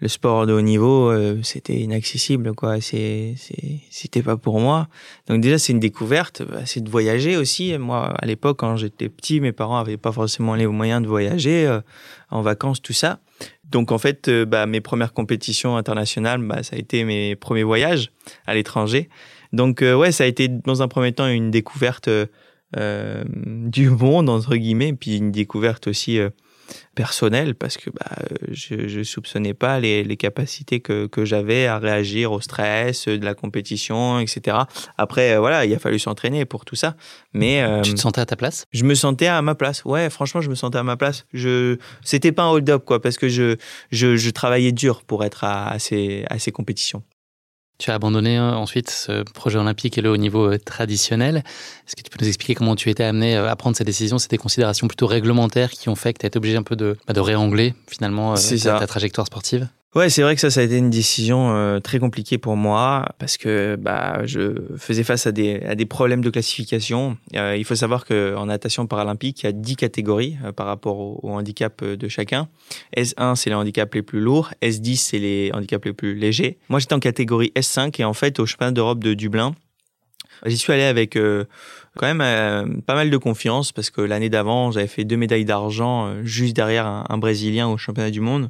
le 0.03 0.09
sport 0.09 0.47
de 0.47 0.53
haut 0.53 0.61
niveau, 0.61 1.13
euh, 1.13 1.39
c'était 1.45 1.77
inaccessible, 1.77 2.55
quoi. 2.55 2.81
C'est, 2.81 3.37
c'était 3.89 4.23
pas 4.23 4.37
pour 4.37 4.59
moi. 4.59 4.89
Donc 5.29 5.41
déjà, 5.41 5.59
c'est 5.61 5.73
une 5.73 5.79
découverte. 5.79 6.43
Bah, 6.43 6.63
c'est 6.67 6.83
de 6.83 6.91
voyager 6.91 7.37
aussi. 7.37 7.79
Moi, 7.79 8.13
à 8.19 8.27
l'époque, 8.27 8.59
quand 8.59 8.77
j'étais 8.77 9.09
petit, 9.09 9.41
mes 9.41 9.53
parents 9.53 9.79
avaient 9.79 9.97
pas 9.97 10.11
forcément 10.11 10.57
les 10.57 10.67
moyens 10.67 11.03
de 11.03 11.07
voyager 11.07 11.69
euh, 11.69 11.81
en 12.31 12.43
vacances, 12.43 12.83
tout 12.83 12.93
ça. 12.93 13.21
Donc 13.71 13.93
en 13.93 13.99
fait, 13.99 14.27
euh, 14.27 14.45
bah, 14.45 14.67
mes 14.67 14.81
premières 14.81 15.13
compétitions 15.13 15.77
internationales, 15.77 16.45
bah, 16.45 16.65
ça 16.65 16.75
a 16.75 16.81
été 16.81 17.05
mes 17.05 17.37
premiers 17.37 17.63
voyages 17.63 18.11
à 18.45 18.55
l'étranger. 18.55 19.09
Donc 19.53 19.83
ouais, 19.83 20.11
ça 20.11 20.25
a 20.25 20.27
été 20.27 20.49
dans 20.49 20.83
un 20.83 20.89
premier 20.89 21.13
temps 21.13 21.29
une 21.29 21.51
découverte 21.51 22.09
du 22.75 23.91
monde 23.91 24.31
entre 24.31 24.57
guillemets, 24.57 24.95
puis 24.95 25.19
une 25.19 25.31
découverte 25.31 25.89
aussi 25.89 26.19
personnel 26.95 27.55
parce 27.55 27.77
que 27.77 27.91
bah, 27.91 28.17
je 28.51 28.99
ne 28.99 29.03
soupçonnais 29.03 29.55
pas 29.55 29.81
les, 29.81 30.05
les 30.05 30.17
capacités 30.17 30.81
que, 30.81 31.07
que 31.07 31.25
j'avais 31.25 31.67
à 31.67 31.79
réagir 31.79 32.33
au 32.33 32.41
stress 32.41 33.09
de 33.09 33.25
la 33.25 33.35
compétition, 33.35 34.19
etc. 34.19 34.59
Après, 34.99 35.33
euh, 35.35 35.41
voilà, 35.41 35.65
il 35.65 35.75
a 35.75 35.79
fallu 35.79 35.99
s'entraîner 35.99 36.45
pour 36.45 36.65
tout 36.65 36.77
ça. 36.77 36.97
Mais 37.33 37.63
euh, 37.63 37.81
tu 37.81 37.95
te 37.95 38.01
sentais 38.01 38.21
à 38.21 38.27
ta 38.27 38.37
place? 38.37 38.67
Je 38.73 38.85
me 38.85 38.95
sentais 38.95 39.27
à 39.27 39.41
ma 39.43 39.55
place. 39.55 39.85
Ouais, 39.85 40.11
franchement, 40.11 40.41
je 40.41 40.51
me 40.51 40.55
sentais 40.55 40.79
à 40.79 40.83
ma 40.83 40.97
place. 40.97 41.27
Je, 41.33 41.79
c'était 42.03 42.33
pas 42.33 42.43
un 42.43 42.51
hold-up 42.51 42.85
quoi, 42.85 43.01
parce 43.01 43.17
que 43.17 43.29
je, 43.29 43.57
je, 43.91 44.17
je 44.17 44.31
travaillais 44.31 44.73
dur 44.73 45.03
pour 45.03 45.25
être 45.25 45.45
à, 45.45 45.69
à 45.71 45.79
ces, 45.79 46.25
à 46.29 46.39
ces 46.39 46.53
compétitions. 46.53 47.03
Tu 47.83 47.91
as 47.91 47.95
abandonné 47.95 48.37
hein, 48.37 48.55
ensuite 48.55 48.91
ce 48.91 49.25
projet 49.25 49.59
olympique 49.59 49.99
et 49.99 50.03
le 50.03 50.11
haut 50.13 50.17
niveau 50.17 50.53
euh, 50.53 50.57
traditionnel. 50.57 51.39
Est-ce 51.39 51.97
que 51.97 52.03
tu 52.03 52.11
peux 52.11 52.25
nous 52.25 52.29
expliquer 52.29 52.55
comment 52.55 52.77
tu 52.77 52.91
étais 52.91 53.03
amené 53.03 53.37
euh, 53.37 53.51
à 53.51 53.57
prendre 53.57 53.77
cette 53.77 53.89
décision 53.89 54.19
C'était 54.19 54.37
des 54.37 54.41
considérations 54.41 54.87
plutôt 54.87 55.09
réglementaires 55.09 55.73
qui 55.73 55.89
ont 55.89 55.97
fait 55.97 56.13
que 56.13 56.21
tu 56.21 56.27
as 56.27 56.29
été 56.29 56.37
obligé 56.37 56.57
un 56.57 56.63
peu 56.63 56.77
de, 56.77 56.97
bah, 57.09 57.13
de 57.13 57.19
réangler 57.19 57.75
finalement 57.89 58.35
euh, 58.35 58.59
ta, 58.63 58.87
trajectoire 58.87 59.27
sportive? 59.27 59.67
Ouais, 59.95 60.09
c'est 60.09 60.23
vrai 60.23 60.35
que 60.35 60.41
ça, 60.41 60.49
ça 60.49 60.61
a 60.61 60.63
été 60.63 60.79
une 60.79 60.89
décision 60.89 61.55
euh, 61.55 61.79
très 61.79 61.99
compliquée 61.99 62.39
pour 62.39 62.57
moi 62.57 63.11
parce 63.19 63.37
que 63.37 63.77
bah, 63.79 64.25
je 64.25 64.55
faisais 64.79 65.05
face 65.05 65.27
à 65.27 65.33
des, 65.33 65.61
à 65.65 65.75
des 65.75 65.85
problèmes 65.85 66.23
de 66.23 66.31
classification. 66.31 67.19
Euh, 67.37 67.59
il 67.59 67.65
faut 67.67 67.75
savoir 67.75 68.07
qu'en 68.07 68.47
natation 68.47 68.87
paralympique, 68.87 69.43
il 69.43 69.47
y 69.47 69.49
a 69.51 69.53
10 69.53 69.77
catégories 69.77 70.39
euh, 70.47 70.53
par 70.53 70.67
rapport 70.67 70.99
au, 70.99 71.21
au, 71.23 71.33
handicap 71.33 71.85
de 71.85 72.09
chacun. 72.09 72.49
S1, 72.97 73.35
c'est 73.37 73.51
les 73.51 73.57
handicaps 73.57 73.95
les 73.95 74.01
plus 74.01 74.21
lourds. 74.21 74.55
S10, 74.63 74.97
c'est 74.97 75.19
les 75.19 75.51
handicaps 75.53 75.85
les 75.85 75.93
plus 75.93 76.15
légers. 76.15 76.57
Moi, 76.71 76.81
j'étais 76.81 76.95
en 76.95 77.01
catégorie 77.01 77.53
S5 77.55 78.01
et 78.01 78.05
en 78.05 78.15
fait, 78.15 78.41
au 78.41 78.47
championnat 78.47 78.73
d'Europe 78.73 79.05
de 79.05 79.13
Dublin, 79.13 79.55
j'y 80.47 80.57
suis 80.57 80.73
allé 80.73 80.85
avec 80.85 81.19
quand 81.19 82.15
même 82.15 82.81
pas 82.81 82.95
mal 82.95 83.11
de 83.11 83.17
confiance 83.19 83.73
parce 83.73 83.91
que 83.91 84.01
l'année 84.01 84.31
d'avant, 84.31 84.71
j'avais 84.71 84.87
fait 84.87 85.05
deux 85.05 85.19
médailles 85.19 85.45
d'argent 85.45 86.25
juste 86.25 86.57
derrière 86.57 86.87
un, 86.87 87.05
un 87.11 87.19
Brésilien 87.19 87.69
au 87.69 87.77
championnat 87.77 88.11
du 88.11 88.21
monde. 88.21 88.49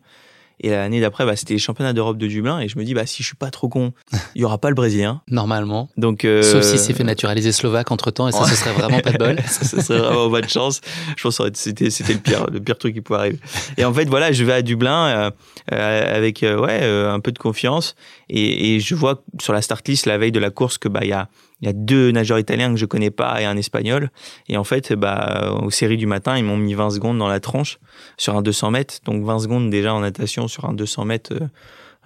Et 0.60 0.70
l'année 0.70 1.00
d'après, 1.00 1.26
bah, 1.26 1.36
c'était 1.36 1.54
les 1.54 1.58
championnats 1.58 1.92
d'Europe 1.92 2.18
de 2.18 2.26
Dublin. 2.26 2.60
Et 2.60 2.68
je 2.68 2.78
me 2.78 2.84
dis, 2.84 2.94
bah, 2.94 3.06
si 3.06 3.22
je 3.22 3.28
suis 3.28 3.36
pas 3.36 3.50
trop 3.50 3.68
con, 3.68 3.92
il 4.34 4.42
y 4.42 4.44
aura 4.44 4.58
pas 4.58 4.68
le 4.68 4.74
Brésilien. 4.74 5.22
Normalement. 5.28 5.88
Donc, 5.96 6.24
euh... 6.24 6.42
Sauf 6.42 6.62
si 6.62 6.78
c'est 6.78 6.92
fait 6.92 7.04
naturaliser 7.04 7.52
slovaque 7.52 7.90
entre 7.90 8.10
temps, 8.10 8.28
et 8.28 8.32
ça, 8.32 8.44
ce 8.44 8.54
serait 8.54 8.72
vraiment 8.72 9.00
pas 9.00 9.12
de 9.12 9.18
bol. 9.18 9.38
ça, 9.46 9.64
ce 9.64 9.80
serait 9.80 9.98
vraiment 9.98 10.30
pas 10.30 10.40
de 10.40 10.48
chance. 10.48 10.80
Je 11.16 11.22
pense 11.22 11.38
que 11.38 11.44
c'était, 11.54 11.90
c'était 11.90 12.14
le 12.14 12.20
pire, 12.20 12.46
le 12.50 12.60
pire 12.60 12.78
truc 12.78 12.94
qui 12.94 13.00
pouvait 13.00 13.18
arriver. 13.18 13.38
Et 13.76 13.84
en 13.84 13.92
fait, 13.92 14.04
voilà, 14.04 14.32
je 14.32 14.44
vais 14.44 14.52
à 14.52 14.62
Dublin 14.62 15.06
euh, 15.06 15.30
euh 15.72 16.16
avec 16.16 16.42
euh, 16.42 16.58
ouais 16.58 16.80
euh, 16.82 17.12
un 17.12 17.20
peu 17.20 17.32
de 17.32 17.38
confiance. 17.38 17.94
Et, 18.28 18.74
et, 18.74 18.80
je 18.80 18.94
vois 18.94 19.22
sur 19.40 19.52
la 19.52 19.62
start 19.62 19.86
list 19.88 20.06
la 20.06 20.18
veille 20.18 20.32
de 20.32 20.40
la 20.40 20.50
course 20.50 20.78
que 20.78 20.88
bah 20.88 21.00
il 21.02 21.08
y 21.08 21.12
a 21.12 21.28
il 21.62 21.66
y 21.66 21.68
a 21.68 21.72
deux 21.72 22.10
nageurs 22.10 22.40
italiens 22.40 22.70
que 22.70 22.76
je 22.76 22.86
connais 22.86 23.12
pas 23.12 23.40
et 23.40 23.44
un 23.44 23.56
espagnol. 23.56 24.10
Et 24.48 24.56
en 24.56 24.64
fait, 24.64 24.92
bah, 24.92 25.54
aux 25.62 25.70
séries 25.70 25.96
du 25.96 26.06
matin, 26.06 26.36
ils 26.36 26.44
m'ont 26.44 26.56
mis 26.56 26.74
20 26.74 26.90
secondes 26.90 27.18
dans 27.18 27.28
la 27.28 27.38
tronche 27.38 27.78
sur 28.16 28.36
un 28.36 28.42
200 28.42 28.72
mètres. 28.72 28.96
Donc 29.04 29.24
20 29.24 29.38
secondes 29.38 29.70
déjà 29.70 29.94
en 29.94 30.00
natation 30.00 30.48
sur 30.48 30.64
un 30.64 30.74
200 30.74 31.04
mètres, 31.04 31.32
euh, 31.32 31.46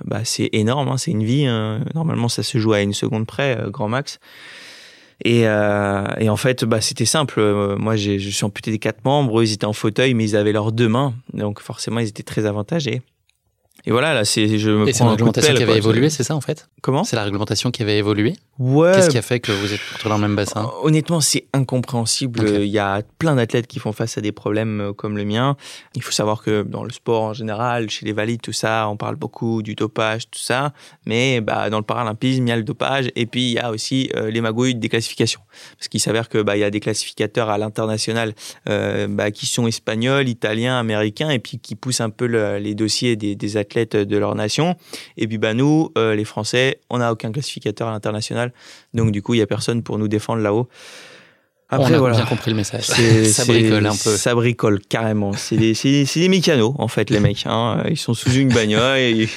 bah, 0.05 0.21
c'est 0.25 0.51
énorme, 0.53 0.88
hein, 0.88 0.99
c'est 0.99 1.11
une 1.11 1.25
vie. 1.25 1.47
Hein. 1.47 1.81
Normalement, 1.95 2.29
ça 2.29 2.42
se 2.42 2.59
joue 2.59 2.75
à 2.75 2.83
une 2.83 2.92
seconde 2.92 3.27
près, 3.27 3.59
euh, 3.59 3.71
grand 3.71 3.88
max. 3.88 4.21
Et, 5.25 5.49
euh, 5.49 6.05
et, 6.19 6.29
en 6.29 6.37
fait, 6.37 6.66
bah, 6.66 6.83
c'était 6.83 7.07
simple. 7.07 7.40
Moi, 7.79 7.97
je 7.97 8.19
suis 8.19 8.45
amputé 8.45 8.71
des 8.71 8.79
quatre 8.79 9.03
membres. 9.07 9.42
Ils 9.42 9.55
étaient 9.55 9.64
en 9.64 9.73
fauteuil, 9.73 10.12
mais 10.12 10.25
ils 10.25 10.37
avaient 10.37 10.53
leurs 10.53 10.71
deux 10.71 10.88
mains. 10.88 11.14
Donc 11.33 11.61
forcément, 11.61 12.01
ils 12.01 12.09
étaient 12.09 12.23
très 12.23 12.45
avantagés. 12.45 13.01
Et 13.88 13.92
voilà, 13.92 14.14
là, 14.14 14.25
c'est, 14.25 14.59
je 14.59 14.70
me 14.70 14.88
et 14.88 14.92
c'est 14.92 15.05
la 15.05 15.11
réglementation 15.11 15.55
qui 15.55 15.62
avait 15.62 15.77
évolué, 15.77 16.11
c'est 16.11 16.25
ça, 16.25 16.35
en 16.35 16.40
fait? 16.40 16.68
Comment? 16.83 17.05
C'est 17.05 17.14
la 17.14 17.22
réglementation 17.22 17.70
qui 17.70 17.83
avait 17.83 17.99
évolué? 17.99 18.35
Ouais. 18.59 18.90
Qu'est-ce 18.92 19.11
qui 19.11 19.18
a 19.18 19.22
fait 19.22 19.38
que 19.38 19.53
vous 19.53 19.72
êtes 19.72 19.81
tous 20.01 20.09
dans 20.09 20.16
le 20.16 20.22
même 20.22 20.35
bassin? 20.35 20.64
Euh, 20.64 20.87
Honnêtement, 20.87 21.20
c'est 21.20 21.46
incompréhensible. 21.53 22.49
Il 22.62 22.66
y 22.66 22.81
a 22.81 23.03
plein 23.18 23.37
d'athlètes 23.37 23.68
qui 23.68 23.79
font 23.79 23.92
face 23.92 24.18
à 24.18 24.20
des 24.20 24.33
problèmes 24.33 24.81
euh, 24.81 24.92
comme 24.92 25.16
le 25.16 25.25
mien. 25.25 25.57
Il 25.94 26.03
faut 26.03 26.11
savoir 26.11 26.42
que 26.42 26.64
dans 26.64 26.83
le 26.83 26.90
sport 26.90 27.22
en 27.22 27.33
général, 27.33 27.88
chez 27.88 28.05
les 28.07 28.12
valides, 28.12 28.40
tout 28.40 28.53
ça, 28.53 28.88
on 28.88 28.96
parle 28.96 29.14
beaucoup 29.14 29.62
du 29.62 29.77
dopage, 29.77 30.29
tout 30.31 30.40
ça. 30.40 30.72
Mais 31.05 31.40
bah, 31.40 31.70
dans 31.70 31.79
le 31.79 31.85
paralympisme, 31.85 32.44
il 32.44 32.49
y 32.49 32.53
a 32.53 32.57
le 32.57 32.64
dopage. 32.64 33.11
Et 33.14 33.27
puis, 33.27 33.51
il 33.51 33.53
y 33.53 33.59
a 33.61 33.70
aussi 33.70 34.11
euh, 34.16 34.31
les 34.31 34.40
magouilles 34.40 34.75
des 34.75 34.88
classifications. 34.88 35.42
Parce 35.79 35.87
qu'il 35.87 36.01
s'avère 36.01 36.29
que 36.29 36.42
bah, 36.42 36.57
il 36.57 36.61
y 36.61 36.64
a 36.64 36.70
des 36.70 36.81
classificateurs 36.81 37.51
à 37.51 37.59
l'international 37.59 38.35
euh, 38.68 39.07
bah, 39.09 39.31
qui 39.31 39.46
sont 39.46 39.68
espagnols, 39.68 40.29
italiens, 40.29 40.77
américains, 40.77 41.31
et 41.31 41.38
puis 41.38 41.59
qui 41.59 41.77
poussent 41.77 42.01
un 42.01 42.11
peu 42.11 42.27
le, 42.27 42.59
les 42.59 42.75
dossiers 42.75 43.14
des, 43.14 43.37
des 43.37 43.57
athlètes 43.57 43.76
de 43.85 44.17
leur 44.17 44.35
nation. 44.35 44.77
Et 45.17 45.27
puis 45.27 45.39
bah, 45.39 45.55
nous, 45.55 45.91
euh, 45.99 46.15
les 46.15 46.25
Français, 46.25 46.81
on 46.89 46.99
n'a 46.99 47.12
aucun 47.12 47.33
classificateur 47.33 47.89
à 47.89 47.91
l'international. 47.91 48.53
Donc 48.95 49.12
du 49.12 49.23
coup, 49.23 49.35
il 49.35 49.39
n'y 49.39 49.43
a 49.43 49.47
personne 49.47 49.83
pour 49.83 49.99
nous 49.99 50.09
défendre 50.09 50.43
là-haut. 50.43 50.69
Après, 51.69 51.93
on 51.93 51.97
a 51.97 51.99
voilà. 51.99 52.17
bien 52.17 52.27
compris 52.27 52.53
le 52.53 52.57
message. 52.57 52.85
ça 53.27 53.45
bricole 53.45 53.87
un 53.87 53.91
peu. 53.91 54.17
Ça 54.17 54.35
bricole 54.35 54.81
carrément. 54.81 55.33
C'est 55.33 55.57
des, 55.57 55.73
des, 55.73 56.05
des 56.05 56.29
mécanos, 56.29 56.75
en 56.79 56.89
fait, 56.89 57.11
les 57.11 57.19
mecs. 57.19 57.45
Hein. 57.47 57.83
Ils 57.89 57.97
sont 57.97 58.15
sous 58.15 58.33
une 58.33 58.49
bagnole 58.49 58.99
et 58.99 59.11
il 59.11 59.29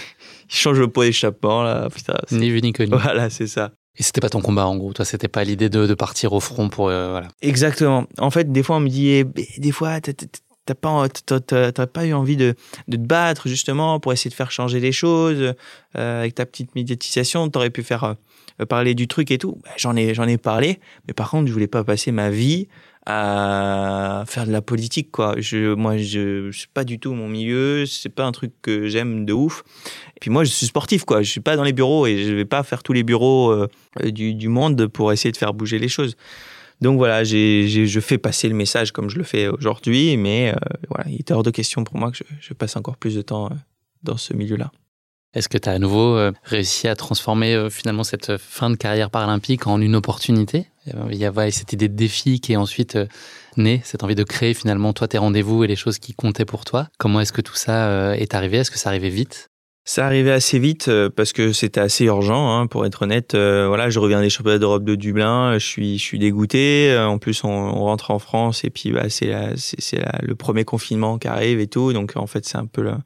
change 0.47 0.79
le 0.79 0.87
pot 0.87 1.03
d'échappement, 1.03 1.63
là. 1.63 1.89
Putain, 1.89 2.13
ni 2.31 2.51
vu 2.51 2.61
ni 2.61 2.71
connu. 2.71 2.91
Voilà, 2.91 3.31
c'est 3.31 3.47
ça. 3.47 3.71
Et 3.99 4.03
c'était 4.03 4.21
pas 4.21 4.29
ton 4.29 4.41
combat 4.41 4.65
en 4.65 4.77
gros, 4.77 4.93
toi 4.93 5.03
c'était 5.03 5.27
pas 5.27 5.43
l'idée 5.43 5.67
de, 5.67 5.85
de, 5.85 5.93
partir 5.93 6.31
au 6.31 6.39
front 6.39 6.69
pour 6.69 6.87
euh, 6.87 7.09
voilà. 7.11 7.27
Exactement. 7.41 8.05
En 8.17 8.31
fait, 8.31 8.49
des 8.49 8.63
fois 8.63 8.77
on 8.77 8.79
me 8.79 8.87
dit, 8.87 9.09
eh, 9.09 9.25
des 9.57 9.71
fois 9.73 9.99
t'as 10.75 11.71
pas, 11.71 11.87
pas 11.87 12.05
eu 12.05 12.13
envie 12.13 12.37
de, 12.37 12.55
de, 12.87 12.97
te 12.97 13.01
battre 13.01 13.47
justement 13.47 13.99
pour 13.99 14.13
essayer 14.13 14.29
de 14.29 14.35
faire 14.35 14.51
changer 14.51 14.79
les 14.79 14.91
choses 14.91 15.53
euh, 15.97 16.19
avec 16.19 16.35
ta 16.35 16.45
petite 16.45 16.75
médiatisation. 16.75 17.49
T'aurais 17.49 17.69
pu 17.69 17.83
faire 17.83 18.03
euh, 18.61 18.65
parler 18.65 18.95
du 18.95 19.07
truc 19.07 19.31
et 19.31 19.37
tout. 19.37 19.59
Bah, 19.63 19.71
j'en 19.77 19.95
ai, 19.95 20.13
j'en 20.13 20.27
ai 20.27 20.37
parlé, 20.37 20.79
mais 21.07 21.13
par 21.13 21.29
contre, 21.29 21.47
je 21.47 21.53
voulais 21.53 21.67
pas 21.67 21.83
passer 21.83 22.11
ma 22.11 22.29
vie 22.29 22.67
à 23.05 24.23
faire 24.27 24.45
de 24.45 24.51
la 24.51 24.61
politique 24.61 25.09
quoi. 25.09 25.33
Je 25.37 25.73
moi 25.73 25.97
je 25.97 26.51
c'est 26.51 26.69
pas 26.69 26.83
du 26.83 26.99
tout 26.99 27.13
mon 27.13 27.27
milieu, 27.27 27.85
c'est 27.87 28.09
pas 28.09 28.25
un 28.25 28.31
truc 28.31 28.51
que 28.61 28.87
j'aime 28.87 29.25
de 29.25 29.33
ouf. 29.33 29.63
Et 30.15 30.19
puis 30.21 30.29
moi 30.29 30.43
je 30.43 30.51
suis 30.51 30.67
sportif 30.67 31.05
quoi, 31.05 31.23
je 31.23 31.31
suis 31.31 31.39
pas 31.39 31.55
dans 31.55 31.63
les 31.63 31.73
bureaux 31.73 32.05
et 32.05 32.23
je 32.23 32.33
vais 32.33 32.45
pas 32.45 32.61
faire 32.61 32.83
tous 32.83 32.93
les 32.93 33.03
bureaux 33.03 33.51
euh, 33.51 33.67
du, 34.11 34.35
du 34.35 34.47
monde 34.47 34.85
pour 34.87 35.11
essayer 35.11 35.31
de 35.31 35.37
faire 35.37 35.53
bouger 35.53 35.79
les 35.79 35.87
choses. 35.87 36.15
Donc 36.81 36.97
voilà, 36.97 37.23
je 37.23 37.99
fais 37.99 38.17
passer 38.17 38.47
le 38.47 38.55
message 38.55 38.91
comme 38.91 39.09
je 39.09 39.17
le 39.17 39.23
fais 39.23 39.47
aujourd'hui, 39.47 40.15
mais 40.15 40.53
euh, 40.53 40.55
voilà, 40.89 41.09
il 41.09 41.19
était 41.19 41.33
hors 41.33 41.43
de 41.43 41.51
question 41.51 41.83
pour 41.83 41.97
moi 41.97 42.11
que 42.11 42.17
je, 42.17 42.23
je 42.39 42.53
passe 42.53 42.77
encore 42.77 42.95
plus 42.95 43.15
de 43.15 43.21
temps 43.21 43.47
euh, 43.47 43.55
dans 44.03 44.17
ce 44.17 44.33
milieu-là. 44.33 44.71
Est-ce 45.33 45.49
que 45.49 45.57
tu 45.57 45.69
as 45.69 45.73
à 45.73 45.79
nouveau 45.79 46.15
euh, 46.15 46.31
réussi 46.43 46.87
à 46.87 46.95
transformer 46.95 47.67
finalement 47.69 48.03
cette 48.03 48.37
fin 48.37 48.69
de 48.69 48.75
carrière 48.75 49.11
paralympique 49.11 49.67
en 49.67 49.79
une 49.81 49.95
opportunité? 49.95 50.67
Il 51.11 51.17
y 51.17 51.25
avait 51.25 51.51
cette 51.51 51.71
idée 51.73 51.87
de 51.87 51.95
défi 51.95 52.39
qui 52.39 52.53
est 52.53 52.55
ensuite 52.55 52.97
née, 53.57 53.81
cette 53.83 54.03
envie 54.03 54.15
de 54.15 54.23
créer 54.23 54.55
finalement 54.55 54.91
toi 54.91 55.07
tes 55.07 55.19
rendez-vous 55.19 55.63
et 55.63 55.67
les 55.67 55.75
choses 55.75 55.99
qui 55.99 56.13
comptaient 56.13 56.45
pour 56.45 56.65
toi. 56.65 56.87
Comment 56.97 57.21
est-ce 57.21 57.33
que 57.33 57.41
tout 57.41 57.55
ça 57.55 58.17
est 58.17 58.33
arrivé? 58.33 58.57
Est-ce 58.57 58.71
que 58.71 58.79
ça 58.79 58.89
arrivait 58.89 59.09
vite? 59.09 59.48
Ça 59.89 60.05
arrivait 60.05 60.31
assez 60.31 60.59
vite 60.59 60.91
parce 61.15 61.33
que 61.33 61.51
c'était 61.51 61.79
assez 61.79 62.05
urgent, 62.05 62.55
hein, 62.55 62.67
pour 62.67 62.85
être 62.85 63.01
honnête. 63.01 63.33
voilà, 63.33 63.89
je 63.89 63.97
reviens 63.97 64.21
des 64.21 64.29
championnats 64.29 64.59
d'Europe 64.59 64.83
de 64.83 64.93
Dublin, 64.93 65.57
je 65.57 65.65
suis, 65.65 65.97
je 65.97 66.03
suis 66.03 66.19
dégoûté. 66.19 66.95
En 66.95 67.17
plus, 67.17 67.43
on, 67.43 67.71
rentre 67.71 68.11
en 68.11 68.19
France 68.19 68.63
et 68.63 68.69
puis 68.69 68.91
bah, 68.91 69.09
c'est, 69.09 69.33
le 70.21 70.35
premier 70.35 70.63
confinement 70.63 71.17
qui 71.17 71.27
arrive 71.27 71.59
et 71.59 71.65
tout. 71.65 71.91
Donc 71.91 72.13
en 72.17 72.27
fait, 72.27 72.45
c'est 72.45 72.57
un 72.57 72.67
peu 72.67 72.83
là. 72.83 72.99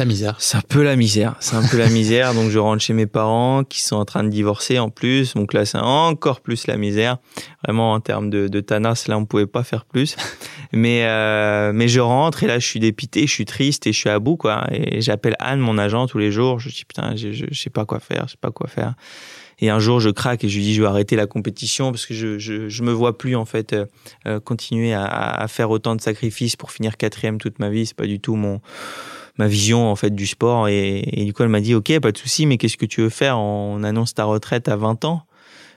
La 0.00 0.06
misère. 0.06 0.36
C'est 0.38 0.56
un 0.56 0.62
peu 0.66 0.82
la 0.82 0.96
misère. 0.96 1.36
C'est 1.40 1.56
un 1.56 1.62
peu 1.62 1.76
la 1.76 1.90
misère. 1.90 2.32
Donc 2.32 2.48
je 2.48 2.58
rentre 2.58 2.82
chez 2.82 2.94
mes 2.94 3.04
parents 3.04 3.64
qui 3.64 3.82
sont 3.82 3.96
en 3.96 4.06
train 4.06 4.24
de 4.24 4.30
divorcer 4.30 4.78
en 4.78 4.88
plus. 4.88 5.34
Donc 5.34 5.52
là, 5.52 5.66
c'est 5.66 5.76
encore 5.76 6.40
plus 6.40 6.66
la 6.66 6.78
misère. 6.78 7.18
Vraiment 7.64 7.92
en 7.92 8.00
termes 8.00 8.30
de, 8.30 8.48
de 8.48 8.60
Thanas, 8.60 9.04
là, 9.08 9.18
on 9.18 9.26
pouvait 9.26 9.46
pas 9.46 9.62
faire 9.62 9.84
plus. 9.84 10.16
Mais 10.72 11.04
euh, 11.04 11.72
mais 11.74 11.86
je 11.86 12.00
rentre 12.00 12.44
et 12.44 12.46
là, 12.46 12.58
je 12.58 12.66
suis 12.66 12.80
dépité, 12.80 13.26
je 13.26 13.32
suis 13.32 13.44
triste 13.44 13.86
et 13.86 13.92
je 13.92 13.98
suis 13.98 14.08
à 14.08 14.18
bout 14.18 14.36
quoi. 14.36 14.66
Et 14.72 15.02
j'appelle 15.02 15.36
Anne, 15.38 15.60
mon 15.60 15.76
agent, 15.76 16.06
tous 16.06 16.16
les 16.16 16.32
jours. 16.32 16.60
Je 16.60 16.70
dis 16.70 16.86
putain, 16.86 17.14
je, 17.14 17.32
je, 17.32 17.44
sais 17.52 17.68
pas 17.68 17.84
quoi 17.84 18.00
faire, 18.00 18.22
je 18.26 18.30
sais 18.30 18.38
pas 18.40 18.52
quoi 18.52 18.68
faire. 18.68 18.94
Et 19.58 19.68
un 19.68 19.80
jour, 19.80 20.00
je 20.00 20.08
craque 20.08 20.44
et 20.44 20.48
je 20.48 20.56
lui 20.56 20.62
dis, 20.62 20.72
je 20.72 20.80
vais 20.80 20.88
arrêter 20.88 21.16
la 21.16 21.26
compétition 21.26 21.90
parce 21.90 22.06
que 22.06 22.14
je, 22.14 22.38
je, 22.38 22.70
je 22.70 22.82
me 22.82 22.92
vois 22.92 23.18
plus, 23.18 23.36
en 23.36 23.44
fait, 23.44 23.74
euh, 23.74 23.84
euh 24.26 24.40
continuer 24.40 24.94
à, 24.94 25.04
à, 25.04 25.46
faire 25.48 25.68
autant 25.68 25.94
de 25.94 26.00
sacrifices 26.00 26.56
pour 26.56 26.70
finir 26.70 26.96
quatrième 26.96 27.36
toute 27.36 27.58
ma 27.58 27.68
vie. 27.68 27.84
C'est 27.84 27.96
pas 27.96 28.06
du 28.06 28.20
tout 28.20 28.36
mon, 28.36 28.62
ma 29.40 29.48
vision 29.48 29.90
en 29.90 29.96
fait 29.96 30.14
du 30.14 30.26
sport 30.26 30.68
et, 30.68 31.02
du 31.16 31.32
coup 31.32 31.42
elle 31.42 31.48
m'a 31.48 31.60
dit 31.60 31.74
ok 31.74 31.98
pas 32.00 32.12
de 32.12 32.18
souci 32.18 32.46
mais 32.46 32.58
qu'est-ce 32.58 32.76
que 32.76 32.86
tu 32.86 33.00
veux 33.00 33.08
faire 33.08 33.38
on 33.38 33.82
annonce 33.82 34.14
ta 34.14 34.24
retraite 34.24 34.68
à 34.68 34.76
20 34.76 35.04
ans? 35.04 35.22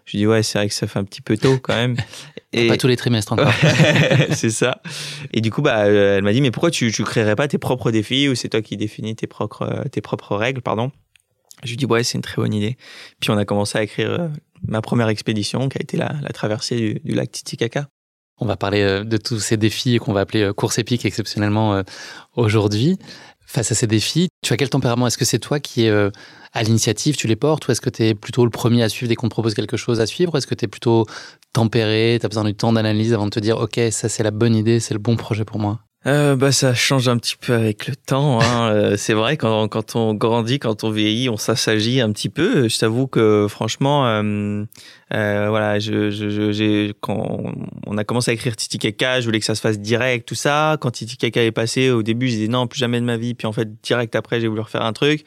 Je 0.06 0.17
dis 0.17 0.28
ouais 0.28 0.43
c'est 0.43 0.60
vrai 0.60 0.67
que 0.67 0.73
ça 0.73 0.86
fait 0.86 0.99
un 0.99 1.06
petit 1.06 1.21
peu 1.21 1.38
tôt 1.38 1.58
quand 1.60 1.73
même. 1.73 1.95
Et 2.56 2.67
pas 2.67 2.78
tous 2.78 2.88
les 2.88 2.97
trimestres 2.97 3.32
encore. 3.34 3.52
C'est 4.32 4.52
ça. 4.52 4.82
Et 5.32 5.41
du 5.41 5.49
coup 5.49 5.62
bah 5.62 5.88
elle 5.88 6.23
m'a 6.23 6.34
dit 6.34 6.41
mais 6.41 6.52
pourquoi 6.52 6.71
tu 6.71 6.91
tu 6.91 7.04
créerais 7.04 7.36
pas 7.36 7.47
tes 7.47 7.58
propres 7.58 7.89
défis 7.89 8.28
ou 8.28 8.36
c'est 8.36 8.49
toi 8.49 8.62
qui 8.62 8.78
définis 8.78 9.15
tes 9.15 9.28
propres 9.28 9.86
tes 9.91 10.02
propres 10.02 10.36
règles 10.36 10.62
pardon? 10.62 10.91
Je 11.63 11.69
lui 11.69 11.78
dis 11.78 11.86
ouais 11.86 12.04
c'est 12.04 12.17
une 12.17 12.21
très 12.21 12.36
bonne 12.36 12.54
idée. 12.54 12.76
Puis 13.21 13.32
on 13.32 13.38
a 13.38 13.45
commencé 13.45 13.78
à 13.78 13.84
écrire 13.84 14.10
euh, 14.10 14.28
ma 14.67 14.82
première 14.82 15.08
expédition 15.08 15.69
qui 15.69 15.78
a 15.78 15.82
été 15.82 15.95
la, 15.95 16.13
la 16.21 16.30
traversée 16.30 16.76
du, 16.76 16.99
du 17.04 17.15
lac 17.15 17.32
Titicaca. 17.32 17.88
On 18.39 18.45
va 18.45 18.58
parler 18.58 18.82
euh, 18.82 19.04
de 19.06 19.15
tous 19.15 19.39
ces 19.39 19.56
défis 19.56 19.97
qu'on 19.99 20.12
va 20.12 20.21
appeler 20.21 20.41
euh, 20.41 20.54
course 20.54 20.80
épique 20.80 21.06
exceptionnellement 21.06 21.82
aujourd'hui 22.36 22.97
face 23.46 23.72
à 23.72 23.76
ces 23.76 23.88
défis. 23.88 24.30
Tu 24.44 24.54
as 24.54 24.58
quel 24.58 24.70
tempérament? 24.70 25.08
Est-ce 25.08 25.18
que 25.18 25.26
c'est 25.26 25.40
toi 25.40 25.60
qui 25.60 25.86
es 25.86 25.90
euh, 25.90 26.10
à 26.54 26.64
l'initiative, 26.64 27.16
tu 27.16 27.28
les 27.28 27.36
portes, 27.36 27.68
ou 27.68 27.72
est-ce 27.72 27.82
que 27.82 27.90
tu 27.90 28.04
es 28.04 28.16
plutôt 28.16 28.46
le 28.46 28.52
premier 28.52 28.84
à 28.84 28.90
suivre 28.90 29.10
dès 29.10 29.16
qu'on 29.16 29.28
te 29.28 29.34
propose 29.34 29.54
quelque 29.54 29.78
chose 29.78 30.00
à 30.00 30.06
suivre 30.06 30.38
Est-ce 30.38 30.48
que 30.48 30.56
tu 30.56 30.66
es 30.66 30.68
plutôt 30.68 31.06
tempéré, 31.52 32.18
tu 32.20 32.26
as 32.26 32.30
besoin 32.30 32.44
du 32.44 32.56
temps 32.56 32.74
d'analyse 32.74 33.14
avant 33.14 33.26
de 33.26 33.32
te 33.32 33.40
dire, 33.40 33.58
OK, 33.58 33.80
ça 33.92 34.10
c'est 34.10 34.24
la 34.24 34.32
bonne 34.32 34.56
idée, 34.56 34.80
c'est 34.80 34.94
le 34.94 35.00
bon 35.00 35.16
projet 35.16 35.46
pour 35.46 35.60
moi? 35.60 35.80
Euh, 36.06 36.36
bah 36.36 36.52
ça 36.52 36.74
change 36.74 37.08
un 37.08 37.18
petit 37.18 37.38
peu 37.38 37.54
avec 37.54 37.88
le 37.88 37.96
temps. 37.96 38.42
Hein. 38.42 38.62
Euh, 38.74 38.98
c'est 38.98 39.13
vrai 39.13 39.38
quand 39.38 39.68
quand 39.68 39.96
on 39.96 40.13
grandit, 40.13 40.58
quand 40.58 40.84
on 40.84 40.89
vieillit, 40.89 41.30
on 41.30 41.38
s'assagit 41.38 42.02
un 42.02 42.12
petit 42.12 42.30
peu. 42.30 42.68
Je 42.68 42.78
t'avoue 42.78 43.08
que 43.08 43.48
franchement, 43.50 44.08
euh, 44.08 44.63
euh, 45.13 45.48
voilà, 45.50 45.80
je, 45.80 46.10
je, 46.10 46.52
j'ai 46.52 46.94
quand 47.02 47.44
on 47.86 47.98
a 47.98 48.04
commencé 48.04 48.32
à 48.32 48.34
écrire 48.34 48.56
Titi 48.56 48.80
Kaka, 48.80 49.20
je 49.20 49.26
voulais 49.26 49.39
que 49.39 49.46
ça 49.46 49.56
se 49.56 49.62
fasse 49.62 49.80
direct, 49.80 50.28
tout 50.28 50.36
ça. 50.36 50.78
Quand 50.80 50.92
Titi 50.92 51.18
Kaka 51.18 51.44
est 51.44 51.52
passé, 51.52 51.92
au 51.92 52.04
début, 52.04 52.28
je 52.28 52.36
disais 52.36 52.48
non, 52.48 52.68
plus 52.68 52.80
jamais 52.80 53.00
de 53.00 53.06
ma 53.06 53.18
vie. 53.18 53.34
Puis 53.34 53.48
en 53.48 53.54
fait, 53.54 53.70
direct 53.82 54.16
après, 54.16 54.39
j'ai 54.39 54.48
voulu 54.48 54.62
refaire 54.62 54.84
un 54.84 54.94
truc. 54.94 55.26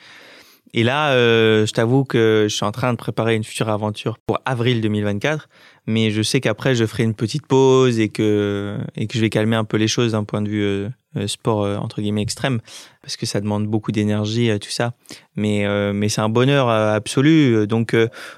Et 0.76 0.82
là, 0.82 1.12
euh, 1.12 1.64
je 1.64 1.72
t'avoue 1.72 2.04
que 2.04 2.46
je 2.48 2.54
suis 2.54 2.64
en 2.64 2.70
train 2.70 2.92
de 2.92 2.98
préparer 2.98 3.34
une 3.34 3.44
future 3.44 3.70
aventure 3.70 4.18
pour 4.26 4.38
avril 4.44 4.82
2024 4.82 5.48
mais 5.86 6.10
je 6.10 6.22
sais 6.22 6.40
qu'après 6.40 6.74
je 6.74 6.84
ferai 6.84 7.04
une 7.04 7.14
petite 7.14 7.46
pause 7.46 7.98
et 7.98 8.08
que 8.08 8.76
et 8.96 9.06
que 9.06 9.14
je 9.14 9.20
vais 9.20 9.30
calmer 9.30 9.56
un 9.56 9.64
peu 9.64 9.76
les 9.76 9.88
choses 9.88 10.12
d'un 10.12 10.24
point 10.24 10.42
de 10.42 10.48
vue 10.48 10.62
euh, 10.62 10.88
euh, 11.16 11.26
sport 11.28 11.62
euh, 11.62 11.76
entre 11.76 12.00
guillemets 12.00 12.22
extrême 12.22 12.60
parce 13.02 13.16
que 13.16 13.24
ça 13.24 13.40
demande 13.40 13.68
beaucoup 13.68 13.92
d'énergie 13.92 14.50
tout 14.58 14.70
ça. 14.70 14.94
Mais 15.36 15.64
mais 15.92 16.08
c'est 16.08 16.22
un 16.22 16.28
bonheur 16.28 16.68
absolu. 16.68 17.68
Donc 17.68 17.94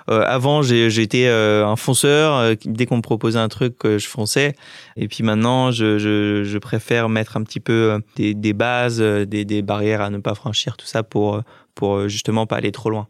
avant 0.08 0.60
j'étais 0.60 1.26
un 1.26 1.74
fonceur 1.74 2.54
dès 2.66 2.84
qu'on 2.84 2.98
me 2.98 3.02
proposait 3.02 3.38
un 3.38 3.48
truc 3.48 3.76
je 3.84 4.06
fonçais. 4.06 4.54
Et 4.96 5.08
puis 5.08 5.24
maintenant 5.24 5.70
je, 5.70 5.96
je, 5.96 6.44
je 6.44 6.58
préfère 6.58 7.08
mettre 7.08 7.38
un 7.38 7.44
petit 7.44 7.60
peu 7.60 7.98
des, 8.16 8.34
des 8.34 8.52
bases 8.52 9.00
des, 9.00 9.46
des 9.46 9.62
barrières 9.62 10.02
à 10.02 10.10
ne 10.10 10.18
pas 10.18 10.34
franchir 10.34 10.76
tout 10.76 10.86
ça 10.86 11.02
pour 11.02 11.40
pour 11.78 12.08
justement 12.08 12.46
pas 12.46 12.56
aller 12.56 12.72
trop 12.72 12.90
loin 12.90 13.08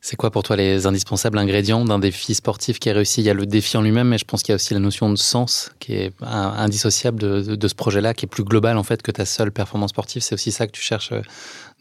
c'est 0.00 0.16
quoi 0.16 0.30
pour 0.30 0.42
toi 0.42 0.56
les 0.56 0.86
indispensables 0.86 1.36
ingrédients 1.38 1.84
d'un 1.84 1.98
défi 1.98 2.34
sportif 2.34 2.78
qui 2.78 2.88
est 2.88 2.92
réussi? 2.92 3.20
Il 3.20 3.24
y 3.24 3.30
a 3.30 3.34
le 3.34 3.46
défi 3.46 3.76
en 3.76 3.82
lui-même, 3.82 4.08
mais 4.08 4.18
je 4.18 4.24
pense 4.24 4.42
qu'il 4.42 4.52
y 4.52 4.54
a 4.54 4.56
aussi 4.56 4.72
la 4.72 4.80
notion 4.80 5.10
de 5.10 5.16
sens 5.16 5.72
qui 5.78 5.94
est 5.94 6.12
indissociable 6.22 7.20
de, 7.20 7.54
de, 7.54 7.68
ce 7.68 7.74
projet-là, 7.74 8.14
qui 8.14 8.24
est 8.24 8.28
plus 8.28 8.44
global 8.44 8.78
en 8.78 8.82
fait 8.82 9.02
que 9.02 9.10
ta 9.10 9.26
seule 9.26 9.52
performance 9.52 9.90
sportive. 9.90 10.22
C'est 10.22 10.34
aussi 10.34 10.52
ça 10.52 10.66
que 10.66 10.72
tu 10.72 10.80
cherches 10.80 11.12
euh, 11.12 11.20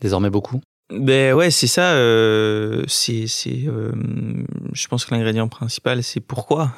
désormais 0.02 0.30
beaucoup? 0.30 0.60
Ben 0.92 1.34
ouais, 1.34 1.52
c'est 1.52 1.68
ça. 1.68 1.94
Euh, 1.94 2.84
c'est, 2.88 3.28
c'est, 3.28 3.68
euh, 3.68 3.92
je 4.74 4.88
pense 4.88 5.06
que 5.06 5.14
l'ingrédient 5.14 5.48
principal, 5.48 6.04
c'est 6.04 6.20
pourquoi? 6.20 6.74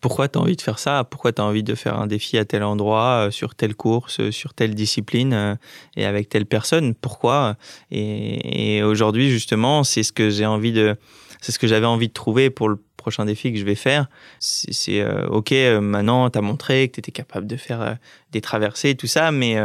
Pourquoi 0.00 0.28
tu 0.28 0.38
as 0.38 0.42
envie 0.42 0.56
de 0.56 0.62
faire 0.62 0.78
ça? 0.78 1.04
Pourquoi 1.04 1.32
tu 1.32 1.42
as 1.42 1.44
envie 1.44 1.62
de 1.62 1.74
faire 1.74 1.98
un 1.98 2.06
défi 2.06 2.38
à 2.38 2.44
tel 2.44 2.62
endroit, 2.62 3.26
euh, 3.26 3.30
sur 3.30 3.54
telle 3.54 3.74
course, 3.74 4.20
euh, 4.20 4.30
sur 4.30 4.54
telle 4.54 4.74
discipline 4.74 5.32
euh, 5.32 5.54
et 5.96 6.04
avec 6.06 6.28
telle 6.28 6.46
personne? 6.46 6.94
Pourquoi? 6.94 7.56
Et, 7.90 8.82
aujourd'hui, 8.82 9.30
justement, 9.30 9.84
c'est 9.84 10.02
ce 10.02 10.12
que 10.12 10.30
j'ai 10.30 10.46
envie 10.46 10.72
de, 10.72 10.96
c'est 11.40 11.52
ce 11.52 11.58
que 11.58 11.66
j'avais 11.66 11.86
envie 11.86 12.08
de 12.08 12.12
trouver 12.12 12.50
pour 12.50 12.68
le 12.68 12.78
prochain 13.00 13.24
défi 13.24 13.52
que 13.52 13.58
je 13.58 13.64
vais 13.64 13.74
faire, 13.74 14.06
c'est 14.38 15.00
euh, 15.00 15.26
ok, 15.28 15.52
euh, 15.52 15.80
maintenant 15.80 16.30
tu 16.30 16.38
as 16.38 16.42
montré 16.42 16.88
que 16.88 16.94
tu 16.94 17.00
étais 17.00 17.12
capable 17.12 17.46
de 17.46 17.56
faire 17.56 17.80
euh, 17.80 17.94
des 18.30 18.40
traversées, 18.40 18.94
tout 18.94 19.06
ça, 19.06 19.32
mais 19.32 19.56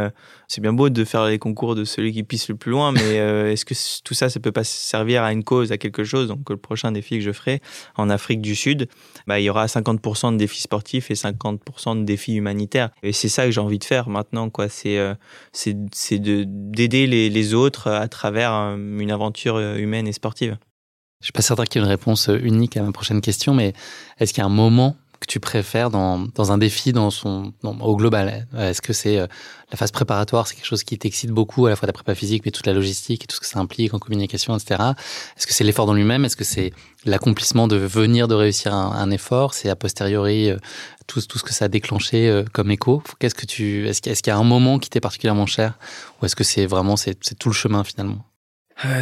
c'est 0.48 0.60
bien 0.60 0.72
beau 0.72 0.88
de 0.88 1.04
faire 1.04 1.26
les 1.26 1.38
concours 1.38 1.76
de 1.76 1.84
celui 1.84 2.12
qui 2.12 2.24
pisse 2.24 2.48
le 2.48 2.56
plus 2.56 2.72
loin, 2.72 2.90
mais 2.90 3.14
est-ce 3.52 3.64
que 3.64 3.74
tout 4.02 4.14
ça, 4.14 4.28
ça 4.28 4.40
peut 4.40 4.50
pas 4.50 4.64
servir 4.64 5.22
à 5.22 5.32
une 5.32 5.44
cause, 5.44 5.70
à 5.70 5.78
quelque 5.78 6.02
chose? 6.02 6.26
Donc 6.26 6.50
le 6.50 6.56
prochain 6.56 6.90
défi 6.90 7.18
que 7.18 7.24
je 7.24 7.30
ferai 7.30 7.60
en 7.96 8.10
Afrique 8.10 8.40
du 8.40 8.56
Sud, 8.56 8.88
bah, 9.28 9.38
il 9.38 9.44
y 9.44 9.50
aura 9.50 9.66
50% 9.66 10.32
de 10.32 10.36
défis 10.36 10.62
sportifs 10.62 11.12
et 11.12 11.14
50% 11.14 12.00
de 12.00 12.04
défis 12.04 12.34
humanitaires. 12.34 12.90
Et 13.04 13.12
c'est 13.12 13.28
ça 13.28 13.44
que 13.44 13.52
j'ai 13.52 13.60
envie 13.60 13.78
de 13.78 13.84
faire 13.84 14.08
maintenant, 14.08 14.50
quoi. 14.50 14.68
C'est 14.68 14.98
c'est 15.52 16.18
d'aider 16.18 17.06
les, 17.06 17.30
les 17.30 17.54
autres 17.54 17.88
à 17.88 18.08
travers 18.08 18.50
une 18.52 19.12
aventure 19.12 19.60
humaine 19.60 20.08
et 20.08 20.12
sportive. 20.12 20.58
Je 21.20 21.26
suis 21.26 21.32
pas 21.32 21.42
certain 21.42 21.64
qu'il 21.64 21.80
y 21.80 21.82
ait 21.82 21.86
une 21.86 21.90
réponse 21.90 22.28
euh, 22.28 22.38
unique 22.42 22.76
à 22.76 22.82
ma 22.82 22.92
prochaine 22.92 23.20
question, 23.20 23.54
mais 23.54 23.72
est-ce 24.18 24.32
qu'il 24.32 24.42
y 24.42 24.44
a 24.44 24.46
un 24.46 24.50
moment 24.50 24.96
que 25.18 25.26
tu 25.26 25.40
préfères 25.40 25.88
dans, 25.88 26.18
dans 26.34 26.52
un 26.52 26.58
défi 26.58 26.92
dans 26.92 27.10
son, 27.10 27.54
au 27.62 27.96
global? 27.96 28.46
Est-ce 28.54 28.82
que 28.82 28.92
c'est 28.92 29.18
euh, 29.18 29.26
la 29.70 29.78
phase 29.78 29.90
préparatoire, 29.92 30.46
c'est 30.46 30.54
quelque 30.56 30.66
chose 30.66 30.84
qui 30.84 30.98
t'excite 30.98 31.30
beaucoup, 31.30 31.64
à 31.64 31.70
la 31.70 31.76
fois 31.76 31.86
la 31.86 31.94
prépa 31.94 32.14
physique, 32.14 32.42
mais 32.44 32.50
toute 32.50 32.66
la 32.66 32.74
logistique 32.74 33.24
et 33.24 33.26
tout 33.26 33.34
ce 33.34 33.40
que 33.40 33.46
ça 33.46 33.58
implique 33.58 33.94
en 33.94 33.98
communication, 33.98 34.54
etc. 34.54 34.92
Est-ce 35.38 35.46
que 35.46 35.54
c'est 35.54 35.64
l'effort 35.64 35.86
dans 35.86 35.94
lui-même? 35.94 36.26
Est-ce 36.26 36.36
que 36.36 36.44
c'est 36.44 36.74
l'accomplissement 37.06 37.66
de 37.66 37.76
venir 37.76 38.28
de 38.28 38.34
réussir 38.34 38.74
un, 38.74 39.10
effort? 39.10 39.54
C'est 39.54 39.70
a 39.70 39.76
posteriori 39.76 40.50
euh, 40.50 40.58
tout, 41.06 41.22
tout 41.22 41.38
ce 41.38 41.44
que 41.44 41.54
ça 41.54 41.64
a 41.64 41.68
déclenché 41.68 42.44
comme 42.52 42.70
écho? 42.70 43.02
Qu'est-ce 43.18 43.34
Est-ce 43.34 44.22
qu'il 44.22 44.30
y 44.30 44.34
a 44.34 44.38
un 44.38 44.44
moment 44.44 44.78
qui 44.78 44.90
t'est 44.90 45.00
particulièrement 45.00 45.46
cher? 45.46 45.78
Ou 46.20 46.26
est-ce 46.26 46.36
que 46.36 46.44
c'est 46.44 46.66
vraiment 46.66 46.96
c'est 46.96 47.16
tout 47.38 47.48
le 47.48 47.54
chemin 47.54 47.84
finalement? 47.84 48.18
euh, 48.18 48.35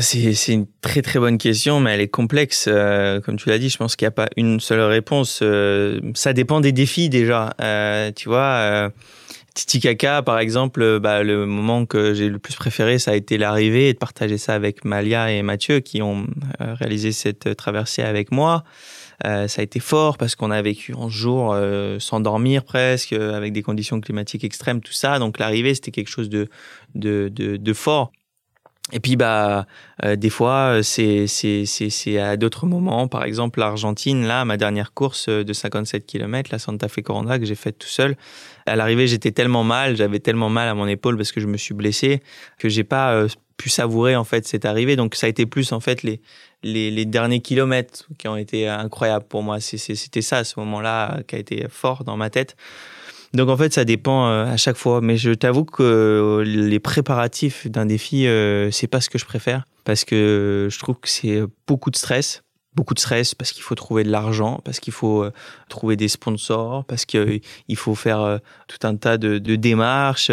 c'est 0.00 0.52
une 0.52 0.66
très 0.80 1.02
très 1.02 1.18
bonne 1.18 1.38
question, 1.38 1.80
mais 1.80 1.92
elle 1.92 2.00
est 2.00 2.08
complexe. 2.08 2.66
Euh, 2.68 3.20
comme 3.20 3.36
tu 3.36 3.48
l'as 3.48 3.58
dit, 3.58 3.68
je 3.68 3.76
pense 3.76 3.96
qu'il 3.96 4.04
n'y 4.06 4.08
a 4.08 4.12
pas 4.12 4.28
une 4.36 4.60
seule 4.60 4.80
réponse. 4.80 5.40
Euh, 5.42 6.00
ça 6.14 6.32
dépend 6.32 6.60
des 6.60 6.72
défis 6.72 7.08
déjà. 7.08 7.54
tu 8.14 8.28
vois, 8.28 8.90
Titicaca, 9.54 10.22
par 10.22 10.38
exemple, 10.38 10.98
bah, 11.00 11.22
le 11.22 11.46
moment 11.46 11.86
que 11.86 12.14
j'ai 12.14 12.28
le 12.28 12.38
plus 12.38 12.54
préféré, 12.54 12.98
ça 12.98 13.12
a 13.12 13.14
été 13.14 13.38
l'arrivée 13.38 13.88
et 13.88 13.92
de 13.92 13.98
partager 13.98 14.38
ça 14.38 14.54
avec 14.54 14.84
Malia 14.84 15.30
et 15.30 15.42
Mathieu 15.42 15.80
qui 15.80 16.02
ont 16.02 16.26
réalisé 16.60 17.12
cette 17.12 17.56
traversée 17.56 18.02
avec 18.02 18.32
moi. 18.32 18.64
Euh, 19.24 19.48
ça 19.48 19.60
a 19.60 19.64
été 19.64 19.80
fort 19.80 20.18
parce 20.18 20.34
qu'on 20.34 20.50
a 20.50 20.60
vécu 20.60 20.94
en 20.94 21.08
jour 21.08 21.52
euh, 21.52 21.98
sans 21.98 22.20
dormir 22.20 22.64
presque, 22.64 23.12
avec 23.12 23.52
des 23.52 23.62
conditions 23.62 24.00
climatiques 24.00 24.44
extrêmes, 24.44 24.80
tout 24.80 24.92
ça. 24.92 25.18
Donc 25.18 25.38
l'arrivée, 25.38 25.74
c'était 25.74 25.90
quelque 25.90 26.10
chose 26.10 26.28
de, 26.28 26.48
de, 26.94 27.28
de 27.28 27.72
fort. 27.72 28.12
Et 28.92 29.00
puis 29.00 29.16
bah 29.16 29.66
euh, 30.04 30.14
des 30.14 30.28
fois 30.28 30.80
c'est 30.82 31.26
c'est 31.26 31.64
c'est 31.64 32.18
à 32.18 32.36
d'autres 32.36 32.66
moments. 32.66 33.08
Par 33.08 33.24
exemple 33.24 33.58
l'Argentine 33.58 34.26
là 34.26 34.44
ma 34.44 34.58
dernière 34.58 34.92
course 34.92 35.30
de 35.30 35.52
57 35.52 36.04
km 36.04 36.50
la 36.52 36.58
Santa 36.58 36.88
Fe 36.88 37.00
Corona 37.00 37.38
que 37.38 37.46
j'ai 37.46 37.54
faite 37.54 37.78
tout 37.78 37.88
seul. 37.88 38.14
À 38.66 38.76
l'arrivée 38.76 39.06
j'étais 39.06 39.32
tellement 39.32 39.64
mal 39.64 39.96
j'avais 39.96 40.20
tellement 40.20 40.50
mal 40.50 40.68
à 40.68 40.74
mon 40.74 40.86
épaule 40.86 41.16
parce 41.16 41.32
que 41.32 41.40
je 41.40 41.46
me 41.46 41.56
suis 41.56 41.72
blessé 41.72 42.20
que 42.58 42.68
j'ai 42.68 42.84
pas 42.84 43.14
euh, 43.14 43.28
pu 43.56 43.70
savourer 43.70 44.16
en 44.16 44.24
fait 44.24 44.46
cette 44.46 44.66
arrivée. 44.66 44.96
Donc 44.96 45.14
ça 45.14 45.28
a 45.28 45.30
été 45.30 45.46
plus 45.46 45.72
en 45.72 45.80
fait 45.80 46.02
les 46.02 46.20
les, 46.62 46.90
les 46.90 47.06
derniers 47.06 47.40
kilomètres 47.40 48.06
qui 48.18 48.28
ont 48.28 48.36
été 48.36 48.68
incroyables 48.68 49.26
pour 49.26 49.42
moi. 49.42 49.60
C'était 49.60 50.22
ça 50.22 50.38
à 50.38 50.44
ce 50.44 50.60
moment-là 50.60 51.20
qui 51.26 51.36
a 51.36 51.38
été 51.38 51.66
fort 51.70 52.04
dans 52.04 52.18
ma 52.18 52.28
tête 52.28 52.54
donc 53.34 53.48
en 53.48 53.56
fait, 53.56 53.72
ça 53.74 53.84
dépend 53.84 54.28
euh, 54.28 54.46
à 54.46 54.56
chaque 54.56 54.76
fois. 54.76 55.00
Mais 55.00 55.16
je 55.16 55.32
t'avoue 55.32 55.64
que 55.64 55.82
euh, 55.82 56.44
les 56.44 56.78
préparatifs 56.78 57.66
d'un 57.66 57.84
défi, 57.84 58.26
euh, 58.26 58.70
c'est 58.70 58.86
pas 58.86 59.00
ce 59.00 59.10
que 59.10 59.18
je 59.18 59.24
préfère 59.24 59.64
parce 59.82 60.04
que 60.04 60.68
je 60.70 60.78
trouve 60.78 60.98
que 60.98 61.08
c'est 61.08 61.42
beaucoup 61.66 61.90
de 61.90 61.96
stress 61.96 62.43
beaucoup 62.74 62.94
de 62.94 62.98
stress 62.98 63.34
parce 63.34 63.52
qu'il 63.52 63.62
faut 63.62 63.74
trouver 63.74 64.04
de 64.04 64.10
l'argent, 64.10 64.60
parce 64.64 64.80
qu'il 64.80 64.92
faut 64.92 65.22
euh, 65.22 65.32
trouver 65.68 65.96
des 65.96 66.08
sponsors, 66.08 66.84
parce 66.84 67.04
qu'il 67.04 67.20
euh, 67.20 67.74
faut 67.76 67.94
faire 67.94 68.20
euh, 68.20 68.38
tout 68.68 68.84
un 68.86 68.96
tas 68.96 69.16
de, 69.18 69.38
démarches. 69.38 70.30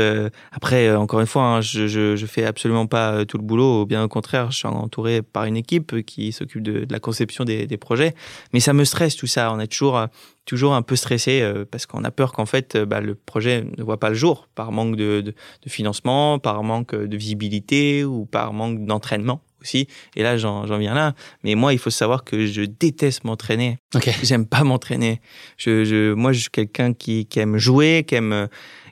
Après, 0.51 0.93
encore 0.95 1.19
une 1.19 1.27
fois, 1.27 1.43
hein, 1.43 1.61
je, 1.61 1.87
je, 1.87 2.25
fais 2.25 2.45
absolument 2.45 2.87
pas 2.87 3.25
tout 3.25 3.37
le 3.37 3.43
boulot. 3.43 3.85
Bien 3.85 4.03
au 4.03 4.07
contraire, 4.07 4.51
je 4.51 4.57
suis 4.57 4.67
entouré 4.67 5.21
par 5.21 5.45
une 5.45 5.57
équipe 5.57 6.03
qui 6.05 6.31
s'occupe 6.31 6.63
de, 6.63 6.87
la 6.89 6.99
conception 6.99 7.43
des, 7.43 7.77
projets. 7.77 8.15
Mais 8.53 8.59
ça 8.59 8.73
me 8.73 8.83
stresse 8.83 9.15
tout 9.15 9.27
ça. 9.27 9.51
On 9.53 9.59
est 9.59 9.67
toujours 9.67 10.07
toujours 10.45 10.73
un 10.73 10.81
peu 10.81 10.95
stressé 10.95 11.47
parce 11.69 11.85
qu'on 11.85 12.03
a 12.03 12.11
peur 12.11 12.33
qu'en 12.33 12.47
fait 12.47 12.75
bah, 12.75 12.99
le 12.99 13.13
projet 13.13 13.63
ne 13.77 13.83
voit 13.83 13.99
pas 13.99 14.09
le 14.09 14.15
jour 14.15 14.47
par 14.55 14.71
manque 14.71 14.95
de 14.95 15.33
financement, 15.67 16.39
par 16.39 16.63
manque 16.63 16.95
de 16.95 17.17
visibilité 17.17 18.03
ou 18.03 18.25
par 18.25 18.53
manque 18.53 18.85
d'entraînement 18.85 19.41
aussi. 19.61 19.87
Et 20.15 20.23
là, 20.23 20.37
j'en 20.37 20.77
viens 20.77 20.93
là. 20.93 21.13
Mais 21.43 21.55
moi, 21.55 21.73
il 21.73 21.79
faut 21.79 21.89
savoir 21.89 22.23
que 22.23 22.45
je 22.45 22.61
déteste 22.63 23.23
m'entraîner. 23.23 23.79
Okay. 23.95 24.13
J'aime 24.23 24.45
pas 24.45 24.63
m'entraîner. 24.63 25.21
Je, 25.57 25.83
je, 25.85 26.13
moi, 26.13 26.33
je 26.33 26.41
suis 26.41 26.49
quelqu'un 26.49 26.93
qui, 26.93 27.25
qui 27.25 27.39
aime 27.39 27.57
jouer, 27.57 28.03
qui 28.07 28.15
aime, 28.15 28.47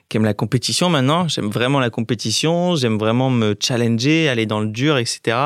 qui 0.08 0.16
aime 0.16 0.24
la 0.24 0.34
compétition 0.34 0.90
maintenant. 0.90 1.28
J'aime 1.28 1.48
vraiment 1.48 1.80
la 1.80 1.90
compétition. 1.90 2.74
J'aime 2.74 2.98
vraiment 2.98 3.30
me 3.30 3.56
challenger, 3.58 4.28
aller 4.28 4.46
dans 4.46 4.60
le 4.60 4.68
dur, 4.68 4.98
etc. 4.98 5.36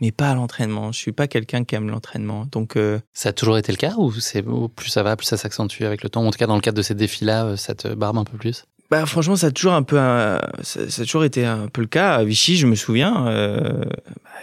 Mais 0.00 0.12
pas 0.12 0.34
l'entraînement. 0.34 0.92
Je 0.92 0.98
suis 0.98 1.12
pas 1.12 1.28
quelqu'un 1.28 1.64
qui 1.64 1.74
aime 1.74 1.88
l'entraînement. 1.88 2.46
Donc, 2.50 2.76
euh... 2.76 2.98
ça 3.12 3.28
a 3.28 3.32
toujours 3.32 3.58
été 3.58 3.70
le 3.70 3.78
cas 3.78 3.94
ou 3.98 4.12
c'est 4.12 4.42
plus 4.42 4.88
ça 4.88 5.02
va, 5.02 5.16
plus 5.16 5.26
ça 5.26 5.36
s'accentue 5.36 5.82
avec 5.82 6.02
le 6.02 6.08
temps? 6.08 6.24
En 6.26 6.30
tout 6.30 6.38
cas, 6.38 6.46
dans 6.46 6.56
le 6.56 6.62
cadre 6.62 6.78
de 6.78 6.82
ces 6.82 6.94
défis-là, 6.94 7.44
euh, 7.44 7.56
ça 7.56 7.74
te 7.74 7.88
barbe 7.88 8.18
un 8.18 8.24
peu 8.24 8.38
plus? 8.38 8.64
Bah, 8.90 9.06
franchement, 9.06 9.36
ça 9.36 9.46
a 9.46 9.50
toujours 9.50 9.72
un 9.72 9.82
peu, 9.82 9.96
ça, 9.96 10.40
ça, 10.62 11.02
a 11.02 11.04
toujours 11.04 11.24
été 11.24 11.44
un 11.44 11.68
peu 11.68 11.80
le 11.80 11.86
cas. 11.86 12.14
À 12.14 12.24
Vichy, 12.24 12.56
je 12.56 12.66
me 12.66 12.74
souviens, 12.74 13.26
euh, 13.26 13.82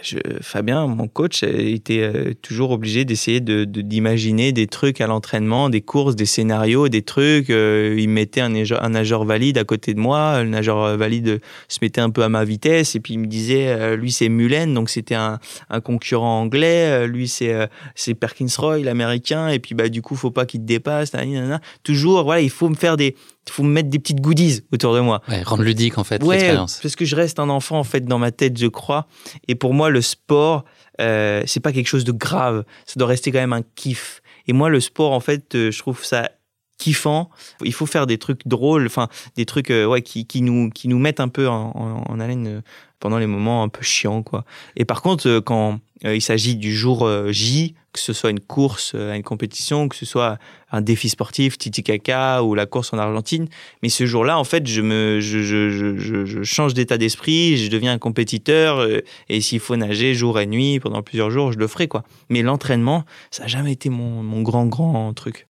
je, 0.02 0.18
Fabien, 0.40 0.86
mon 0.86 1.06
coach, 1.06 1.42
était 1.42 2.00
euh, 2.00 2.34
toujours 2.42 2.72
obligé 2.72 3.04
d'essayer 3.04 3.40
de, 3.40 3.64
d'imaginer 3.64 4.52
des 4.52 4.66
trucs 4.66 5.00
à 5.00 5.06
l'entraînement, 5.06 5.70
des 5.70 5.80
courses, 5.80 6.16
des 6.16 6.26
scénarios, 6.26 6.88
des 6.88 7.02
trucs. 7.02 7.50
Euh, 7.50 7.96
il 7.98 8.08
mettait 8.08 8.40
un 8.40 8.50
nageur, 8.50 9.24
valide 9.24 9.58
à 9.58 9.64
côté 9.64 9.94
de 9.94 10.00
moi. 10.00 10.42
Le 10.42 10.48
nageur 10.48 10.96
valide 10.96 11.40
se 11.68 11.78
mettait 11.80 12.00
un 12.00 12.10
peu 12.10 12.24
à 12.24 12.28
ma 12.28 12.44
vitesse 12.44 12.96
et 12.96 13.00
puis 13.00 13.14
il 13.14 13.20
me 13.20 13.26
disait, 13.26 13.68
euh, 13.68 13.96
lui 13.96 14.10
c'est 14.10 14.28
Mullen, 14.28 14.74
donc 14.74 14.90
c'était 14.90 15.14
un, 15.14 15.38
un, 15.70 15.80
concurrent 15.80 16.40
anglais. 16.40 17.06
lui 17.06 17.28
c'est 17.28 17.54
c'est 17.94 18.14
Perkins 18.14 18.46
Roy, 18.58 18.78
l'américain. 18.80 19.48
Et 19.48 19.60
puis 19.60 19.74
bah 19.74 19.88
du 19.88 20.02
coup, 20.02 20.16
faut 20.16 20.30
pas 20.30 20.46
qu'il 20.46 20.60
te 20.60 20.66
dépasse. 20.66 21.14
Nanana. 21.14 21.60
Toujours, 21.84 22.24
voilà, 22.24 22.40
il 22.40 22.50
faut 22.50 22.68
me 22.68 22.74
faire 22.74 22.96
des 22.96 23.14
il 23.46 23.52
faut 23.52 23.62
me 23.62 23.70
mettre 23.70 23.88
des 23.88 23.98
petites 23.98 24.20
goodies 24.20 24.62
autour 24.72 24.94
de 24.94 25.00
moi. 25.00 25.20
Ouais, 25.28 25.42
rendre 25.42 25.62
ludique 25.62 25.98
en 25.98 26.04
fait 26.04 26.22
ouais, 26.22 26.36
l'expérience. 26.36 26.78
Parce 26.82 26.96
que 26.96 27.04
je 27.04 27.16
reste 27.16 27.38
un 27.38 27.48
enfant 27.48 27.78
en 27.78 27.84
fait 27.84 28.04
dans 28.04 28.18
ma 28.18 28.30
tête, 28.30 28.56
je 28.56 28.66
crois. 28.66 29.06
Et 29.48 29.54
pour 29.54 29.74
moi, 29.74 29.90
le 29.90 30.00
sport, 30.00 30.64
euh, 31.00 31.42
c'est 31.46 31.60
pas 31.60 31.72
quelque 31.72 31.88
chose 31.88 32.04
de 32.04 32.12
grave. 32.12 32.64
Ça 32.86 32.94
doit 32.98 33.08
rester 33.08 33.32
quand 33.32 33.40
même 33.40 33.52
un 33.52 33.62
kiff. 33.74 34.22
Et 34.46 34.52
moi, 34.52 34.68
le 34.68 34.80
sport, 34.80 35.12
en 35.12 35.20
fait, 35.20 35.54
euh, 35.54 35.70
je 35.70 35.78
trouve 35.78 36.04
ça 36.04 36.30
kiffant. 36.78 37.30
Il 37.64 37.72
faut 37.72 37.86
faire 37.86 38.06
des 38.06 38.18
trucs 38.18 38.46
drôles, 38.46 38.86
enfin 38.86 39.08
des 39.36 39.44
trucs 39.44 39.70
euh, 39.70 39.86
ouais 39.86 40.02
qui, 40.02 40.26
qui 40.26 40.42
nous 40.42 40.70
qui 40.70 40.88
nous 40.88 40.98
mettent 40.98 41.20
un 41.20 41.28
peu 41.28 41.48
en, 41.48 41.70
en, 41.74 42.12
en 42.12 42.20
haleine 42.20 42.62
pendant 43.02 43.18
les 43.18 43.26
moments 43.26 43.64
un 43.64 43.68
peu 43.68 43.82
chiants 43.82 44.22
quoi. 44.22 44.44
Et 44.76 44.84
par 44.84 45.02
contre, 45.02 45.28
euh, 45.28 45.40
quand 45.40 45.80
euh, 46.06 46.14
il 46.14 46.22
s'agit 46.22 46.54
du 46.54 46.72
jour 46.74 47.08
J, 47.30 47.74
que 47.92 48.00
ce 48.00 48.12
soit 48.12 48.30
une 48.30 48.40
course 48.40 48.94
à 48.94 49.16
une 49.16 49.22
compétition, 49.22 49.88
que 49.88 49.96
ce 49.96 50.06
soit 50.06 50.38
un 50.70 50.80
défi 50.80 51.08
sportif, 51.08 51.58
Titicaca 51.58 52.42
ou 52.42 52.54
la 52.54 52.64
course 52.64 52.92
en 52.92 52.98
Argentine. 52.98 53.48
Mais 53.82 53.90
ce 53.90 54.06
jour-là, 54.06 54.38
en 54.38 54.44
fait, 54.44 54.66
je 54.66 54.80
me, 54.80 55.20
je, 55.20 55.42
je, 55.42 55.68
je, 55.68 56.24
je 56.24 56.42
change 56.42 56.72
d'état 56.72 56.96
d'esprit, 56.96 57.58
je 57.58 57.70
deviens 57.70 57.92
un 57.92 57.98
compétiteur. 57.98 58.88
Et 59.28 59.40
s'il 59.42 59.60
faut 59.60 59.76
nager 59.76 60.14
jour 60.14 60.40
et 60.40 60.46
nuit 60.46 60.80
pendant 60.80 61.02
plusieurs 61.02 61.30
jours, 61.30 61.52
je 61.52 61.58
le 61.58 61.68
ferai, 61.68 61.86
quoi. 61.86 62.02
Mais 62.30 62.40
l'entraînement, 62.40 63.04
ça 63.30 63.42
n'a 63.42 63.48
jamais 63.48 63.72
été 63.72 63.90
mon, 63.90 64.22
mon 64.22 64.40
grand, 64.40 64.66
grand 64.66 65.12
truc. 65.12 65.46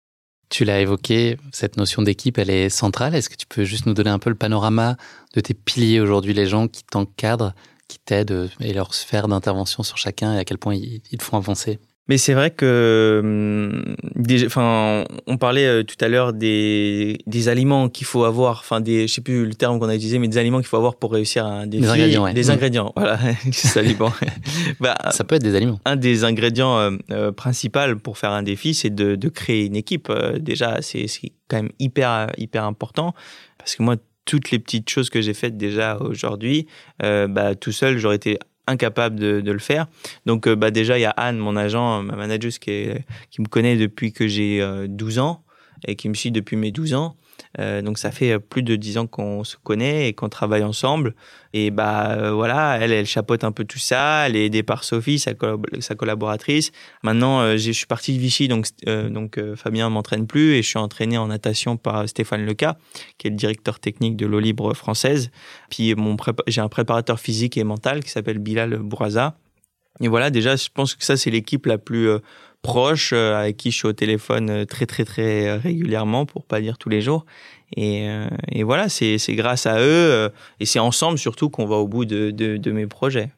Tu 0.52 0.66
l'as 0.66 0.80
évoqué, 0.80 1.38
cette 1.50 1.78
notion 1.78 2.02
d'équipe, 2.02 2.36
elle 2.36 2.50
est 2.50 2.68
centrale. 2.68 3.14
Est-ce 3.14 3.30
que 3.30 3.36
tu 3.36 3.46
peux 3.46 3.64
juste 3.64 3.86
nous 3.86 3.94
donner 3.94 4.10
un 4.10 4.18
peu 4.18 4.28
le 4.28 4.36
panorama 4.36 4.98
de 5.32 5.40
tes 5.40 5.54
piliers 5.54 5.98
aujourd'hui, 5.98 6.34
les 6.34 6.44
gens 6.44 6.68
qui 6.68 6.84
t'encadrent, 6.84 7.54
qui 7.88 7.98
t'aident 7.98 8.50
et 8.60 8.74
leur 8.74 8.92
sphère 8.92 9.28
d'intervention 9.28 9.82
sur 9.82 9.96
chacun 9.96 10.34
et 10.34 10.38
à 10.38 10.44
quel 10.44 10.58
point 10.58 10.74
ils, 10.74 11.00
ils 11.10 11.16
te 11.16 11.22
font 11.22 11.38
avancer? 11.38 11.78
Mais 12.08 12.18
c'est 12.18 12.34
vrai 12.34 12.50
que, 12.50 13.20
hum, 13.22 13.96
enfin, 14.46 15.04
on 15.26 15.36
parlait 15.36 15.66
euh, 15.66 15.82
tout 15.84 15.96
à 16.00 16.08
l'heure 16.08 16.32
des, 16.32 17.18
des 17.26 17.48
aliments 17.48 17.88
qu'il 17.88 18.06
faut 18.06 18.24
avoir, 18.24 18.58
enfin 18.58 18.80
des, 18.80 19.06
je 19.06 19.14
sais 19.14 19.20
plus 19.20 19.46
le 19.46 19.54
terme 19.54 19.78
qu'on 19.78 19.88
a 19.88 19.94
utilisé, 19.94 20.18
mais 20.18 20.28
des 20.28 20.38
aliments 20.38 20.58
qu'il 20.58 20.66
faut 20.66 20.76
avoir 20.76 20.96
pour 20.96 21.12
réussir 21.12 21.46
un 21.46 21.66
défi. 21.66 21.82
Des 21.82 21.88
ingrédients, 21.90 22.24
ouais. 22.24 22.34
Des 22.34 22.44
mmh. 22.44 22.50
ingrédients, 22.50 22.92
voilà, 22.96 23.18
des 23.44 23.78
aliments. 23.78 24.12
bah, 24.80 24.96
ça 25.12 25.22
peut 25.24 25.36
être 25.36 25.44
des 25.44 25.54
aliments. 25.54 25.78
Un 25.84 25.96
des 25.96 26.24
ingrédients 26.24 26.78
euh, 26.78 26.90
euh, 27.10 27.32
principaux 27.32 27.96
pour 28.02 28.18
faire 28.18 28.30
un 28.30 28.42
défi, 28.42 28.74
c'est 28.74 28.90
de, 28.90 29.14
de, 29.14 29.28
créer 29.28 29.66
une 29.66 29.76
équipe. 29.76 30.08
Euh, 30.10 30.38
déjà, 30.38 30.82
c'est 30.82 31.06
quand 31.48 31.58
même 31.58 31.70
hyper 31.78 32.32
hyper 32.36 32.64
important 32.64 33.14
parce 33.58 33.76
que 33.76 33.82
moi, 33.84 33.96
toutes 34.24 34.50
les 34.50 34.58
petites 34.58 34.88
choses 34.88 35.10
que 35.10 35.20
j'ai 35.20 35.34
faites 35.34 35.56
déjà 35.56 35.98
aujourd'hui, 35.98 36.66
euh, 37.02 37.26
bah, 37.26 37.54
tout 37.54 37.72
seul, 37.72 37.98
j'aurais 37.98 38.16
été 38.16 38.38
incapable 38.66 39.18
de, 39.18 39.40
de, 39.40 39.52
le 39.52 39.58
faire. 39.58 39.86
Donc, 40.26 40.46
euh, 40.46 40.54
bah, 40.54 40.70
déjà, 40.70 40.98
il 40.98 41.02
y 41.02 41.06
a 41.06 41.10
Anne, 41.10 41.38
mon 41.38 41.56
agent, 41.56 42.02
ma 42.02 42.16
manager, 42.16 42.52
qui, 42.52 42.70
est, 42.70 43.04
qui 43.30 43.40
me 43.40 43.46
connaît 43.46 43.76
depuis 43.76 44.12
que 44.12 44.26
j'ai 44.26 44.62
euh, 44.62 44.86
12 44.88 45.18
ans 45.18 45.42
et 45.86 45.96
qui 45.96 46.08
me 46.08 46.14
suit 46.14 46.30
depuis 46.30 46.56
mes 46.56 46.70
12 46.70 46.94
ans. 46.94 47.16
Euh, 47.58 47.82
donc, 47.82 47.98
ça 47.98 48.10
fait 48.10 48.38
plus 48.38 48.62
de 48.62 48.76
10 48.76 48.98
ans 48.98 49.06
qu'on 49.06 49.44
se 49.44 49.56
connaît 49.62 50.08
et 50.08 50.12
qu'on 50.12 50.28
travaille 50.28 50.64
ensemble. 50.64 51.14
Et 51.54 51.70
bah 51.70 52.12
euh, 52.12 52.32
voilà, 52.32 52.78
elle, 52.80 52.92
elle 52.92 53.06
chapeaute 53.06 53.44
un 53.44 53.52
peu 53.52 53.64
tout 53.64 53.78
ça. 53.78 54.26
Elle 54.26 54.36
est 54.36 54.46
aidée 54.46 54.62
par 54.62 54.84
Sophie, 54.84 55.18
sa, 55.18 55.34
collab 55.34 55.66
sa 55.80 55.94
collaboratrice. 55.94 56.72
Maintenant, 57.02 57.40
euh, 57.40 57.56
je 57.58 57.70
suis 57.72 57.86
parti 57.86 58.14
de 58.14 58.18
Vichy, 58.18 58.48
donc 58.48 58.66
euh, 58.88 59.10
donc 59.10 59.38
Fabien 59.56 59.90
m'entraîne 59.90 60.26
plus 60.26 60.54
et 60.54 60.62
je 60.62 60.68
suis 60.68 60.78
entraîné 60.78 61.18
en 61.18 61.26
natation 61.26 61.76
par 61.76 62.08
Stéphane 62.08 62.46
Leca, 62.46 62.78
qui 63.18 63.26
est 63.26 63.30
le 63.30 63.36
directeur 63.36 63.80
technique 63.80 64.16
de 64.16 64.26
l'eau 64.26 64.40
libre 64.40 64.72
française. 64.72 65.30
Puis 65.68 65.94
mon 65.94 66.16
j'ai 66.46 66.60
un 66.60 66.68
préparateur 66.68 67.20
physique 67.20 67.58
et 67.58 67.64
mental 67.64 68.02
qui 68.02 68.10
s'appelle 68.10 68.38
Bilal 68.38 68.78
Bouraza. 68.78 69.36
Et 70.00 70.08
voilà, 70.08 70.30
déjà, 70.30 70.56
je 70.56 70.68
pense 70.72 70.94
que 70.94 71.04
ça 71.04 71.18
c'est 71.18 71.30
l'équipe 71.30 71.66
la 71.66 71.76
plus 71.76 72.08
proche 72.62 73.12
avec 73.12 73.56
qui 73.56 73.70
je 73.70 73.76
suis 73.76 73.88
au 73.88 73.92
téléphone 73.92 74.64
très 74.66 74.86
très 74.86 75.04
très 75.04 75.56
régulièrement, 75.56 76.26
pour 76.26 76.44
pas 76.44 76.60
dire 76.60 76.78
tous 76.78 76.88
les 76.88 77.00
jours. 77.00 77.26
Et, 77.76 78.08
euh, 78.08 78.28
et 78.50 78.62
voilà, 78.62 78.88
c'est 78.88 79.18
grâce 79.30 79.66
à 79.66 79.78
eux 79.78 79.82
euh, 79.82 80.28
et 80.60 80.66
c'est 80.66 80.78
ensemble 80.78 81.18
surtout 81.18 81.48
qu'on 81.48 81.66
va 81.66 81.76
au 81.76 81.88
bout 81.88 82.04
de, 82.04 82.30
de, 82.30 82.56
de, 82.56 82.72
mes 82.72 82.86
projets. 82.86 83.30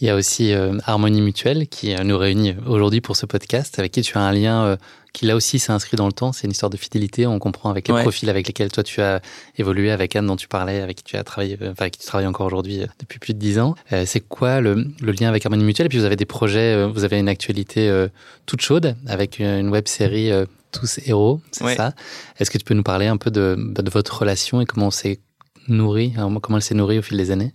Il 0.00 0.06
y 0.06 0.10
a 0.10 0.16
aussi 0.16 0.52
euh, 0.52 0.78
Harmonie 0.86 1.20
Mutuelle 1.22 1.68
qui 1.68 1.94
nous 1.94 2.18
réunit 2.18 2.56
aujourd'hui 2.66 3.00
pour 3.00 3.16
ce 3.16 3.26
podcast, 3.26 3.78
avec 3.78 3.92
qui 3.92 4.02
tu 4.02 4.18
as 4.18 4.22
un 4.22 4.32
lien 4.32 4.64
euh, 4.64 4.76
qui 5.14 5.24
là 5.24 5.36
aussi 5.36 5.58
s'est 5.58 5.72
inscrit 5.72 5.96
dans 5.96 6.06
le 6.06 6.12
temps. 6.12 6.32
C'est 6.32 6.46
une 6.46 6.50
histoire 6.50 6.68
de 6.68 6.76
fidélité. 6.76 7.26
On 7.26 7.38
comprend 7.38 7.70
avec 7.70 7.88
les 7.88 7.94
ouais. 7.94 8.02
profils 8.02 8.28
avec 8.28 8.46
lesquels 8.46 8.70
toi 8.70 8.82
tu 8.82 9.00
as 9.00 9.22
évolué, 9.56 9.90
avec 9.90 10.14
Anne 10.16 10.26
dont 10.26 10.36
tu 10.36 10.48
parlais, 10.48 10.80
avec 10.80 10.98
qui 10.98 11.04
tu 11.04 11.16
as 11.16 11.24
travaillé, 11.24 11.56
enfin 11.62 11.74
avec 11.78 11.94
qui 11.94 12.00
tu 12.00 12.06
travailles 12.06 12.26
encore 12.26 12.46
aujourd'hui 12.46 12.82
euh, 12.82 12.86
depuis 12.98 13.20
plus 13.20 13.32
de 13.32 13.38
dix 13.38 13.58
ans. 13.58 13.76
Euh, 13.92 14.04
c'est 14.06 14.20
quoi 14.20 14.60
le, 14.60 14.88
le, 15.00 15.12
lien 15.12 15.28
avec 15.28 15.46
Harmonie 15.46 15.64
Mutuelle? 15.64 15.86
Et 15.86 15.88
puis 15.88 15.98
vous 15.98 16.04
avez 16.04 16.16
des 16.16 16.26
projets, 16.26 16.74
euh, 16.74 16.88
vous 16.88 17.04
avez 17.04 17.18
une 17.18 17.28
actualité 17.28 18.04
toute 18.46 18.60
chaude 18.60 18.96
avec 19.06 19.38
une 19.38 19.68
web 19.70 19.86
série 19.88 20.30
tous 20.72 20.98
héros, 21.06 21.40
c'est 21.52 21.64
ouais. 21.64 21.76
ça? 21.76 21.92
Est-ce 22.38 22.50
que 22.50 22.58
tu 22.58 22.64
peux 22.64 22.74
nous 22.74 22.82
parler 22.82 23.06
un 23.06 23.16
peu 23.16 23.30
de, 23.30 23.56
de 23.56 23.90
votre 23.90 24.18
relation 24.18 24.60
et 24.60 24.66
comment 24.66 24.88
on 24.88 24.90
s'est 24.90 25.20
nourri, 25.68 26.12
comment 26.42 26.56
elle 26.56 26.62
s'est 26.62 26.74
nourrie 26.74 26.98
au 26.98 27.02
fil 27.02 27.16
des 27.16 27.30
années? 27.30 27.54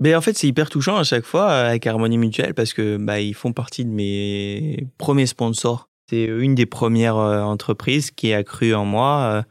Mais 0.00 0.14
en 0.14 0.20
fait, 0.20 0.36
c'est 0.36 0.46
hyper 0.46 0.70
touchant 0.70 0.96
à 0.96 1.04
chaque 1.04 1.24
fois 1.24 1.48
avec 1.48 1.86
Harmonie 1.86 2.18
Mutuelle 2.18 2.54
parce 2.54 2.72
que 2.72 2.96
bah, 2.96 3.20
ils 3.20 3.34
font 3.34 3.52
partie 3.52 3.84
de 3.84 3.90
mes 3.90 4.86
premiers 4.98 5.26
sponsors. 5.26 5.88
C'est 6.08 6.24
une 6.24 6.54
des 6.54 6.66
premières 6.66 7.16
euh, 7.16 7.42
entreprises 7.42 8.10
qui 8.10 8.32
a 8.32 8.42
cru 8.44 8.74
en 8.74 8.84
moi 8.84 9.44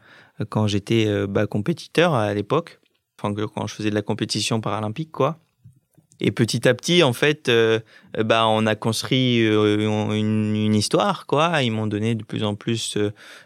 quand 0.50 0.66
j'étais 0.66 1.26
bah, 1.26 1.46
compétiteur 1.46 2.14
à 2.14 2.32
l'époque, 2.32 2.80
enfin 3.18 3.34
quand 3.34 3.66
je 3.66 3.74
faisais 3.74 3.90
de 3.90 3.94
la 3.94 4.02
compétition 4.02 4.60
paralympique, 4.60 5.10
quoi. 5.10 5.38
Et 6.20 6.32
petit 6.32 6.66
à 6.68 6.74
petit, 6.74 7.02
en 7.02 7.12
fait, 7.12 7.50
bah, 8.16 8.46
on 8.48 8.66
a 8.66 8.74
construit 8.74 9.38
une, 9.38 10.54
une, 10.54 10.74
histoire, 10.74 11.26
quoi. 11.26 11.62
Ils 11.62 11.70
m'ont 11.70 11.86
donné 11.86 12.14
de 12.14 12.24
plus 12.24 12.44
en 12.44 12.54
plus 12.54 12.96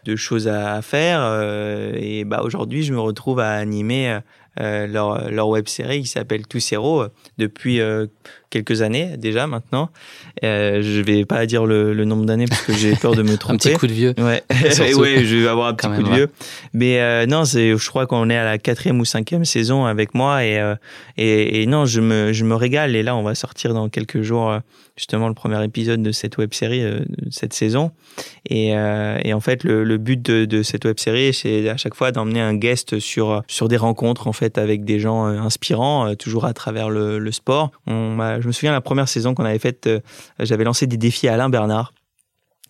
de 0.05 0.15
choses 0.15 0.47
à, 0.47 0.81
faire. 0.81 1.21
et 1.95 2.25
bah, 2.25 2.41
aujourd'hui, 2.43 2.83
je 2.83 2.93
me 2.93 2.99
retrouve 2.99 3.39
à 3.39 3.51
animer 3.53 4.19
leur, 4.57 5.31
leur 5.31 5.47
web 5.47 5.67
série 5.67 6.01
qui 6.01 6.07
s'appelle 6.07 6.47
Tous 6.47 6.71
Héros 6.71 7.05
depuis 7.37 7.79
quelques 8.53 8.83
années 8.83 9.17
déjà 9.17 9.47
maintenant. 9.47 9.89
Euh, 10.43 10.81
je 10.83 11.01
vais 11.01 11.25
pas 11.25 11.45
dire 11.45 11.65
le, 11.65 12.05
nombre 12.05 12.25
d'années 12.25 12.45
parce 12.45 12.61
que 12.61 12.73
j'ai 12.73 12.95
peur 12.95 13.15
de 13.15 13.23
me 13.23 13.37
tromper. 13.37 13.53
un 13.69 13.71
petit 13.71 13.79
coup 13.79 13.87
de 13.87 13.93
vieux. 13.93 14.13
Ouais, 14.17 14.43
ouais 14.51 15.25
je 15.25 15.35
vais 15.37 15.47
avoir 15.47 15.69
un 15.69 15.73
petit 15.73 15.87
coup 15.87 16.03
de 16.03 16.13
vieux. 16.13 16.29
Mais 16.73 16.99
euh, 16.99 17.25
non, 17.25 17.45
c'est, 17.45 17.75
je 17.75 17.89
crois 17.89 18.05
qu'on 18.05 18.29
est 18.29 18.37
à 18.37 18.45
la 18.45 18.57
quatrième 18.57 18.99
ou 18.99 19.05
cinquième 19.05 19.45
saison 19.45 19.85
avec 19.85 20.13
moi 20.13 20.45
et, 20.45 20.59
euh, 20.59 20.75
et, 21.17 21.61
et, 21.61 21.65
non, 21.65 21.85
je 21.85 22.01
me, 22.01 22.31
je 22.31 22.45
me 22.45 22.55
régale. 22.55 22.95
Et 22.95 23.03
là, 23.03 23.15
on 23.15 23.23
va 23.23 23.33
sortir 23.35 23.73
dans 23.73 23.89
quelques 23.89 24.21
jours 24.21 24.51
euh, 24.51 24.59
justement 24.97 25.27
le 25.27 25.33
premier 25.33 25.63
épisode 25.63 26.03
de 26.03 26.11
cette 26.11 26.37
web 26.37 26.53
série, 26.53 26.83
cette 27.31 27.53
saison. 27.53 27.91
Et, 28.47 28.67
et, 28.67 29.33
en 29.33 29.39
fait, 29.39 29.63
le, 29.63 29.83
le 29.83 29.97
but 29.97 30.21
de, 30.21 30.45
de, 30.45 30.61
cette 30.61 30.85
web 30.85 30.99
série, 30.99 31.33
c'est 31.33 31.67
à 31.67 31.77
chaque 31.77 31.95
fois 31.95 32.11
d'emmener 32.11 32.41
un 32.41 32.53
guest 32.53 32.99
sur, 32.99 33.41
sur 33.47 33.67
des 33.69 33.77
rencontres 33.77 34.27
en 34.27 34.33
fait 34.33 34.59
avec 34.59 34.85
des 34.85 34.99
gens 34.99 35.25
inspirants, 35.25 36.13
toujours 36.13 36.45
à 36.45 36.53
travers 36.53 36.91
le, 36.91 37.17
le 37.17 37.31
sport. 37.31 37.71
On 37.87 38.11
m'a 38.11 38.39
je 38.43 38.47
me 38.47 38.51
souviens 38.51 38.73
la 38.73 38.81
première 38.81 39.07
saison 39.07 39.33
qu'on 39.33 39.45
avait 39.45 39.59
faite, 39.59 39.87
euh, 39.87 39.99
j'avais 40.39 40.65
lancé 40.65 40.85
des 40.85 40.97
défis 40.97 41.27
à 41.27 41.33
Alain 41.33 41.49
Bernard. 41.49 41.93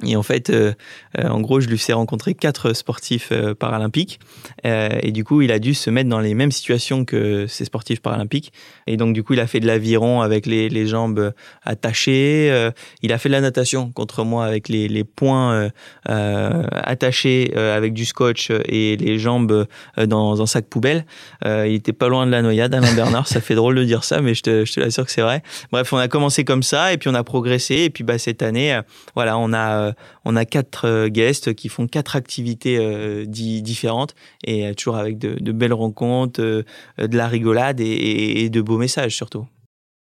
Et 0.01 0.15
en 0.15 0.23
fait, 0.23 0.49
euh, 0.49 0.73
euh, 1.19 1.27
en 1.27 1.39
gros, 1.39 1.59
je 1.59 1.67
lui 1.67 1.77
fais 1.77 1.93
rencontrer 1.93 2.33
quatre 2.33 2.73
sportifs 2.73 3.29
euh, 3.31 3.53
paralympiques. 3.53 4.19
et 4.63 5.11
du 5.11 5.23
coup, 5.23 5.43
il 5.43 5.51
a 5.51 5.59
dû 5.59 5.75
se 5.75 5.91
mettre 5.91 6.09
dans 6.09 6.19
les 6.19 6.33
mêmes 6.33 6.51
situations 6.51 7.05
que 7.05 7.45
ces 7.45 7.65
sportifs 7.65 8.01
paralympiques. 8.01 8.51
Et 8.87 8.97
donc, 8.97 9.13
du 9.13 9.23
coup, 9.23 9.33
il 9.33 9.39
a 9.39 9.45
fait 9.45 9.59
de 9.59 9.67
l'aviron 9.67 10.21
avec 10.21 10.47
les, 10.47 10.67
les, 10.67 10.87
jambes 10.87 11.31
attachées. 11.63 12.71
il 13.01 13.13
a 13.13 13.17
fait 13.17 13.29
de 13.29 13.33
la 13.33 13.41
natation 13.41 13.91
contre 13.91 14.23
moi 14.23 14.45
avec 14.45 14.67
les, 14.67 14.87
les 14.87 15.03
poings 15.03 15.69
attachés 16.05 17.53
avec 17.55 17.93
du 17.93 18.05
scotch 18.05 18.51
et 18.65 18.97
les 18.97 19.19
jambes 19.19 19.67
dans 19.97 20.41
un 20.41 20.45
sac 20.45 20.65
poubelle. 20.65 21.05
il 21.45 21.73
était 21.73 21.93
pas 21.93 22.07
loin 22.07 22.25
de 22.25 22.31
la 22.31 22.41
noyade, 22.41 22.73
Alain 22.73 22.93
Bernard. 22.93 23.27
ça 23.27 23.41
fait 23.41 23.55
drôle 23.55 23.75
de 23.75 23.83
dire 23.83 24.03
ça, 24.03 24.21
mais 24.21 24.33
je 24.33 24.43
te, 24.43 24.65
je 24.65 24.73
te 24.73 24.79
l'assure 24.79 25.05
que 25.05 25.11
c'est 25.11 25.21
vrai. 25.21 25.43
Bref, 25.71 25.91
on 25.93 25.97
a 25.97 26.07
commencé 26.07 26.43
comme 26.43 26.63
ça 26.63 26.93
et 26.93 26.97
puis 26.97 27.09
on 27.09 27.15
a 27.15 27.23
progressé. 27.23 27.75
Et 27.75 27.89
puis, 27.89 28.03
bah, 28.03 28.17
cette 28.17 28.41
année, 28.41 28.79
voilà, 29.15 29.37
on 29.37 29.53
a 29.53 29.82
euh, 29.83 29.91
on 30.25 30.35
a 30.35 30.45
quatre 30.45 30.87
euh, 30.87 31.07
guests 31.09 31.53
qui 31.53 31.69
font 31.69 31.87
quatre 31.87 32.15
activités 32.15 32.77
euh, 32.77 33.25
différentes 33.25 34.15
et 34.43 34.73
toujours 34.75 34.97
avec 34.97 35.17
de, 35.17 35.51
belles 35.51 35.73
rencontres, 35.73 36.41
de 36.41 36.65
la 36.97 37.27
rigolade 37.27 37.79
et 37.79 38.49
de 38.49 38.61
beaux 38.61 38.77
messages 38.77 39.15
surtout. 39.15 39.47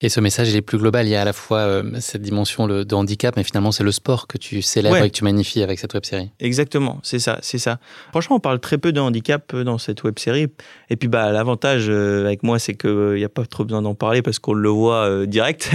Et 0.03 0.09
ce 0.09 0.19
message, 0.19 0.49
il 0.49 0.57
est 0.57 0.61
plus 0.61 0.77
global. 0.77 1.07
Il 1.07 1.11
y 1.11 1.15
a 1.15 1.21
à 1.21 1.25
la 1.25 1.31
fois 1.31 1.59
euh, 1.59 1.83
cette 2.01 2.21
dimension 2.21 2.67
de 2.67 2.93
handicap, 2.93 3.37
mais 3.37 3.43
finalement, 3.43 3.71
c'est 3.71 3.85
le 3.85 3.91
sport 3.93 4.27
que 4.27 4.37
tu 4.37 4.61
célèbres 4.61 4.97
et 4.97 5.09
que 5.09 5.15
tu 5.15 5.23
magnifies 5.23 5.63
avec 5.63 5.79
cette 5.79 5.93
web 5.93 6.03
série. 6.03 6.29
Exactement, 6.41 6.99
c'est 7.03 7.19
ça, 7.19 7.39
c'est 7.41 7.57
ça. 7.57 7.79
Franchement, 8.09 8.35
on 8.35 8.41
parle 8.41 8.59
très 8.59 8.77
peu 8.77 8.91
de 8.91 8.99
handicap 8.99 9.53
euh, 9.53 9.63
dans 9.63 9.77
cette 9.77 10.03
web 10.03 10.19
série. 10.19 10.47
Et 10.89 10.97
puis, 10.97 11.07
bah, 11.07 11.31
l'avantage 11.31 11.85
euh, 11.87 12.25
avec 12.25 12.43
moi, 12.43 12.59
c'est 12.59 12.73
qu'il 12.73 13.13
n'y 13.13 13.23
a 13.23 13.29
pas 13.29 13.45
trop 13.45 13.63
besoin 13.63 13.81
d'en 13.81 13.95
parler 13.95 14.21
parce 14.21 14.39
qu'on 14.39 14.51
le 14.51 14.67
voit 14.67 15.25
direct. 15.25 15.71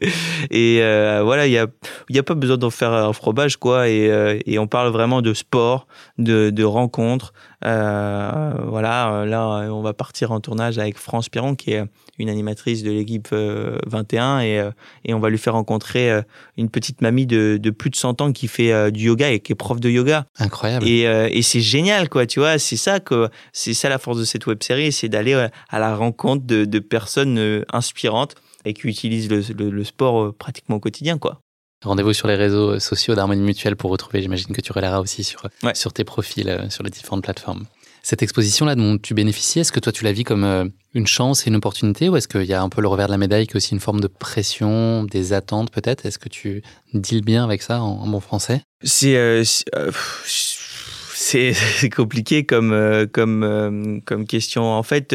et 0.50 0.80
voilà, 1.22 1.46
il 1.46 1.50
n'y 1.50 1.58
a, 1.58 1.66
y 2.10 2.18
a 2.18 2.22
pas 2.22 2.34
besoin 2.34 2.58
d'en 2.58 2.68
faire 2.68 2.92
un 2.92 3.14
frobage, 3.14 3.56
quoi. 3.56 3.88
Et, 3.88 4.42
et, 4.44 4.58
on 4.58 4.66
parle 4.66 4.90
vraiment 4.90 5.22
de 5.22 5.32
sport, 5.32 5.86
de, 6.18 6.50
de 6.50 6.64
rencontres. 6.64 7.32
Voilà, 7.62 9.24
là, 9.26 9.68
on 9.72 9.82
va 9.82 9.92
partir 9.92 10.32
en 10.32 10.40
tournage 10.40 10.78
avec 10.78 10.98
France 10.98 11.28
Piron, 11.28 11.54
qui 11.54 11.72
est 11.72 11.84
une 12.20 12.28
animatrice 12.28 12.82
de 12.82 12.90
l'équipe 12.90 13.28
21 13.32 14.40
et, 14.40 14.58
euh, 14.58 14.70
et, 15.04 15.14
on 15.14 15.20
va 15.20 15.30
lui 15.30 15.38
faire 15.38 15.54
rencontrer 15.54 16.10
euh, 16.10 16.22
une 16.56 16.68
petite 16.68 17.00
mamie 17.00 17.26
de, 17.26 17.58
de 17.60 17.70
plus 17.70 17.90
de 17.90 17.96
100 17.96 18.20
ans 18.20 18.32
qui 18.32 18.46
fait 18.48 18.72
euh, 18.72 18.90
du 18.90 19.06
yoga 19.06 19.30
et 19.30 19.40
qui 19.40 19.52
est 19.52 19.56
prof 19.56 19.80
de 19.80 19.88
yoga. 19.88 20.26
Incroyable. 20.38 20.86
Et, 20.86 21.02
et 21.02 21.42
c'est 21.42 21.60
génial, 21.60 22.08
quoi, 22.08 22.26
tu 22.26 22.40
vois. 22.40 22.58
C'est 22.58 22.76
ça 22.76 23.00
que 23.00 23.28
c'est 23.52 23.74
ça 23.74 23.88
la 23.88 23.98
force 23.98 24.18
de 24.18 24.24
cette 24.24 24.46
web 24.46 24.62
série, 24.62 24.92
c'est 24.92 25.08
d'aller 25.08 25.34
à 25.68 25.78
la 25.78 25.96
rencontre 25.96 26.46
de, 26.46 26.64
de, 26.64 26.78
personnes 26.78 27.64
inspirantes 27.72 28.34
et 28.64 28.74
qui 28.74 28.88
utilisent 28.88 29.30
le, 29.30 29.70
le, 29.70 29.84
sport 29.84 30.34
pratiquement 30.34 30.76
au 30.76 30.80
quotidien, 30.80 31.18
quoi. 31.18 31.40
Rendez-vous 31.84 32.12
sur 32.12 32.28
les 32.28 32.34
réseaux 32.34 32.78
sociaux 32.78 33.14
d'Harmonie 33.14 33.40
Mutuelle 33.40 33.74
pour 33.74 33.90
retrouver, 33.90 34.20
j'imagine 34.20 34.54
que 34.54 34.60
tu 34.60 34.72
relayeras 34.72 35.00
aussi 35.00 35.24
sur, 35.24 35.46
sur 35.72 35.92
tes 35.94 36.04
profils, 36.04 36.66
sur 36.68 36.82
les 36.84 36.90
différentes 36.90 37.22
plateformes. 37.22 37.64
Cette 38.02 38.22
exposition-là 38.22 38.74
dont 38.74 38.98
tu 38.98 39.14
bénéficies, 39.14 39.60
est-ce 39.60 39.72
que 39.72 39.80
toi 39.80 39.92
tu 39.92 40.04
la 40.04 40.12
vis 40.12 40.24
comme 40.24 40.44
euh, 40.44 40.64
une 40.94 41.06
chance 41.06 41.46
et 41.46 41.50
une 41.50 41.56
opportunité 41.56 42.08
ou 42.08 42.16
est-ce 42.16 42.28
qu'il 42.28 42.44
y 42.44 42.54
a 42.54 42.62
un 42.62 42.68
peu 42.68 42.80
le 42.80 42.88
revers 42.88 43.06
de 43.06 43.12
la 43.12 43.18
médaille 43.18 43.46
qui 43.46 43.52
est 43.52 43.56
aussi 43.56 43.72
une 43.72 43.80
forme 43.80 44.00
de 44.00 44.06
pression, 44.06 45.04
des 45.04 45.32
attentes 45.32 45.70
peut-être? 45.70 46.06
Est-ce 46.06 46.18
que 46.18 46.28
tu 46.28 46.62
deals 46.94 47.24
bien 47.24 47.44
avec 47.44 47.62
ça 47.62 47.82
en, 47.82 48.06
bon 48.06 48.20
français? 48.20 48.62
C'est 48.82 49.16
euh, 49.16 49.44
euh, 49.76 49.90
c'est 50.24 51.54
compliqué 51.94 52.44
comme 52.44 53.06
comme 53.12 54.00
comme 54.06 54.26
question. 54.26 54.64
En 54.64 54.82
fait, 54.82 55.14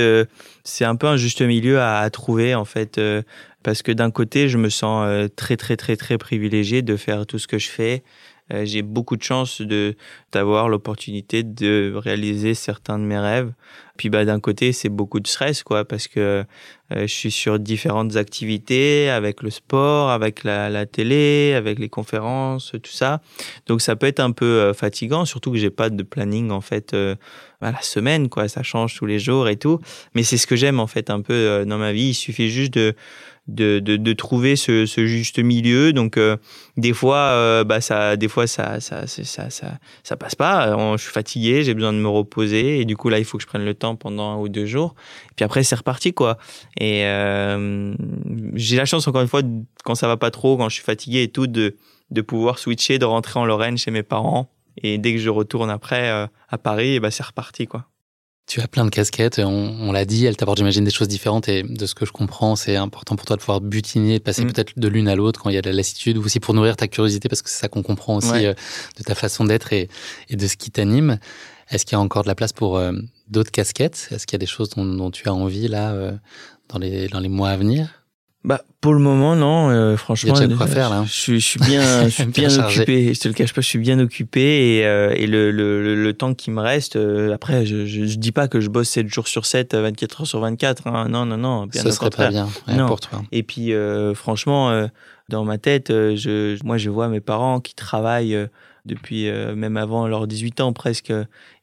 c'est 0.64 0.86
un 0.86 0.96
peu 0.96 1.08
un 1.08 1.18
juste 1.18 1.42
milieu 1.42 1.80
à, 1.80 2.00
à 2.00 2.10
trouver 2.12 2.54
en 2.54 2.66
fait 2.66 3.00
parce 3.66 3.82
que 3.82 3.92
d'un 3.92 4.12
côté, 4.12 4.48
je 4.48 4.60
me 4.60 4.70
sens 4.70 5.30
très 5.36 5.58
très 5.58 5.76
très 5.76 5.98
très 5.98 6.20
privilégié 6.20 6.84
de 6.84 6.96
faire 6.96 7.26
tout 7.26 7.40
ce 7.40 7.48
que 7.48 7.58
je 7.58 7.70
fais. 7.70 8.04
Euh, 8.54 8.64
j'ai 8.64 8.84
beaucoup 8.84 9.18
de 9.18 9.24
chance 9.24 9.60
de 9.62 9.96
d'avoir 10.32 10.70
l'opportunité 10.70 11.42
de 11.42 11.94
réaliser 11.96 12.54
certains 12.54 13.00
de 13.00 13.04
mes 13.04 13.18
rêves. 13.18 13.52
Puis 13.98 14.10
bah 14.10 14.24
d'un 14.24 14.40
côté, 14.40 14.72
c'est 14.72 14.90
beaucoup 14.90 15.20
de 15.20 15.26
stress 15.26 15.64
quoi 15.64 15.84
parce 15.84 16.08
que 16.08 16.20
euh, 16.20 17.02
je 17.02 17.06
suis 17.08 17.32
sur 17.32 17.58
différentes 17.58 18.18
activités 18.18 19.10
avec 19.10 19.42
le 19.42 19.50
sport, 19.50 20.12
avec 20.12 20.44
la, 20.44 20.86
télé, 20.86 21.54
avec 21.56 21.80
les 21.80 21.90
conférences, 21.90 22.74
tout 22.84 22.92
ça. 22.92 23.22
Donc 23.66 23.82
ça 23.82 23.96
peut 23.96 24.06
être 24.06 24.20
un 24.20 24.32
peu 24.32 24.46
euh, 24.46 24.74
fatigant, 24.74 25.26
surtout 25.26 25.52
que 25.52 25.58
j'ai 25.58 25.72
pas 25.72 25.90
de 25.90 26.04
planning 26.04 26.52
en 26.52 26.62
fait 26.62 26.94
à 26.94 27.72
la 27.72 27.82
semaine 27.82 28.30
quoi, 28.30 28.48
ça 28.48 28.62
change 28.62 28.96
tous 28.96 29.08
les 29.08 29.18
jours 29.18 29.48
et 29.48 29.56
tout. 29.56 29.80
Mais 30.14 30.22
c'est 30.22 30.38
ce 30.38 30.46
que 30.46 30.56
j'aime 30.56 30.80
en 30.80 30.88
fait 30.88 31.10
un 31.10 31.22
peu 31.22 31.66
dans 31.66 31.80
ma 31.80 31.94
vie, 31.94 32.10
il 32.10 32.14
suffit 32.14 32.50
juste 32.50 32.74
de 32.76 32.94
de, 33.48 33.80
de, 33.80 33.98
de 33.98 34.14
trouver 34.14 34.56
ce, 34.56 34.86
ce, 34.86 35.06
juste 35.06 35.40
milieu. 35.40 35.94
Donc 35.94 36.18
euh, 36.18 36.38
des 36.78 36.94
fois, 36.94 37.18
euh, 37.18 37.64
bah 37.64 37.82
ça, 37.82 38.18
des 38.18 38.28
fois 38.28 38.48
ça, 38.48 38.80
ça, 38.80 39.08
ça, 39.08 39.50
ça, 39.50 39.80
ça 40.04 40.18
passe 40.18 40.36
pas. 40.36 40.96
je 40.98 41.02
suis 41.02 41.12
fatigué, 41.12 41.64
j'ai 41.64 41.74
besoin 41.74 41.94
de 41.94 42.00
me 42.00 42.08
reposer 42.08 42.80
et 42.80 42.86
du 42.86 42.98
coup 42.98 43.10
là, 43.10 43.20
il 43.20 43.26
faut 43.26 43.38
que 43.38 43.44
je 43.44 43.48
prenne 43.48 43.66
le 43.66 43.74
temps 43.74 43.96
pendant 43.96 44.32
un 44.32 44.38
ou 44.38 44.50
deux 44.50 44.66
jours. 44.66 44.96
Et 45.32 45.36
puis 45.36 45.46
après, 45.46 45.64
c'est 45.64 45.76
reparti 45.76 46.14
quoi. 46.14 46.38
Et 46.80 47.06
euh, 47.06 47.94
j'ai 48.54 48.78
la 48.78 48.86
chance 48.86 49.08
encore 49.08 49.22
une 49.22 49.28
fois 49.28 49.42
quand 49.84 49.96
ça 49.96 50.08
va 50.08 50.18
pas 50.18 50.32
trop, 50.32 50.58
quand 50.58 50.70
je 50.70 50.76
suis 50.76 50.84
fatigué 50.84 51.24
et 51.24 51.30
tout, 51.30 51.48
de 51.48 51.76
de 52.12 52.22
pouvoir 52.22 52.60
switcher, 52.60 53.00
de 53.00 53.06
rentrer 53.06 53.40
en 53.40 53.46
Lorraine 53.46 53.78
chez 53.80 53.90
mes 53.90 54.04
parents. 54.04 54.52
Et 54.78 55.00
dès 55.00 55.14
que 55.14 55.20
je 55.20 55.30
retourne 55.30 55.70
après 55.70 56.10
à 56.10 56.58
Paris, 56.58 57.00
bah, 57.00 57.10
c'est 57.10 57.26
reparti 57.26 57.66
quoi. 57.66 57.88
Tu 58.48 58.62
as 58.62 58.68
plein 58.68 58.86
de 58.86 58.92
casquettes, 58.92 59.40
on, 59.40 59.92
l'a 59.92 60.06
dit, 60.06 60.24
elles 60.26 60.38
t'apportent, 60.38 60.60
j'imagine, 60.60 60.84
des 60.84 60.92
choses 60.92 61.08
différentes 61.08 61.50
et 61.50 61.64
de 61.64 61.86
ce 61.88 61.96
que 61.96 62.06
je 62.06 62.12
comprends, 62.12 62.56
c'est 62.56 62.76
important 62.76 63.16
pour 63.16 63.26
toi 63.26 63.36
de 63.38 63.42
pouvoir 63.42 63.60
butiner, 63.60 64.20
de 64.20 64.24
passer 64.24 64.46
mm. 64.46 64.54
peut-être 64.54 64.74
de 64.78 64.88
l'une 64.88 65.08
à 65.08 65.16
l'autre 65.16 65.42
quand 65.42 65.50
il 65.50 65.56
y 65.56 65.58
a 65.58 65.64
de 65.64 65.70
la 65.70 65.76
lassitude 65.76 66.18
ou 66.18 66.24
aussi 66.24 66.40
pour 66.40 66.54
nourrir 66.54 66.76
ta 66.76 66.88
curiosité 66.88 67.28
parce 67.28 67.42
que 67.42 67.50
c'est 67.50 67.60
ça 67.60 67.70
qu'on 67.70 67.82
comprend 67.82 68.18
aussi 68.18 68.46
euh, 68.46 68.54
de 68.98 69.04
ta 69.04 69.16
façon 69.16 69.46
d'être 69.46 69.74
et, 69.74 69.90
de 70.30 70.48
ce 70.48 70.58
qui 70.58 70.70
t'anime. 70.70 71.18
Est-ce 71.72 71.86
qu'il 71.86 71.94
y 71.94 71.96
a 71.96 72.00
encore 72.00 72.22
de 72.22 72.28
la 72.28 72.36
place 72.36 72.54
pour 72.54 72.78
euh, 72.78 72.92
d'autres 73.30 73.52
casquettes? 73.52 74.10
Est-ce 74.12 74.28
qu'il 74.28 74.36
y 74.36 74.38
a 74.38 74.40
des 74.40 74.46
choses 74.46 74.70
dont, 74.70 75.10
tu 75.10 75.28
as 75.28 75.34
envie 75.34 75.68
là 75.68 75.94
euh, 75.94 76.12
dans, 76.70 76.78
les, 76.78 77.08
dans 77.08 77.20
les 77.20 77.30
mois 77.30 77.50
à 77.50 77.58
venir? 77.58 78.05
Bah 78.46 78.62
pour 78.80 78.94
le 78.94 79.00
moment 79.00 79.36
non, 79.36 79.72
euh, 79.72 79.98
franchement. 79.98 80.36
Il 80.36 80.52
y 80.52 80.54
a 80.54 80.56
quoi 80.56 80.68
faire 80.68 80.92
là. 80.92 81.04
Je, 81.08 81.12
suis, 81.12 81.40
je 81.40 81.46
suis 81.46 81.60
bien, 81.60 82.04
je 82.04 82.10
suis 82.10 82.26
bien, 82.26 82.60
occupé. 82.60 83.12
Je 83.16 83.20
te 83.20 83.28
le 83.28 83.34
cache 83.34 83.54
pas, 83.54 83.62
je 83.62 83.68
suis 83.68 83.80
bien 83.80 83.98
occupé 83.98 84.78
et, 84.78 84.86
euh, 84.86 85.12
et 85.16 85.26
le, 85.26 85.50
le, 85.50 85.96
le, 85.96 86.14
temps 86.14 86.36
qui 86.36 86.52
me 86.52 86.62
reste. 86.62 86.96
Euh, 86.96 87.34
après, 87.34 87.66
je, 87.66 87.88
je, 87.88 88.04
dis 88.18 88.32
pas 88.32 88.48
que 88.48 88.62
je 88.62 88.70
bosse 88.70 88.90
7 88.90 89.08
jours 89.08 89.28
sur 89.28 89.48
7, 89.48 89.74
24 89.74 90.22
heures 90.22 90.28
sur 90.28 90.40
24. 90.42 90.86
Hein. 90.86 91.08
Non, 91.10 91.26
non, 91.26 91.38
non. 91.38 91.66
Bien 91.66 91.82
Ce 91.82 91.90
serait 91.90 92.12
pas 92.12 92.30
bien 92.30 92.48
non. 92.68 92.86
pour 92.86 93.00
toi. 93.00 93.24
Et 93.32 93.42
puis 93.42 93.74
franchement, 94.14 94.88
dans 95.30 95.44
ma 95.44 95.58
tête, 95.58 95.88
je, 95.90 96.64
moi 96.64 96.78
je 96.78 96.92
vois 96.92 97.08
mes 97.08 97.22
parents 97.22 97.60
qui 97.60 97.74
travaillent 97.74 98.38
depuis 98.86 99.28
même 99.56 99.78
avant 99.78 100.08
leurs 100.08 100.28
18 100.28 100.62
ans 100.62 100.72
presque 100.72 101.12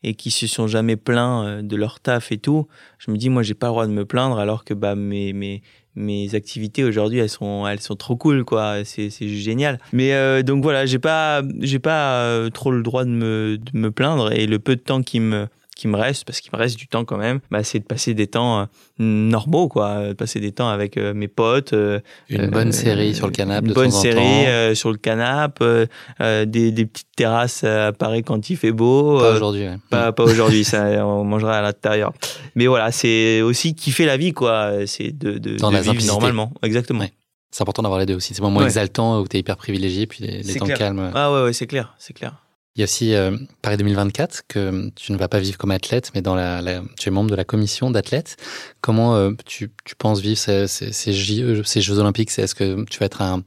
et 0.03 0.15
qui 0.15 0.33
se 0.33 0.49
sont 0.49 0.67
jamais 0.67 0.97
plaints 0.97 1.63
de 1.63 1.77
leur 1.77 2.01
taf 2.01 2.33
et 2.33 2.39
tout. 2.39 2.67
Je 2.99 3.13
me 3.13 3.17
dis 3.17 3.29
moi 3.29 3.45
j'ai 3.45 3.55
pas 3.55 3.69
le 3.69 3.73
droit 3.73 3.87
de 3.87 3.93
me 3.93 4.05
plaindre 4.05 4.41
alors 4.41 4.65
que 4.65 4.75
bah 4.75 4.97
mes 4.97 5.33
mes 5.33 5.63
mes 5.95 6.35
activités 6.35 6.85
aujourd'hui 6.85 7.19
elles 7.19 7.29
sont 7.29 7.67
elles 7.67 7.81
sont 7.81 7.97
trop 7.97 8.17
cool 8.17 8.45
quoi. 8.45 8.85
C'est 8.85 9.11
génial. 9.11 9.79
Mais 9.93 10.15
euh, 10.15 10.43
donc 10.43 10.63
voilà 10.63 10.87
j'ai 10.87 10.99
pas 10.99 11.43
j'ai 11.61 11.79
pas 11.79 12.23
euh, 12.23 12.51
trop 12.51 12.71
le 12.71 12.83
droit 12.83 13.05
de 13.05 13.11
me 13.11 13.59
de 13.59 13.79
me 13.79 13.91
plaindre 13.91 14.33
et 14.33 14.47
le 14.47 14.59
peu 14.59 14.77
de 14.77 14.81
temps 14.81 15.03
qui 15.03 15.21
me 15.21 15.49
qui 15.75 15.89
me 15.89 15.97
reste, 15.97 16.25
parce 16.25 16.41
qu'il 16.41 16.51
me 16.53 16.59
reste 16.59 16.77
du 16.77 16.87
temps 16.87 17.05
quand 17.05 17.17
même, 17.17 17.41
bah, 17.51 17.65
c'est 17.65 17.79
de 17.79 17.85
passer 17.85 18.15
des 18.15 18.27
temps 18.27 18.61
euh, 18.61 18.65
normaux, 18.99 19.69
quoi. 19.69 20.09
De 20.09 20.13
passer 20.13 20.39
des 20.39 20.53
temps 20.53 20.69
avec 20.69 20.97
euh, 20.97 21.15
mes 21.15 21.29
potes. 21.29 21.73
Euh, 21.73 22.01
une 22.29 22.49
bonne 22.49 22.73
série 22.73 23.15
sur 23.15 23.27
le 23.27 23.33
canapé. 23.33 23.67
Une 23.67 23.73
bonne 23.73 23.91
série 23.91 24.77
sur 24.77 24.91
le 24.91 24.99
canapé, 24.99 25.87
des, 26.21 26.73
des, 26.73 26.87
petites 26.87 27.09
terrasses 27.17 27.65
à 27.65 27.93
Paris 27.93 28.23
quand 28.23 28.51
il 28.51 28.57
fait 28.57 28.73
beau. 28.73 29.19
Pas 29.19 29.35
aujourd'hui. 29.35 29.67
Pas, 29.91 30.13
pas 30.13 30.25
aujourd'hui, 30.25 30.65
ça, 30.65 30.85
on 31.07 31.25
mangera 31.25 31.59
à 31.59 31.63
l'intérieur. 31.63 32.13
Mais 32.55 32.67
voilà, 32.67 32.93
c'est 32.93 33.41
aussi 33.41 33.75
kiffer 33.75 34.05
la 34.05 34.17
vie, 34.17 34.33
quoi. 34.33 34.87
C'est 34.87 35.17
de, 35.17 35.39
de, 35.39 35.57
de 35.57 35.91
vivre 35.91 36.07
normalement. 36.07 36.53
Exactement. 36.63 37.07
C'est 37.51 37.63
important 37.63 37.83
d'avoir 37.83 38.01
les 38.01 38.07
deux 38.07 38.15
aussi. 38.15 38.35
C'est 38.35 38.43
moins 38.43 38.65
exaltant 38.65 39.21
où 39.21 39.29
tu 39.29 39.37
es 39.37 39.41
hyper 39.41 39.57
privilégié, 39.57 40.07
puis 40.07 40.25
les, 40.25 40.55
temps 40.55 40.67
calmes. 40.67 41.11
Ah 41.15 41.33
ouais, 41.33 41.43
ouais 41.45 41.53
c'est 41.53 41.67
clair, 41.67 41.95
c'est 41.99 42.15
clair. 42.15 42.43
Il 42.75 42.81
y 42.81 42.83
a 42.83 42.85
aussi 42.85 43.15
euh, 43.15 43.37
Paris 43.61 43.77
2024 43.77 44.45
que 44.49 44.89
tu 44.97 45.13
ne 45.13 45.19
vas 45.19 45.29
pas 45.29 45.41
vivre 45.41 45.59
comme 45.59 45.73
athlète, 45.73 46.11
mais 46.15 46.23
dans 46.23 46.35
la, 46.35 46.63
tu 46.99 47.11
es 47.11 47.13
membre 47.13 47.31
de 47.31 47.35
la 47.35 47.45
commission 47.45 47.91
d'athlètes. 47.91 48.39
Comment 48.81 49.15
euh, 49.15 49.33
tu, 49.45 49.71
tu, 49.85 49.95
penses 49.95 50.21
vivre 50.21 50.39
ces, 50.39 50.67
ces, 50.69 50.91
ces, 50.91 51.13
Jeux 51.13 51.99
Olympiques? 51.99 52.31
Est-ce 52.39 52.55
que 52.55 52.85
tu 52.85 52.99
vas 52.99 53.07
être 53.07 53.21
un, 53.21 53.43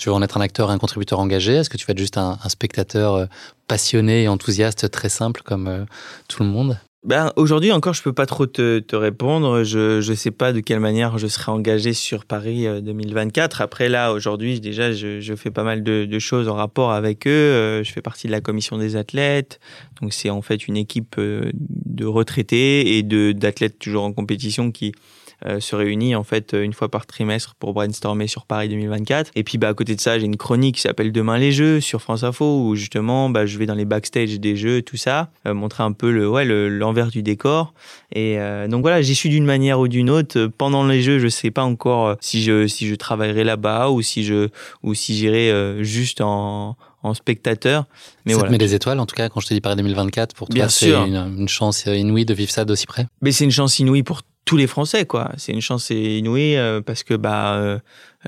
tu 0.00 0.08
vas 0.08 0.16
en 0.16 0.22
être 0.22 0.36
un 0.36 0.40
acteur, 0.40 0.70
un 0.70 0.78
contributeur 0.78 1.20
engagé? 1.20 1.54
Est-ce 1.54 1.70
que 1.70 1.76
tu 1.76 1.86
vas 1.86 1.92
être 1.92 1.98
juste 1.98 2.18
un, 2.18 2.36
un 2.42 2.48
spectateur 2.48 3.14
euh, 3.14 3.26
passionné 3.68 4.24
et 4.24 4.28
enthousiaste, 4.28 4.90
très 4.90 5.08
simple 5.08 5.42
comme 5.44 5.86
tout 6.26 6.42
le 6.42 6.48
monde? 6.48 6.76
Ben, 7.04 7.32
Aujourd'hui 7.36 7.70
encore, 7.70 7.92
je 7.92 8.02
peux 8.02 8.12
pas 8.12 8.24
trop 8.24 8.46
te, 8.46 8.78
te 8.78 8.96
répondre. 8.96 9.62
Je 9.62 10.08
ne 10.08 10.14
sais 10.14 10.30
pas 10.30 10.52
de 10.52 10.60
quelle 10.60 10.80
manière 10.80 11.18
je 11.18 11.26
serai 11.26 11.52
engagé 11.52 11.92
sur 11.92 12.24
Paris 12.24 12.66
2024. 12.82 13.60
Euh, 13.60 13.64
Après 13.64 13.88
là, 13.88 14.12
aujourd'hui, 14.12 14.60
déjà, 14.60 14.92
je, 14.92 15.20
je, 15.20 15.34
fais 15.34 15.50
pas 15.50 15.64
mal 15.64 15.82
de, 15.82 16.06
de, 16.06 16.18
choses 16.18 16.48
en 16.48 16.54
rapport 16.54 16.92
avec 16.92 17.26
eux. 17.26 17.30
Euh, 17.30 17.84
je 17.84 17.92
fais 17.92 18.00
partie 18.00 18.26
de 18.26 18.32
la 18.32 18.40
commission 18.40 18.78
des 18.78 18.96
athlètes. 18.96 19.60
Donc 20.00 20.14
c'est 20.14 20.30
en 20.30 20.40
fait 20.40 20.66
une 20.66 20.78
équipe 20.78 21.16
euh, 21.18 21.50
de 21.54 22.06
retraités 22.06 22.96
et 22.96 23.02
d'athlètes 23.02 23.78
toujours 23.78 24.04
en 24.04 24.12
compétition 24.12 24.70
qui 24.70 24.92
euh, 25.46 25.60
se 25.60 25.76
réunit 25.76 26.14
en 26.14 26.24
fait 26.24 26.54
une 26.54 26.72
fois 26.72 26.90
par 26.90 27.06
trimestre 27.06 27.54
pour 27.54 27.74
brainstormer 27.74 28.26
sur 28.26 28.46
Paris 28.46 28.68
2024. 28.68 29.30
Et 29.34 29.44
puis 29.44 29.58
bah, 29.58 29.68
à 29.68 29.74
côté 29.74 29.94
de 29.94 30.00
ça, 30.00 30.18
j'ai 30.18 30.26
une 30.26 30.36
chronique 30.36 30.76
qui 30.76 30.80
s'appelle 30.80 31.12
Demain 31.12 31.38
les 31.38 31.52
Jeux 31.52 31.80
sur 31.80 32.00
France 32.00 32.22
Info 32.22 32.66
où 32.66 32.74
justement 32.76 33.28
bah, 33.28 33.46
je 33.46 33.58
vais 33.58 33.66
dans 33.66 33.74
les 33.74 33.84
backstage 33.84 34.40
des 34.40 34.56
Jeux, 34.56 34.82
tout 34.82 34.96
ça, 34.96 35.30
euh, 35.46 35.54
montrer 35.54 35.82
un 35.82 35.92
peu 35.92 36.10
le 36.10 36.28
ouais 36.28 36.44
l'envers 36.44 37.08
du 37.08 37.22
décor. 37.22 37.74
Et 38.12 38.38
euh, 38.38 38.68
donc 38.68 38.82
voilà, 38.82 39.02
j'y 39.02 39.14
suis 39.14 39.28
d'une 39.28 39.44
manière 39.44 39.80
ou 39.80 39.88
d'une 39.88 40.10
autre. 40.10 40.46
Pendant 40.46 40.86
les 40.86 41.02
Jeux, 41.02 41.18
je 41.18 41.28
sais 41.28 41.50
pas 41.50 41.64
encore 41.64 42.16
si 42.20 42.42
je 42.42 42.66
si 42.66 42.88
je 42.88 42.94
travaillerai 42.94 43.44
là-bas 43.44 43.90
ou 43.90 44.02
si 44.02 44.24
je 44.24 44.48
ou 44.82 44.94
si 44.94 45.16
j'irai 45.16 45.52
juste 45.82 46.20
en 46.20 46.76
en 47.02 47.12
spectateur. 47.12 47.84
Mais 48.24 48.32
ça 48.32 48.42
te 48.42 48.50
met 48.50 48.58
des 48.58 48.74
étoiles, 48.74 48.98
en 48.98 49.04
tout 49.04 49.14
cas, 49.14 49.28
quand 49.28 49.40
je 49.40 49.46
te 49.46 49.52
dis 49.52 49.60
Paris 49.60 49.76
2024, 49.76 50.34
pour 50.34 50.48
toi, 50.48 50.68
c'est 50.70 50.90
une, 50.90 51.16
une, 51.38 51.48
chance 51.48 51.84
inouïe 51.84 52.24
de 52.24 52.32
vivre 52.32 52.50
ça 52.50 52.64
d'aussi 52.64 52.86
près? 52.86 53.06
Mais 53.20 53.30
c'est 53.30 53.44
une 53.44 53.50
chance 53.50 53.78
inouïe 53.78 54.02
pour 54.02 54.22
tous 54.44 54.56
les 54.56 54.66
Français, 54.66 55.06
quoi. 55.06 55.30
C'est 55.36 55.52
une 55.52 55.60
chance 55.60 55.90
inouïe 55.90 56.56
euh, 56.56 56.80
parce 56.80 57.02
que, 57.02 57.14
bah, 57.14 57.54
euh, 57.54 57.78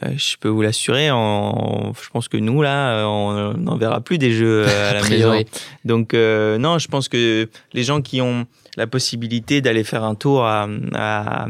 euh, 0.03 0.11
je 0.17 0.37
peux 0.39 0.49
vous 0.49 0.63
l'assurer, 0.63 1.09
je 1.09 2.11
pense 2.11 2.29
que 2.29 2.37
nous, 2.37 2.63
là, 2.63 3.07
on 3.07 3.55
n'en 3.55 3.77
verra 3.77 4.01
plus 4.01 4.19
des 4.19 4.33
jeux 4.33 4.67
à 4.89 4.95
la 4.95 5.03
maison. 5.09 5.43
Donc, 5.85 6.15
non, 6.15 6.79
je 6.79 6.89
pense 6.89 7.09
que 7.09 7.49
les 7.73 7.83
gens 7.83 8.01
qui 8.01 8.21
ont 8.21 8.47
la 8.77 8.87
possibilité 8.87 9.63
d'aller 9.63 9.85
faire 9.85 10.05
un 10.05 10.15
tour 10.15 10.45
à, 10.45 10.69
à, 10.95 11.47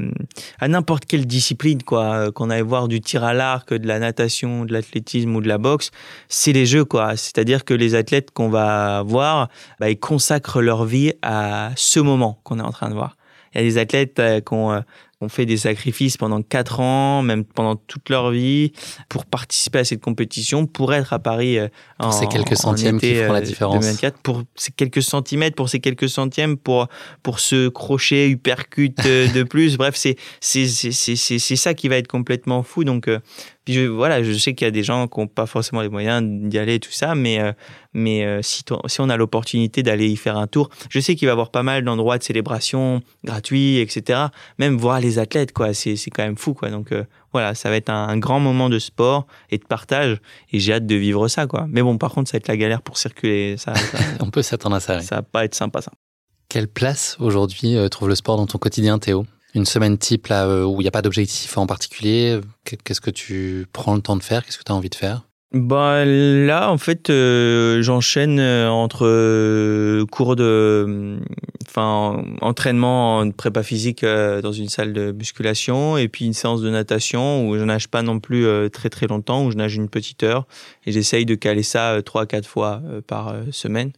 à 0.60 0.68
n'importe 0.68 1.06
quelle 1.06 1.26
discipline, 1.26 1.82
quoi, 1.82 2.30
qu'on 2.30 2.50
aille 2.50 2.62
voir 2.62 2.86
du 2.86 3.00
tir 3.00 3.24
à 3.24 3.34
l'arc, 3.34 3.74
de 3.74 3.86
la 3.86 3.98
natation, 3.98 4.64
de 4.64 4.72
l'athlétisme 4.72 5.34
ou 5.34 5.40
de 5.40 5.48
la 5.48 5.58
boxe, 5.58 5.90
c'est 6.28 6.52
les 6.52 6.66
jeux, 6.66 6.84
quoi. 6.84 7.16
C'est-à-dire 7.16 7.64
que 7.64 7.74
les 7.74 7.96
athlètes 7.96 8.30
qu'on 8.30 8.48
va 8.48 9.02
voir, 9.02 9.48
bah, 9.80 9.90
ils 9.90 9.98
consacrent 9.98 10.60
leur 10.60 10.84
vie 10.84 11.14
à 11.22 11.72
ce 11.74 11.98
moment 11.98 12.38
qu'on 12.44 12.60
est 12.60 12.62
en 12.62 12.70
train 12.70 12.90
de 12.90 12.94
voir. 12.94 13.16
Il 13.56 13.64
y 13.64 13.66
a 13.66 13.70
des 13.70 13.78
athlètes 13.78 14.18
euh, 14.18 14.40
qui 14.40 14.52
ont, 14.52 14.72
euh, 14.72 14.80
ont, 15.20 15.28
fait 15.28 15.46
des 15.46 15.56
sacrifices 15.56 16.16
pendant 16.16 16.42
quatre 16.42 16.80
ans, 16.80 17.22
même 17.22 17.44
pendant 17.44 17.74
toute 17.74 18.10
leur 18.10 18.30
vie, 18.30 18.72
pour 19.08 19.24
participer 19.24 19.78
à 19.78 19.84
cette 19.84 20.02
compétition, 20.02 20.66
pour 20.66 20.92
être 20.92 21.12
à 21.12 21.18
Paris 21.18 21.58
euh, 21.58 21.68
pour 21.98 22.12
ces 22.12 22.26
quelques 22.26 22.56
centièmes 22.56 23.00
qui 23.00 23.14
font 23.14 23.32
la 23.32 23.40
différence. 23.40 23.80
2024, 23.80 24.18
pour 24.18 24.42
ces 24.56 24.72
quelques 24.72 25.02
centimètres, 25.02 25.56
pour 25.56 25.70
ces 25.70 25.80
quelques 25.80 26.08
centièmes, 26.08 26.58
pour 26.58 26.88
pour 27.22 27.40
ce 27.40 27.68
crochet 27.68 28.30
hypercute 28.30 28.98
de 29.04 29.42
plus. 29.48 29.78
Bref, 29.78 29.94
c'est 29.96 30.16
c'est 30.40 30.66
c'est 30.66 31.16
c'est 31.16 31.56
ça 31.56 31.72
qui 31.72 31.88
va 31.88 31.96
être 31.96 32.08
complètement 32.08 32.62
fou. 32.62 32.84
Donc 32.84 33.08
puis 33.66 33.74
je, 33.74 33.82
voilà, 33.82 34.22
je 34.22 34.32
sais 34.32 34.54
qu'il 34.54 34.64
y 34.64 34.68
a 34.68 34.70
des 34.70 34.84
gens 34.84 35.08
qui 35.08 35.18
n'ont 35.18 35.26
pas 35.26 35.44
forcément 35.46 35.82
les 35.82 35.88
moyens 35.88 36.22
d'y 36.24 36.56
aller 36.56 36.74
et 36.74 36.80
tout 36.80 36.92
ça, 36.92 37.16
mais, 37.16 37.40
euh, 37.40 37.52
mais 37.94 38.24
euh, 38.24 38.40
si, 38.40 38.62
si 38.86 39.00
on 39.00 39.08
a 39.08 39.16
l'opportunité 39.16 39.82
d'aller 39.82 40.08
y 40.08 40.16
faire 40.16 40.38
un 40.38 40.46
tour, 40.46 40.70
je 40.88 41.00
sais 41.00 41.16
qu'il 41.16 41.26
va 41.26 41.30
y 41.30 41.32
avoir 41.32 41.50
pas 41.50 41.64
mal 41.64 41.84
d'endroits 41.84 42.16
de 42.16 42.22
célébration 42.22 43.02
gratuits, 43.24 43.78
etc. 43.78 44.26
Même 44.60 44.76
voir 44.76 45.00
les 45.00 45.18
athlètes, 45.18 45.52
quoi, 45.52 45.74
c'est 45.74 45.96
quand 46.14 46.22
même 46.22 46.38
fou, 46.38 46.54
quoi. 46.54 46.70
Donc 46.70 46.92
euh, 46.92 47.02
voilà, 47.32 47.56
ça 47.56 47.68
va 47.68 47.74
être 47.74 47.90
un, 47.90 48.16
grand 48.18 48.38
moment 48.38 48.70
de 48.70 48.78
sport 48.78 49.26
et 49.50 49.58
de 49.58 49.64
partage, 49.64 50.20
et 50.52 50.60
j'ai 50.60 50.74
hâte 50.74 50.86
de 50.86 50.94
vivre 50.94 51.26
ça, 51.26 51.48
quoi. 51.48 51.66
Mais 51.68 51.82
bon, 51.82 51.98
par 51.98 52.12
contre, 52.12 52.30
ça 52.30 52.36
va 52.36 52.38
être 52.38 52.48
la 52.48 52.56
galère 52.56 52.82
pour 52.82 52.98
circuler. 52.98 53.56
Ça, 53.56 53.72
on 54.20 54.30
peut 54.30 54.42
s'attendre 54.42 54.76
à 54.76 54.80
ça. 54.80 55.00
Ça 55.00 55.16
va 55.16 55.22
pas 55.22 55.44
être 55.44 55.56
sympa, 55.56 55.82
ça. 55.82 55.90
Quelle 56.48 56.68
place 56.68 57.16
aujourd'hui 57.18 57.76
trouve 57.90 58.08
le 58.08 58.14
sport 58.14 58.36
dans 58.36 58.46
ton 58.46 58.58
quotidien, 58.58 59.00
Théo? 59.00 59.26
Une 59.56 59.64
semaine 59.64 59.98
type 59.98 60.28
là, 60.28 60.46
euh, 60.46 60.64
où 60.64 60.80
il 60.80 60.84
n'y 60.84 60.88
a 60.88 60.92
pas 60.92 61.02
d'objectif 61.02 61.56
en 61.58 61.66
particulier 61.66 62.40
Qu'est-ce 62.64 63.00
que 63.00 63.10
tu 63.10 63.66
prends 63.72 63.94
le 63.94 64.02
temps 64.02 64.16
de 64.16 64.22
faire 64.22 64.44
Qu'est-ce 64.44 64.58
que 64.58 64.64
tu 64.64 64.72
as 64.72 64.74
envie 64.74 64.90
de 64.90 64.94
faire? 64.94 65.22
Bah 65.52 66.04
là 66.04 66.70
en 66.70 66.76
fait 66.76 67.08
euh, 67.08 67.80
j'enchaîne 67.80 68.40
euh, 68.40 68.68
entre 68.68 70.04
cours 70.10 70.36
de 70.36 71.18
enfin 71.66 72.22
entraînement 72.40 73.18
en 73.18 73.30
prépa 73.30 73.62
physique 73.62 74.04
dans 74.04 74.52
une 74.52 74.68
salle 74.68 74.92
de 74.92 75.12
musculation 75.12 75.96
et 75.96 76.08
puis 76.08 76.26
une 76.26 76.32
séance 76.32 76.62
de 76.62 76.68
natation 76.68 77.48
où 77.48 77.56
je 77.56 77.62
nage 77.62 77.88
pas 77.88 78.02
non 78.02 78.18
plus 78.18 78.44
très 78.70 78.90
très 78.90 79.06
longtemps 79.06 79.46
où 79.46 79.52
je 79.52 79.56
nage 79.56 79.76
une 79.76 79.88
petite 79.88 80.24
heure 80.24 80.46
et 80.84 80.92
j'essaye 80.92 81.24
de 81.24 81.36
caler 81.36 81.62
ça 81.62 82.00
trois 82.04 82.26
quatre 82.26 82.48
fois 82.48 82.82
par 83.06 83.34
semaine 83.52 83.92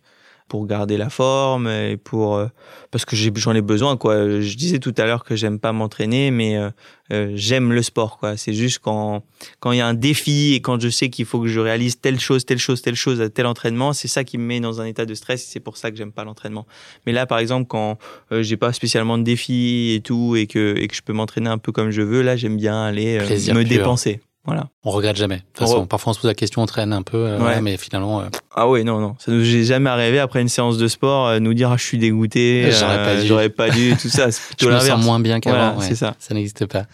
pour 0.48 0.66
garder 0.66 0.96
la 0.96 1.10
forme 1.10 1.68
et 1.68 1.96
pour 1.96 2.36
euh, 2.36 2.46
parce 2.90 3.04
que 3.04 3.14
j'en 3.14 3.54
ai, 3.54 3.60
besoin 3.60 3.96
quoi. 3.96 4.40
Je 4.40 4.56
disais 4.56 4.78
tout 4.78 4.94
à 4.96 5.04
l'heure 5.04 5.24
que 5.24 5.36
j'aime 5.36 5.58
pas 5.58 5.72
m'entraîner, 5.72 6.30
mais 6.30 6.56
euh, 6.56 6.70
euh, 7.12 7.32
j'aime 7.34 7.72
le 7.72 7.82
sport 7.82 8.18
quoi. 8.18 8.36
C'est 8.36 8.54
juste 8.54 8.78
quand 8.80 9.22
quand 9.60 9.72
il 9.72 9.78
y 9.78 9.80
a 9.80 9.86
un 9.86 9.94
défi 9.94 10.54
et 10.54 10.60
quand 10.60 10.80
je 10.80 10.88
sais 10.88 11.10
qu'il 11.10 11.26
faut 11.26 11.40
que 11.40 11.48
je 11.48 11.60
réalise 11.60 12.00
telle 12.00 12.18
chose, 12.18 12.46
telle 12.46 12.58
chose, 12.58 12.82
telle 12.82 12.94
chose 12.94 13.20
à 13.20 13.28
tel 13.28 13.46
entraînement, 13.46 13.92
c'est 13.92 14.08
ça 14.08 14.24
qui 14.24 14.38
me 14.38 14.44
met 14.44 14.60
dans 14.60 14.80
un 14.80 14.86
état 14.86 15.04
de 15.04 15.14
stress. 15.14 15.44
C'est 15.44 15.60
pour 15.60 15.76
ça 15.76 15.90
que 15.90 15.96
j'aime 15.96 16.12
pas 16.12 16.24
l'entraînement. 16.24 16.66
Mais 17.06 17.12
là 17.12 17.26
par 17.26 17.38
exemple 17.38 17.66
quand 17.68 17.98
j'ai 18.30 18.56
pas 18.56 18.72
spécialement 18.72 19.18
de 19.18 19.22
défi 19.22 19.92
et 19.94 20.00
tout 20.00 20.34
et 20.34 20.46
que 20.46 20.74
et 20.76 20.88
que 20.88 20.94
je 20.94 21.02
peux 21.02 21.12
m'entraîner 21.12 21.50
un 21.50 21.58
peu 21.58 21.72
comme 21.72 21.90
je 21.90 22.02
veux, 22.02 22.22
là 22.22 22.36
j'aime 22.36 22.56
bien 22.56 22.82
aller 22.82 23.18
me 23.20 23.64
dépenser. 23.64 24.20
Voilà. 24.48 24.70
On 24.82 24.90
regrette 24.90 25.16
jamais. 25.16 25.36
De 25.36 25.42
toute 25.52 25.68
façon, 25.68 25.84
parfois 25.84 26.12
on 26.12 26.14
se 26.14 26.20
pose 26.20 26.28
la 26.28 26.34
question, 26.34 26.62
on 26.62 26.66
traîne 26.66 26.94
un 26.94 27.02
peu, 27.02 27.18
euh, 27.18 27.60
mais 27.60 27.76
finalement. 27.76 28.22
Euh, 28.22 28.28
ah 28.54 28.66
oui, 28.66 28.82
non, 28.82 28.98
non. 28.98 29.14
Ça 29.18 29.30
nous 29.30 29.42
est 29.42 29.64
jamais 29.64 29.90
arrivé 29.90 30.18
après 30.18 30.40
une 30.40 30.48
séance 30.48 30.78
de 30.78 30.88
sport, 30.88 31.26
euh, 31.26 31.38
nous 31.38 31.52
dire 31.52 31.70
ah, 31.70 31.76
je 31.76 31.84
suis 31.84 31.98
dégoûté, 31.98 32.70
j'aurais 32.72 33.04
pas 33.04 33.20
dû, 33.20 33.26
j'aurais 33.26 33.48
pas 33.50 33.68
dû, 33.68 33.94
tout 34.00 34.08
ça. 34.08 34.28
je 34.58 34.66
me 34.70 34.80
sens 34.80 35.04
moins 35.04 35.20
bien 35.20 35.40
qu'avant. 35.40 35.78
c'est 35.82 35.96
ça. 35.96 36.14
Ça 36.18 36.32
n'existe 36.32 36.64
pas. 36.64 36.86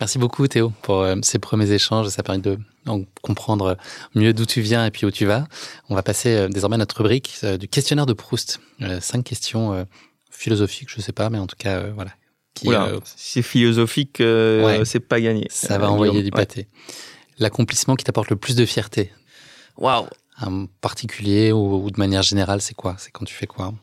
Merci 0.00 0.18
beaucoup 0.18 0.48
Théo 0.48 0.72
pour 0.80 1.06
ces 1.20 1.38
premiers 1.38 1.70
échanges. 1.70 2.08
Ça 2.08 2.22
permet 2.22 2.40
de 2.40 2.58
comprendre 3.20 3.76
mieux 4.14 4.32
d'où 4.32 4.46
tu 4.46 4.62
viens 4.62 4.86
et 4.86 4.90
puis 4.90 5.04
où 5.04 5.10
tu 5.10 5.26
vas. 5.26 5.44
On 5.90 5.94
va 5.94 6.02
passer 6.02 6.48
désormais 6.48 6.76
à 6.76 6.78
notre 6.78 6.96
rubrique 6.96 7.44
du 7.60 7.68
questionnaire 7.68 8.06
de 8.06 8.14
Proust. 8.14 8.58
cinq 9.00 9.22
questions 9.22 9.86
philosophiques, 10.30 10.88
je 10.88 11.02
sais 11.02 11.12
pas, 11.12 11.28
mais 11.28 11.38
en 11.38 11.46
tout 11.46 11.56
cas, 11.58 11.82
voilà, 11.94 12.12
euh, 12.64 13.00
c'est 13.04 13.42
philosophique, 13.42 14.20
euh, 14.20 14.84
c'est 14.84 15.00
pas 15.00 15.20
gagné. 15.20 15.46
Ça 15.50 15.78
va 15.78 15.90
envoyer 15.90 16.22
du 16.22 16.30
pâté. 16.30 16.68
L'accomplissement 17.38 17.96
qui 17.96 18.04
t'apporte 18.04 18.30
le 18.30 18.36
plus 18.36 18.56
de 18.56 18.64
fierté 18.64 19.12
Waouh 19.76 20.06
Un 20.38 20.66
particulier 20.80 21.52
ou, 21.52 21.90
de 21.90 21.98
manière 21.98 22.22
générale, 22.22 22.62
c'est 22.62 22.74
quoi? 22.74 22.96
C'est 22.98 23.10
quand 23.10 23.26
tu 23.26 23.34
fais 23.34 23.46
quoi? 23.46 23.74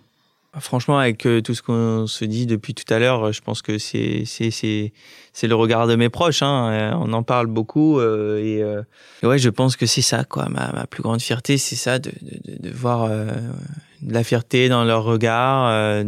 Bah, 0.53 0.59
Franchement, 0.59 0.97
avec 0.97 1.27
euh, 1.27 1.41
tout 1.41 1.53
ce 1.53 1.61
qu'on 1.61 2.07
se 2.07 2.25
dit 2.25 2.47
depuis 2.47 2.73
tout 2.73 2.91
à 2.91 2.97
l'heure, 2.97 3.31
je 3.31 3.41
pense 3.41 3.61
que 3.61 3.77
c'est 3.77 4.23
c'est 4.25 5.47
le 5.47 5.55
regard 5.55 5.85
de 5.85 5.95
mes 5.95 6.09
proches. 6.09 6.41
Hein. 6.41 6.97
On 6.99 7.13
en 7.13 7.21
parle 7.21 7.47
beaucoup 7.47 8.01
et, 8.01 8.63
ouais, 9.21 9.37
je 9.37 9.49
pense 9.49 9.75
que 9.75 9.85
c'est 9.85 10.01
ça 10.01 10.23
quoi. 10.23 10.49
Ma, 10.49 10.71
ma, 10.71 10.87
plus 10.87 11.03
grande 11.03 11.21
fierté, 11.21 11.59
c'est 11.59 11.75
ça 11.75 11.99
de, 11.99 12.11
de, 12.21 12.69
de 12.69 12.69
voir 12.71 13.07
de 13.09 14.13
la 14.13 14.23
fierté 14.23 14.67
dans 14.67 14.83
leur 14.83 15.03
regard 15.03 16.03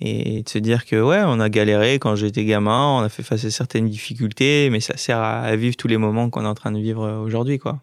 et 0.00 0.42
de 0.42 0.48
se 0.48 0.58
dire 0.58 0.84
que 0.86 1.00
ouais, 1.00 1.22
on 1.24 1.40
a 1.40 1.48
galéré 1.48 1.98
quand 1.98 2.14
j'étais 2.14 2.44
gamin, 2.44 2.98
on 2.98 3.00
a 3.00 3.08
fait 3.08 3.22
face 3.22 3.44
à 3.44 3.50
certaines 3.50 3.88
difficultés, 3.88 4.70
mais 4.70 4.80
ça 4.80 4.96
sert 4.96 5.18
à, 5.18 5.54
vivre 5.56 5.76
tous 5.76 5.88
les 5.88 5.96
moments 5.96 6.30
qu'on 6.30 6.44
est 6.44 6.48
en 6.48 6.54
train 6.54 6.72
de 6.72 6.78
vivre 6.78 7.20
aujourd'hui, 7.20 7.58
quoi. 7.58 7.80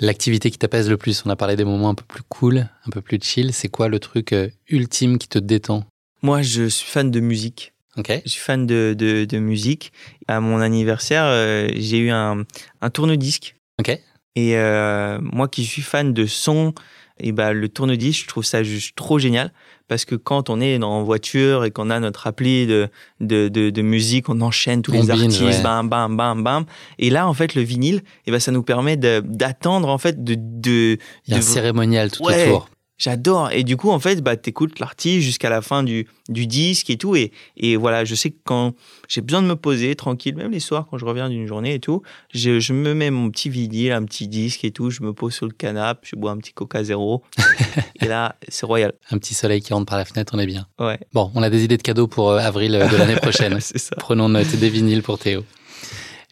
L'activité 0.00 0.50
qui 0.50 0.58
t'apaise 0.58 0.90
le 0.90 0.96
plus, 0.96 1.22
on 1.24 1.30
a 1.30 1.36
parlé 1.36 1.54
des 1.54 1.64
moments 1.64 1.90
un 1.90 1.94
peu 1.94 2.04
plus 2.04 2.24
cool, 2.28 2.68
un 2.86 2.90
peu 2.90 3.00
plus 3.00 3.20
chill. 3.22 3.52
C'est 3.52 3.68
quoi 3.68 3.88
le 3.88 4.00
truc 4.00 4.32
euh, 4.32 4.48
ultime 4.68 5.18
qui 5.18 5.28
te 5.28 5.38
détend? 5.38 5.84
Moi, 6.22 6.42
je 6.42 6.68
suis 6.68 6.90
fan 6.90 7.12
de 7.12 7.20
musique. 7.20 7.74
Ok. 7.96 8.10
Je 8.24 8.28
suis 8.28 8.40
fan 8.40 8.66
de, 8.66 8.96
de, 8.98 9.24
de 9.24 9.38
musique. 9.38 9.92
À 10.26 10.40
mon 10.40 10.60
anniversaire, 10.60 11.24
euh, 11.26 11.68
j'ai 11.76 11.98
eu 11.98 12.10
un, 12.10 12.44
un 12.80 12.90
tourne-disque. 12.90 13.54
Ok. 13.78 13.96
Et 14.34 14.56
euh, 14.56 15.20
moi 15.22 15.46
qui 15.46 15.64
suis 15.64 15.82
fan 15.82 16.12
de 16.12 16.26
son, 16.26 16.74
Et 17.20 17.30
bah, 17.30 17.52
le 17.52 17.68
tourne-disque, 17.68 18.22
je 18.22 18.28
trouve 18.28 18.44
ça 18.44 18.64
juste 18.64 18.96
trop 18.96 19.20
génial 19.20 19.52
parce 19.88 20.04
que 20.04 20.14
quand 20.14 20.50
on 20.50 20.60
est 20.60 20.82
en 20.82 21.02
voiture 21.02 21.64
et 21.64 21.70
qu'on 21.70 21.90
a 21.90 22.00
notre 22.00 22.26
appli 22.26 22.66
de, 22.66 22.88
de, 23.20 23.48
de, 23.48 23.82
musique, 23.82 24.28
on 24.28 24.40
enchaîne 24.40 24.82
tous 24.82 24.92
les 24.92 25.10
artistes, 25.10 25.62
bam, 25.62 25.88
bam, 25.88 26.16
bam, 26.16 26.42
bam. 26.42 26.64
Et 26.98 27.10
là, 27.10 27.28
en 27.28 27.34
fait, 27.34 27.54
le 27.54 27.62
vinyle, 27.62 28.02
et 28.26 28.30
ben, 28.30 28.40
ça 28.40 28.52
nous 28.52 28.62
permet 28.62 28.96
d'attendre, 28.96 29.88
en 29.88 29.98
fait, 29.98 30.24
de, 30.24 30.36
de. 30.38 30.98
Il 31.26 31.32
y 31.32 31.34
a 31.34 31.38
un 31.38 31.42
cérémonial 31.42 32.10
tout 32.10 32.24
autour. 32.24 32.68
J'adore. 32.96 33.50
Et 33.50 33.64
du 33.64 33.76
coup, 33.76 33.90
en 33.90 33.98
fait, 33.98 34.22
bah, 34.22 34.36
t'écoutes 34.36 34.78
l'artiste 34.78 35.24
jusqu'à 35.24 35.50
la 35.50 35.62
fin 35.62 35.82
du, 35.82 36.06
du 36.28 36.46
disque 36.46 36.90
et 36.90 36.96
tout. 36.96 37.16
Et, 37.16 37.32
et 37.56 37.76
voilà, 37.76 38.04
je 38.04 38.14
sais 38.14 38.30
que 38.30 38.38
quand 38.44 38.74
j'ai 39.08 39.20
besoin 39.20 39.42
de 39.42 39.48
me 39.48 39.56
poser 39.56 39.94
tranquille, 39.96 40.36
même 40.36 40.52
les 40.52 40.60
soirs, 40.60 40.86
quand 40.88 40.96
je 40.96 41.04
reviens 41.04 41.28
d'une 41.28 41.46
journée 41.46 41.74
et 41.74 41.80
tout, 41.80 42.02
je, 42.32 42.60
je, 42.60 42.72
me 42.72 42.94
mets 42.94 43.10
mon 43.10 43.30
petit 43.30 43.48
vinyle, 43.48 43.92
un 43.92 44.04
petit 44.04 44.28
disque 44.28 44.64
et 44.64 44.70
tout. 44.70 44.90
Je 44.90 45.02
me 45.02 45.12
pose 45.12 45.34
sur 45.34 45.46
le 45.46 45.52
canapé, 45.52 46.00
je 46.04 46.16
bois 46.16 46.30
un 46.30 46.38
petit 46.38 46.52
Coca 46.52 46.84
Zéro. 46.84 47.24
et 48.00 48.06
là, 48.06 48.36
c'est 48.48 48.66
royal. 48.66 48.92
Un 49.10 49.18
petit 49.18 49.34
soleil 49.34 49.60
qui 49.60 49.72
rentre 49.72 49.86
par 49.86 49.98
la 49.98 50.04
fenêtre, 50.04 50.32
on 50.36 50.38
est 50.38 50.46
bien. 50.46 50.68
Ouais. 50.78 50.98
Bon, 51.12 51.32
on 51.34 51.42
a 51.42 51.50
des 51.50 51.64
idées 51.64 51.76
de 51.76 51.82
cadeaux 51.82 52.06
pour 52.06 52.30
euh, 52.30 52.38
avril 52.38 52.76
euh, 52.76 52.88
de 52.88 52.96
l'année 52.96 53.16
prochaine. 53.16 53.56
c'est 53.60 53.78
ça. 53.78 53.96
Prenons 53.96 54.28
note 54.28 54.54
des 54.54 54.70
vinyles 54.70 55.02
pour 55.02 55.18
Théo. 55.18 55.44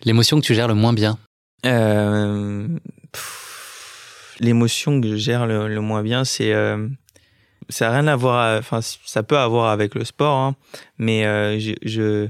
L'émotion 0.05 0.41
que 0.41 0.45
tu 0.45 0.55
gères 0.55 0.69
le 0.69 0.75
moins 0.75 0.93
bien 0.93 1.19
euh 1.65 2.67
l'émotion 4.41 5.01
que 5.01 5.09
je 5.09 5.17
gère 5.17 5.47
le, 5.47 5.81
moins 5.81 6.03
bien, 6.03 6.25
c'est 6.25 6.53
euh, 6.53 6.89
ça 7.69 7.89
n'a 7.89 8.01
rien 8.01 8.07
à 8.07 8.17
voir, 8.17 8.59
enfin 8.59 8.81
ça 8.83 9.23
peut 9.23 9.39
avoir 9.39 9.71
avec 9.71 9.95
le 9.95 10.05
sport, 10.05 10.37
hein, 10.37 10.57
mais 10.99 11.27
euh, 11.27 11.59
je, 11.59 12.29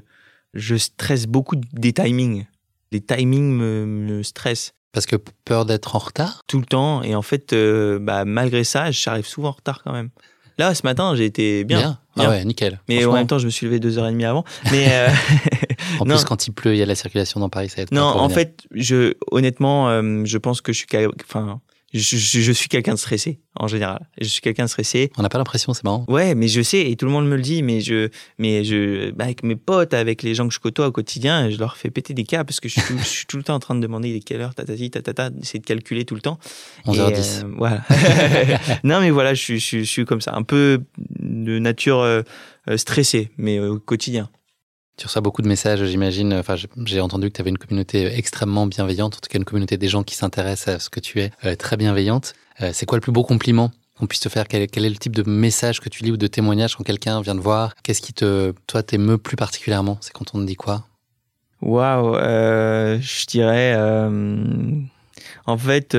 je, 0.54 0.76
stresse 0.76 1.26
beaucoup 1.26 1.56
des 1.56 1.92
timings. 1.92 2.46
Les 2.90 3.00
timings 3.00 3.52
me, 3.52 3.86
me 3.86 4.22
stressent. 4.22 4.74
Parce 4.92 5.06
que 5.06 5.16
peur 5.16 5.64
d'être 5.64 5.96
en 5.96 5.98
retard? 5.98 6.42
Tout 6.46 6.58
le 6.58 6.66
temps. 6.66 7.02
Et 7.02 7.14
en 7.14 7.22
fait, 7.22 7.54
euh, 7.54 7.98
bah, 7.98 8.26
malgré 8.26 8.62
ça, 8.62 8.90
j'arrive 8.90 9.26
souvent 9.26 9.48
en 9.48 9.52
retard 9.52 9.82
quand 9.82 9.92
même. 9.92 10.10
Là, 10.58 10.74
ce 10.74 10.82
matin, 10.84 11.14
j'ai 11.16 11.24
été 11.24 11.64
bien. 11.64 11.78
bien. 11.78 11.98
Ah 12.18 12.28
ouais, 12.28 12.44
nickel. 12.44 12.78
Mais 12.90 13.02
en 13.06 13.14
même 13.14 13.26
temps, 13.26 13.38
je 13.38 13.46
me 13.46 13.50
suis 13.50 13.64
levé 13.64 13.80
deux 13.80 13.98
heures 13.98 14.06
et 14.06 14.12
demie 14.12 14.26
avant. 14.26 14.44
Mais 14.70 15.08
en 15.98 16.04
plus, 16.04 16.24
quand 16.24 16.46
il 16.46 16.52
pleut, 16.52 16.74
il 16.74 16.78
y 16.78 16.82
a 16.82 16.86
la 16.86 16.94
circulation 16.94 17.40
dans 17.40 17.48
Paris, 17.48 17.70
ça 17.70 17.76
va 17.76 17.82
être 17.84 17.92
Non, 17.92 18.02
en 18.02 18.28
fait, 18.28 18.64
je, 18.70 19.14
honnêtement, 19.30 19.88
je 20.26 20.38
pense 20.38 20.60
que 20.60 20.74
je 20.74 20.78
suis, 20.78 20.86
enfin, 21.24 21.62
je, 21.92 22.16
je, 22.16 22.52
suis 22.52 22.68
quelqu'un 22.68 22.94
de 22.94 22.98
stressé 22.98 23.40
en 23.54 23.68
général. 23.68 24.08
Je 24.18 24.26
suis 24.26 24.40
quelqu'un 24.40 24.64
de 24.64 24.68
stressé. 24.68 25.10
On 25.18 25.22
n'a 25.22 25.28
pas 25.28 25.38
l'impression, 25.38 25.74
c'est 25.74 25.84
marrant. 25.84 26.06
Ouais, 26.08 26.34
mais 26.34 26.48
je 26.48 26.62
sais 26.62 26.90
et 26.90 26.96
tout 26.96 27.04
le 27.04 27.12
monde 27.12 27.28
me 27.28 27.36
le 27.36 27.42
dit. 27.42 27.62
Mais 27.62 27.80
je, 27.80 28.08
mais 28.38 28.64
je, 28.64 29.10
bah, 29.10 29.24
avec 29.24 29.42
mes 29.42 29.56
potes, 29.56 29.92
avec 29.92 30.22
les 30.22 30.34
gens 30.34 30.48
que 30.48 30.54
je 30.54 30.60
côtoie 30.60 30.86
au 30.86 30.92
quotidien, 30.92 31.50
je 31.50 31.58
leur 31.58 31.76
fais 31.76 31.90
péter 31.90 32.14
des 32.14 32.24
cas 32.24 32.44
parce 32.44 32.60
que 32.60 32.68
je 32.68 32.80
suis, 32.80 32.82
tout, 32.82 32.98
je 32.98 33.04
suis 33.04 33.26
tout 33.26 33.36
le 33.36 33.42
temps 33.42 33.54
en 33.54 33.60
train 33.60 33.74
de 33.74 33.80
demander 33.80 34.20
quelle 34.20 34.40
heure, 34.40 34.54
tatati, 34.54 34.90
tatata, 34.90 35.30
d'essayer 35.30 35.60
de 35.60 35.66
calculer 35.66 36.04
tout 36.04 36.14
le 36.14 36.22
temps. 36.22 36.38
11h10. 36.86 37.44
Euh, 37.44 37.54
voilà. 37.58 37.82
non, 38.84 39.00
mais 39.00 39.10
voilà, 39.10 39.34
je, 39.34 39.56
je, 39.56 39.78
je, 39.78 39.84
suis 39.84 40.04
comme 40.06 40.22
ça, 40.22 40.34
un 40.34 40.42
peu 40.42 40.80
de 41.18 41.58
nature 41.58 42.00
euh, 42.00 42.22
euh 42.68 42.76
stressée, 42.78 43.30
mais 43.36 43.60
au 43.60 43.78
quotidien. 43.78 44.30
Tu 44.96 45.06
reçois 45.06 45.22
beaucoup 45.22 45.42
de 45.42 45.48
messages, 45.48 45.84
j'imagine. 45.84 46.34
Enfin, 46.34 46.56
j'ai 46.84 47.00
entendu 47.00 47.28
que 47.28 47.36
tu 47.36 47.40
avais 47.40 47.50
une 47.50 47.58
communauté 47.58 48.06
extrêmement 48.16 48.66
bienveillante, 48.66 49.16
en 49.16 49.20
tout 49.20 49.28
cas 49.30 49.38
une 49.38 49.44
communauté 49.44 49.76
des 49.76 49.88
gens 49.88 50.02
qui 50.02 50.14
s'intéressent 50.14 50.74
à 50.74 50.78
ce 50.78 50.90
que 50.90 51.00
tu 51.00 51.20
es, 51.20 51.30
euh, 51.44 51.56
très 51.56 51.76
bienveillante. 51.76 52.34
Euh, 52.60 52.70
c'est 52.72 52.84
quoi 52.84 52.98
le 52.98 53.00
plus 53.00 53.12
beau 53.12 53.24
compliment 53.24 53.70
qu'on 53.98 54.06
puisse 54.06 54.20
te 54.20 54.28
faire? 54.28 54.46
Quel, 54.48 54.62
est 54.62 54.90
le 54.90 54.96
type 54.96 55.16
de 55.16 55.28
message 55.28 55.80
que 55.80 55.88
tu 55.88 56.04
lis 56.04 56.12
ou 56.12 56.16
de 56.16 56.26
témoignage 56.26 56.76
quand 56.76 56.84
quelqu'un 56.84 57.20
vient 57.22 57.34
te 57.34 57.40
voir? 57.40 57.74
Qu'est-ce 57.82 58.02
qui 58.02 58.12
te, 58.12 58.52
toi, 58.66 58.82
t'émeut 58.82 59.18
plus 59.18 59.36
particulièrement? 59.36 59.96
C'est 60.02 60.12
quand 60.12 60.34
on 60.34 60.40
te 60.40 60.44
dit 60.44 60.56
quoi? 60.56 60.84
Waouh, 61.62 62.16
euh, 62.16 62.98
je 63.00 63.26
dirais. 63.26 63.74
en 65.46 65.56
fait 65.56 65.96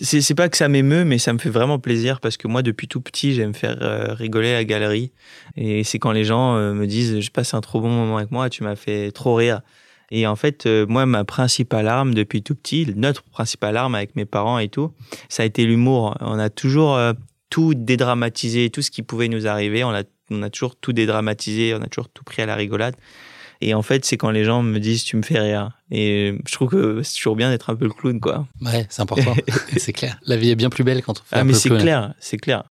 c'est 0.00 0.34
pas 0.34 0.48
que 0.48 0.56
ça 0.56 0.68
m'émeut, 0.68 1.04
mais 1.04 1.18
ça 1.18 1.32
me 1.32 1.38
fait 1.38 1.50
vraiment 1.50 1.78
plaisir 1.78 2.20
parce 2.20 2.36
que 2.36 2.48
moi, 2.48 2.62
depuis 2.62 2.88
tout 2.88 3.00
petit, 3.00 3.34
j'aime 3.34 3.54
faire 3.54 3.78
euh, 3.82 4.12
rigoler 4.14 4.50
à 4.50 4.54
la 4.54 4.64
galerie. 4.64 5.12
Et 5.56 5.84
c'est 5.84 5.98
quand 5.98 6.12
les 6.12 6.24
gens 6.24 6.56
euh, 6.56 6.72
me 6.72 6.86
disent 6.86 7.20
Je 7.20 7.30
passe 7.30 7.54
un 7.54 7.60
trop 7.60 7.80
bon 7.80 7.90
moment 7.90 8.18
avec 8.18 8.30
moi, 8.30 8.50
tu 8.50 8.64
m'as 8.64 8.76
fait 8.76 9.10
trop 9.12 9.34
rire. 9.34 9.60
Et 10.10 10.26
en 10.26 10.36
fait, 10.36 10.66
euh, 10.66 10.86
moi, 10.86 11.06
ma 11.06 11.24
principale 11.24 11.88
arme 11.88 12.14
depuis 12.14 12.42
tout 12.42 12.54
petit, 12.54 12.92
notre 12.96 13.22
principale 13.22 13.76
arme 13.76 13.94
avec 13.94 14.16
mes 14.16 14.24
parents 14.24 14.58
et 14.58 14.68
tout, 14.68 14.92
ça 15.28 15.42
a 15.42 15.46
été 15.46 15.64
l'humour. 15.64 16.16
On 16.20 16.38
a 16.38 16.50
toujours 16.50 16.98
tout 17.50 17.74
dédramatisé, 17.74 18.70
tout 18.70 18.82
ce 18.82 18.90
qui 18.90 19.02
pouvait 19.02 19.28
nous 19.28 19.46
arriver. 19.46 19.84
On 19.84 19.90
a, 19.90 20.02
on 20.30 20.42
a 20.42 20.50
toujours 20.50 20.76
tout 20.76 20.92
dédramatisé, 20.92 21.74
on 21.74 21.82
a 21.82 21.86
toujours 21.86 22.08
tout 22.08 22.24
pris 22.24 22.42
à 22.42 22.46
la 22.46 22.54
rigolade. 22.54 22.96
Et 23.64 23.72
en 23.72 23.82
fait, 23.82 24.04
c'est 24.04 24.16
quand 24.18 24.30
les 24.30 24.44
gens 24.44 24.62
me 24.62 24.78
disent 24.78 25.04
tu 25.04 25.16
me 25.16 25.22
fais 25.22 25.40
rire. 25.40 25.70
Et 25.90 26.38
je 26.46 26.52
trouve 26.52 26.68
que 26.68 27.02
c'est 27.02 27.16
toujours 27.16 27.34
bien 27.34 27.50
d'être 27.50 27.70
un 27.70 27.76
peu 27.76 27.86
le 27.86 27.92
clown, 27.92 28.20
quoi. 28.20 28.46
Ouais, 28.60 28.86
c'est 28.90 29.00
important. 29.00 29.34
c'est 29.76 29.94
clair. 29.94 30.18
La 30.26 30.36
vie 30.36 30.50
est 30.50 30.54
bien 30.54 30.70
plus 30.70 30.84
belle 30.84 31.02
quand 31.02 31.20
on 31.20 31.24
fait 31.24 31.36
ah, 31.36 31.40
un 31.40 31.44
mais 31.44 31.54
c'est 31.54 31.70
clair, 31.70 32.14
c'est 32.20 32.36
clair. 32.36 32.64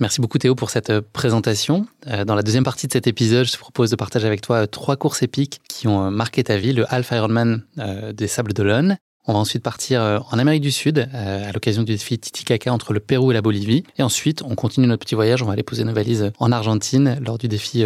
Merci 0.00 0.20
beaucoup 0.20 0.38
Théo 0.38 0.54
pour 0.54 0.70
cette 0.70 0.90
euh, 0.90 1.02
présentation. 1.12 1.86
Euh, 2.06 2.24
dans 2.24 2.36
la 2.36 2.42
deuxième 2.42 2.62
partie 2.62 2.86
de 2.86 2.92
cet 2.92 3.08
épisode, 3.08 3.46
je 3.46 3.52
te 3.52 3.58
propose 3.58 3.90
de 3.90 3.96
partager 3.96 4.26
avec 4.26 4.40
toi 4.40 4.56
euh, 4.58 4.66
trois 4.66 4.96
courses 4.96 5.22
épiques 5.22 5.60
qui 5.68 5.88
ont 5.88 6.10
marqué 6.10 6.44
ta 6.44 6.56
vie. 6.56 6.72
Le 6.72 6.84
Half 6.92 7.10
Ironman 7.12 7.64
des 8.12 8.28
Sables 8.28 8.52
d'Olonne, 8.52 8.96
on 9.26 9.32
va 9.32 9.40
ensuite 9.40 9.62
partir 9.62 10.24
en 10.30 10.38
Amérique 10.38 10.62
du 10.62 10.70
Sud 10.70 11.08
à 11.12 11.52
l'occasion 11.52 11.82
du 11.82 11.92
défi 11.92 12.18
Titicaca 12.18 12.72
entre 12.72 12.92
le 12.92 13.00
Pérou 13.00 13.30
et 13.30 13.34
la 13.34 13.42
Bolivie. 13.42 13.84
Et 13.98 14.02
ensuite, 14.02 14.42
on 14.42 14.54
continue 14.54 14.86
notre 14.86 15.04
petit 15.04 15.14
voyage. 15.14 15.42
On 15.42 15.46
va 15.46 15.52
aller 15.52 15.62
poser 15.62 15.84
nos 15.84 15.92
valises 15.92 16.32
en 16.38 16.50
Argentine 16.50 17.18
lors 17.24 17.36
du 17.36 17.46
défi 17.46 17.84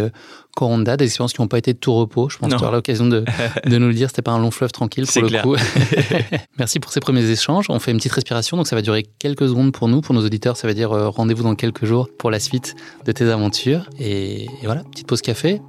euh, 0.53 0.59
Coronda. 0.59 0.97
Des 0.97 1.05
expériences 1.05 1.33
qui 1.33 1.41
n'ont 1.41 1.47
pas 1.47 1.57
été 1.57 1.73
de 1.73 1.77
tout 1.77 1.93
repos. 1.93 2.29
Je 2.29 2.37
pense 2.37 2.51
que 2.51 2.57
tu 2.57 2.63
auras 2.63 2.73
l'occasion 2.73 3.07
de, 3.07 3.23
de, 3.65 3.77
nous 3.77 3.87
le 3.87 3.93
dire. 3.93 4.09
C'était 4.09 4.21
pas 4.21 4.31
un 4.31 4.39
long 4.39 4.51
fleuve 4.51 4.71
tranquille 4.71 5.05
pour 5.05 5.21
le 5.21 5.41
coup. 5.41 5.55
Merci 6.57 6.79
pour 6.79 6.91
ces 6.91 6.99
premiers 6.99 7.29
échanges. 7.29 7.65
On 7.69 7.79
fait 7.79 7.91
une 7.91 7.97
petite 7.97 8.13
respiration. 8.13 8.57
Donc 8.57 8.67
ça 8.67 8.75
va 8.75 8.81
durer 8.81 9.03
quelques 9.19 9.47
secondes 9.47 9.71
pour 9.71 9.87
nous. 9.87 10.01
Pour 10.01 10.15
nos 10.15 10.25
auditeurs, 10.25 10.57
ça 10.57 10.67
va 10.67 10.73
dire 10.73 10.91
rendez-vous 10.91 11.43
dans 11.43 11.55
quelques 11.55 11.85
jours 11.85 12.09
pour 12.17 12.31
la 12.31 12.39
suite 12.39 12.75
de 13.05 13.11
tes 13.11 13.25
aventures. 13.25 13.89
Et, 13.99 14.47
voilà, 14.63 14.83
petite 14.91 15.07
pause 15.07 15.21
café. 15.21 15.61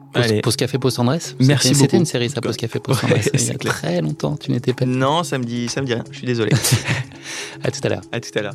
Pause, 0.43 0.57
café, 0.57 0.79
pause 0.79 0.95
tendresse. 0.95 1.35
Merci 1.41 1.71
beaucoup. 1.71 1.81
C'était 1.81 1.97
une 1.97 2.05
série, 2.05 2.31
ça, 2.31 2.41
pause 2.41 2.57
café, 2.57 2.79
pause 2.79 3.01
tendresse. 3.01 3.31
Il 3.35 3.47
y 3.47 3.51
a 3.51 3.55
très 3.55 4.01
longtemps, 4.01 4.37
tu 4.37 4.53
n'étais 4.53 4.73
pas. 4.73 4.87
Non, 4.87 5.25
ça 5.25 5.39
me 5.39 5.45
dit 5.45 5.69
ça 5.69 5.81
me 5.81 5.87
dit 5.87 5.95
rien. 5.95 6.05
Je 6.11 6.19
suis 6.19 6.27
désolé. 6.27 6.53
à 7.65 7.71
tout 7.71 7.81
à 7.83 7.89
l'heure. 7.89 8.03
À 8.13 8.21
tout 8.21 8.39
à 8.39 8.43
l'heure. 8.43 8.55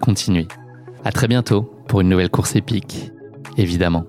continuez. 0.00 0.48
À 1.04 1.12
très 1.12 1.28
bientôt 1.28 1.62
pour 1.88 2.00
une 2.00 2.08
nouvelle 2.08 2.30
course 2.30 2.56
épique, 2.56 3.12
évidemment. 3.56 4.04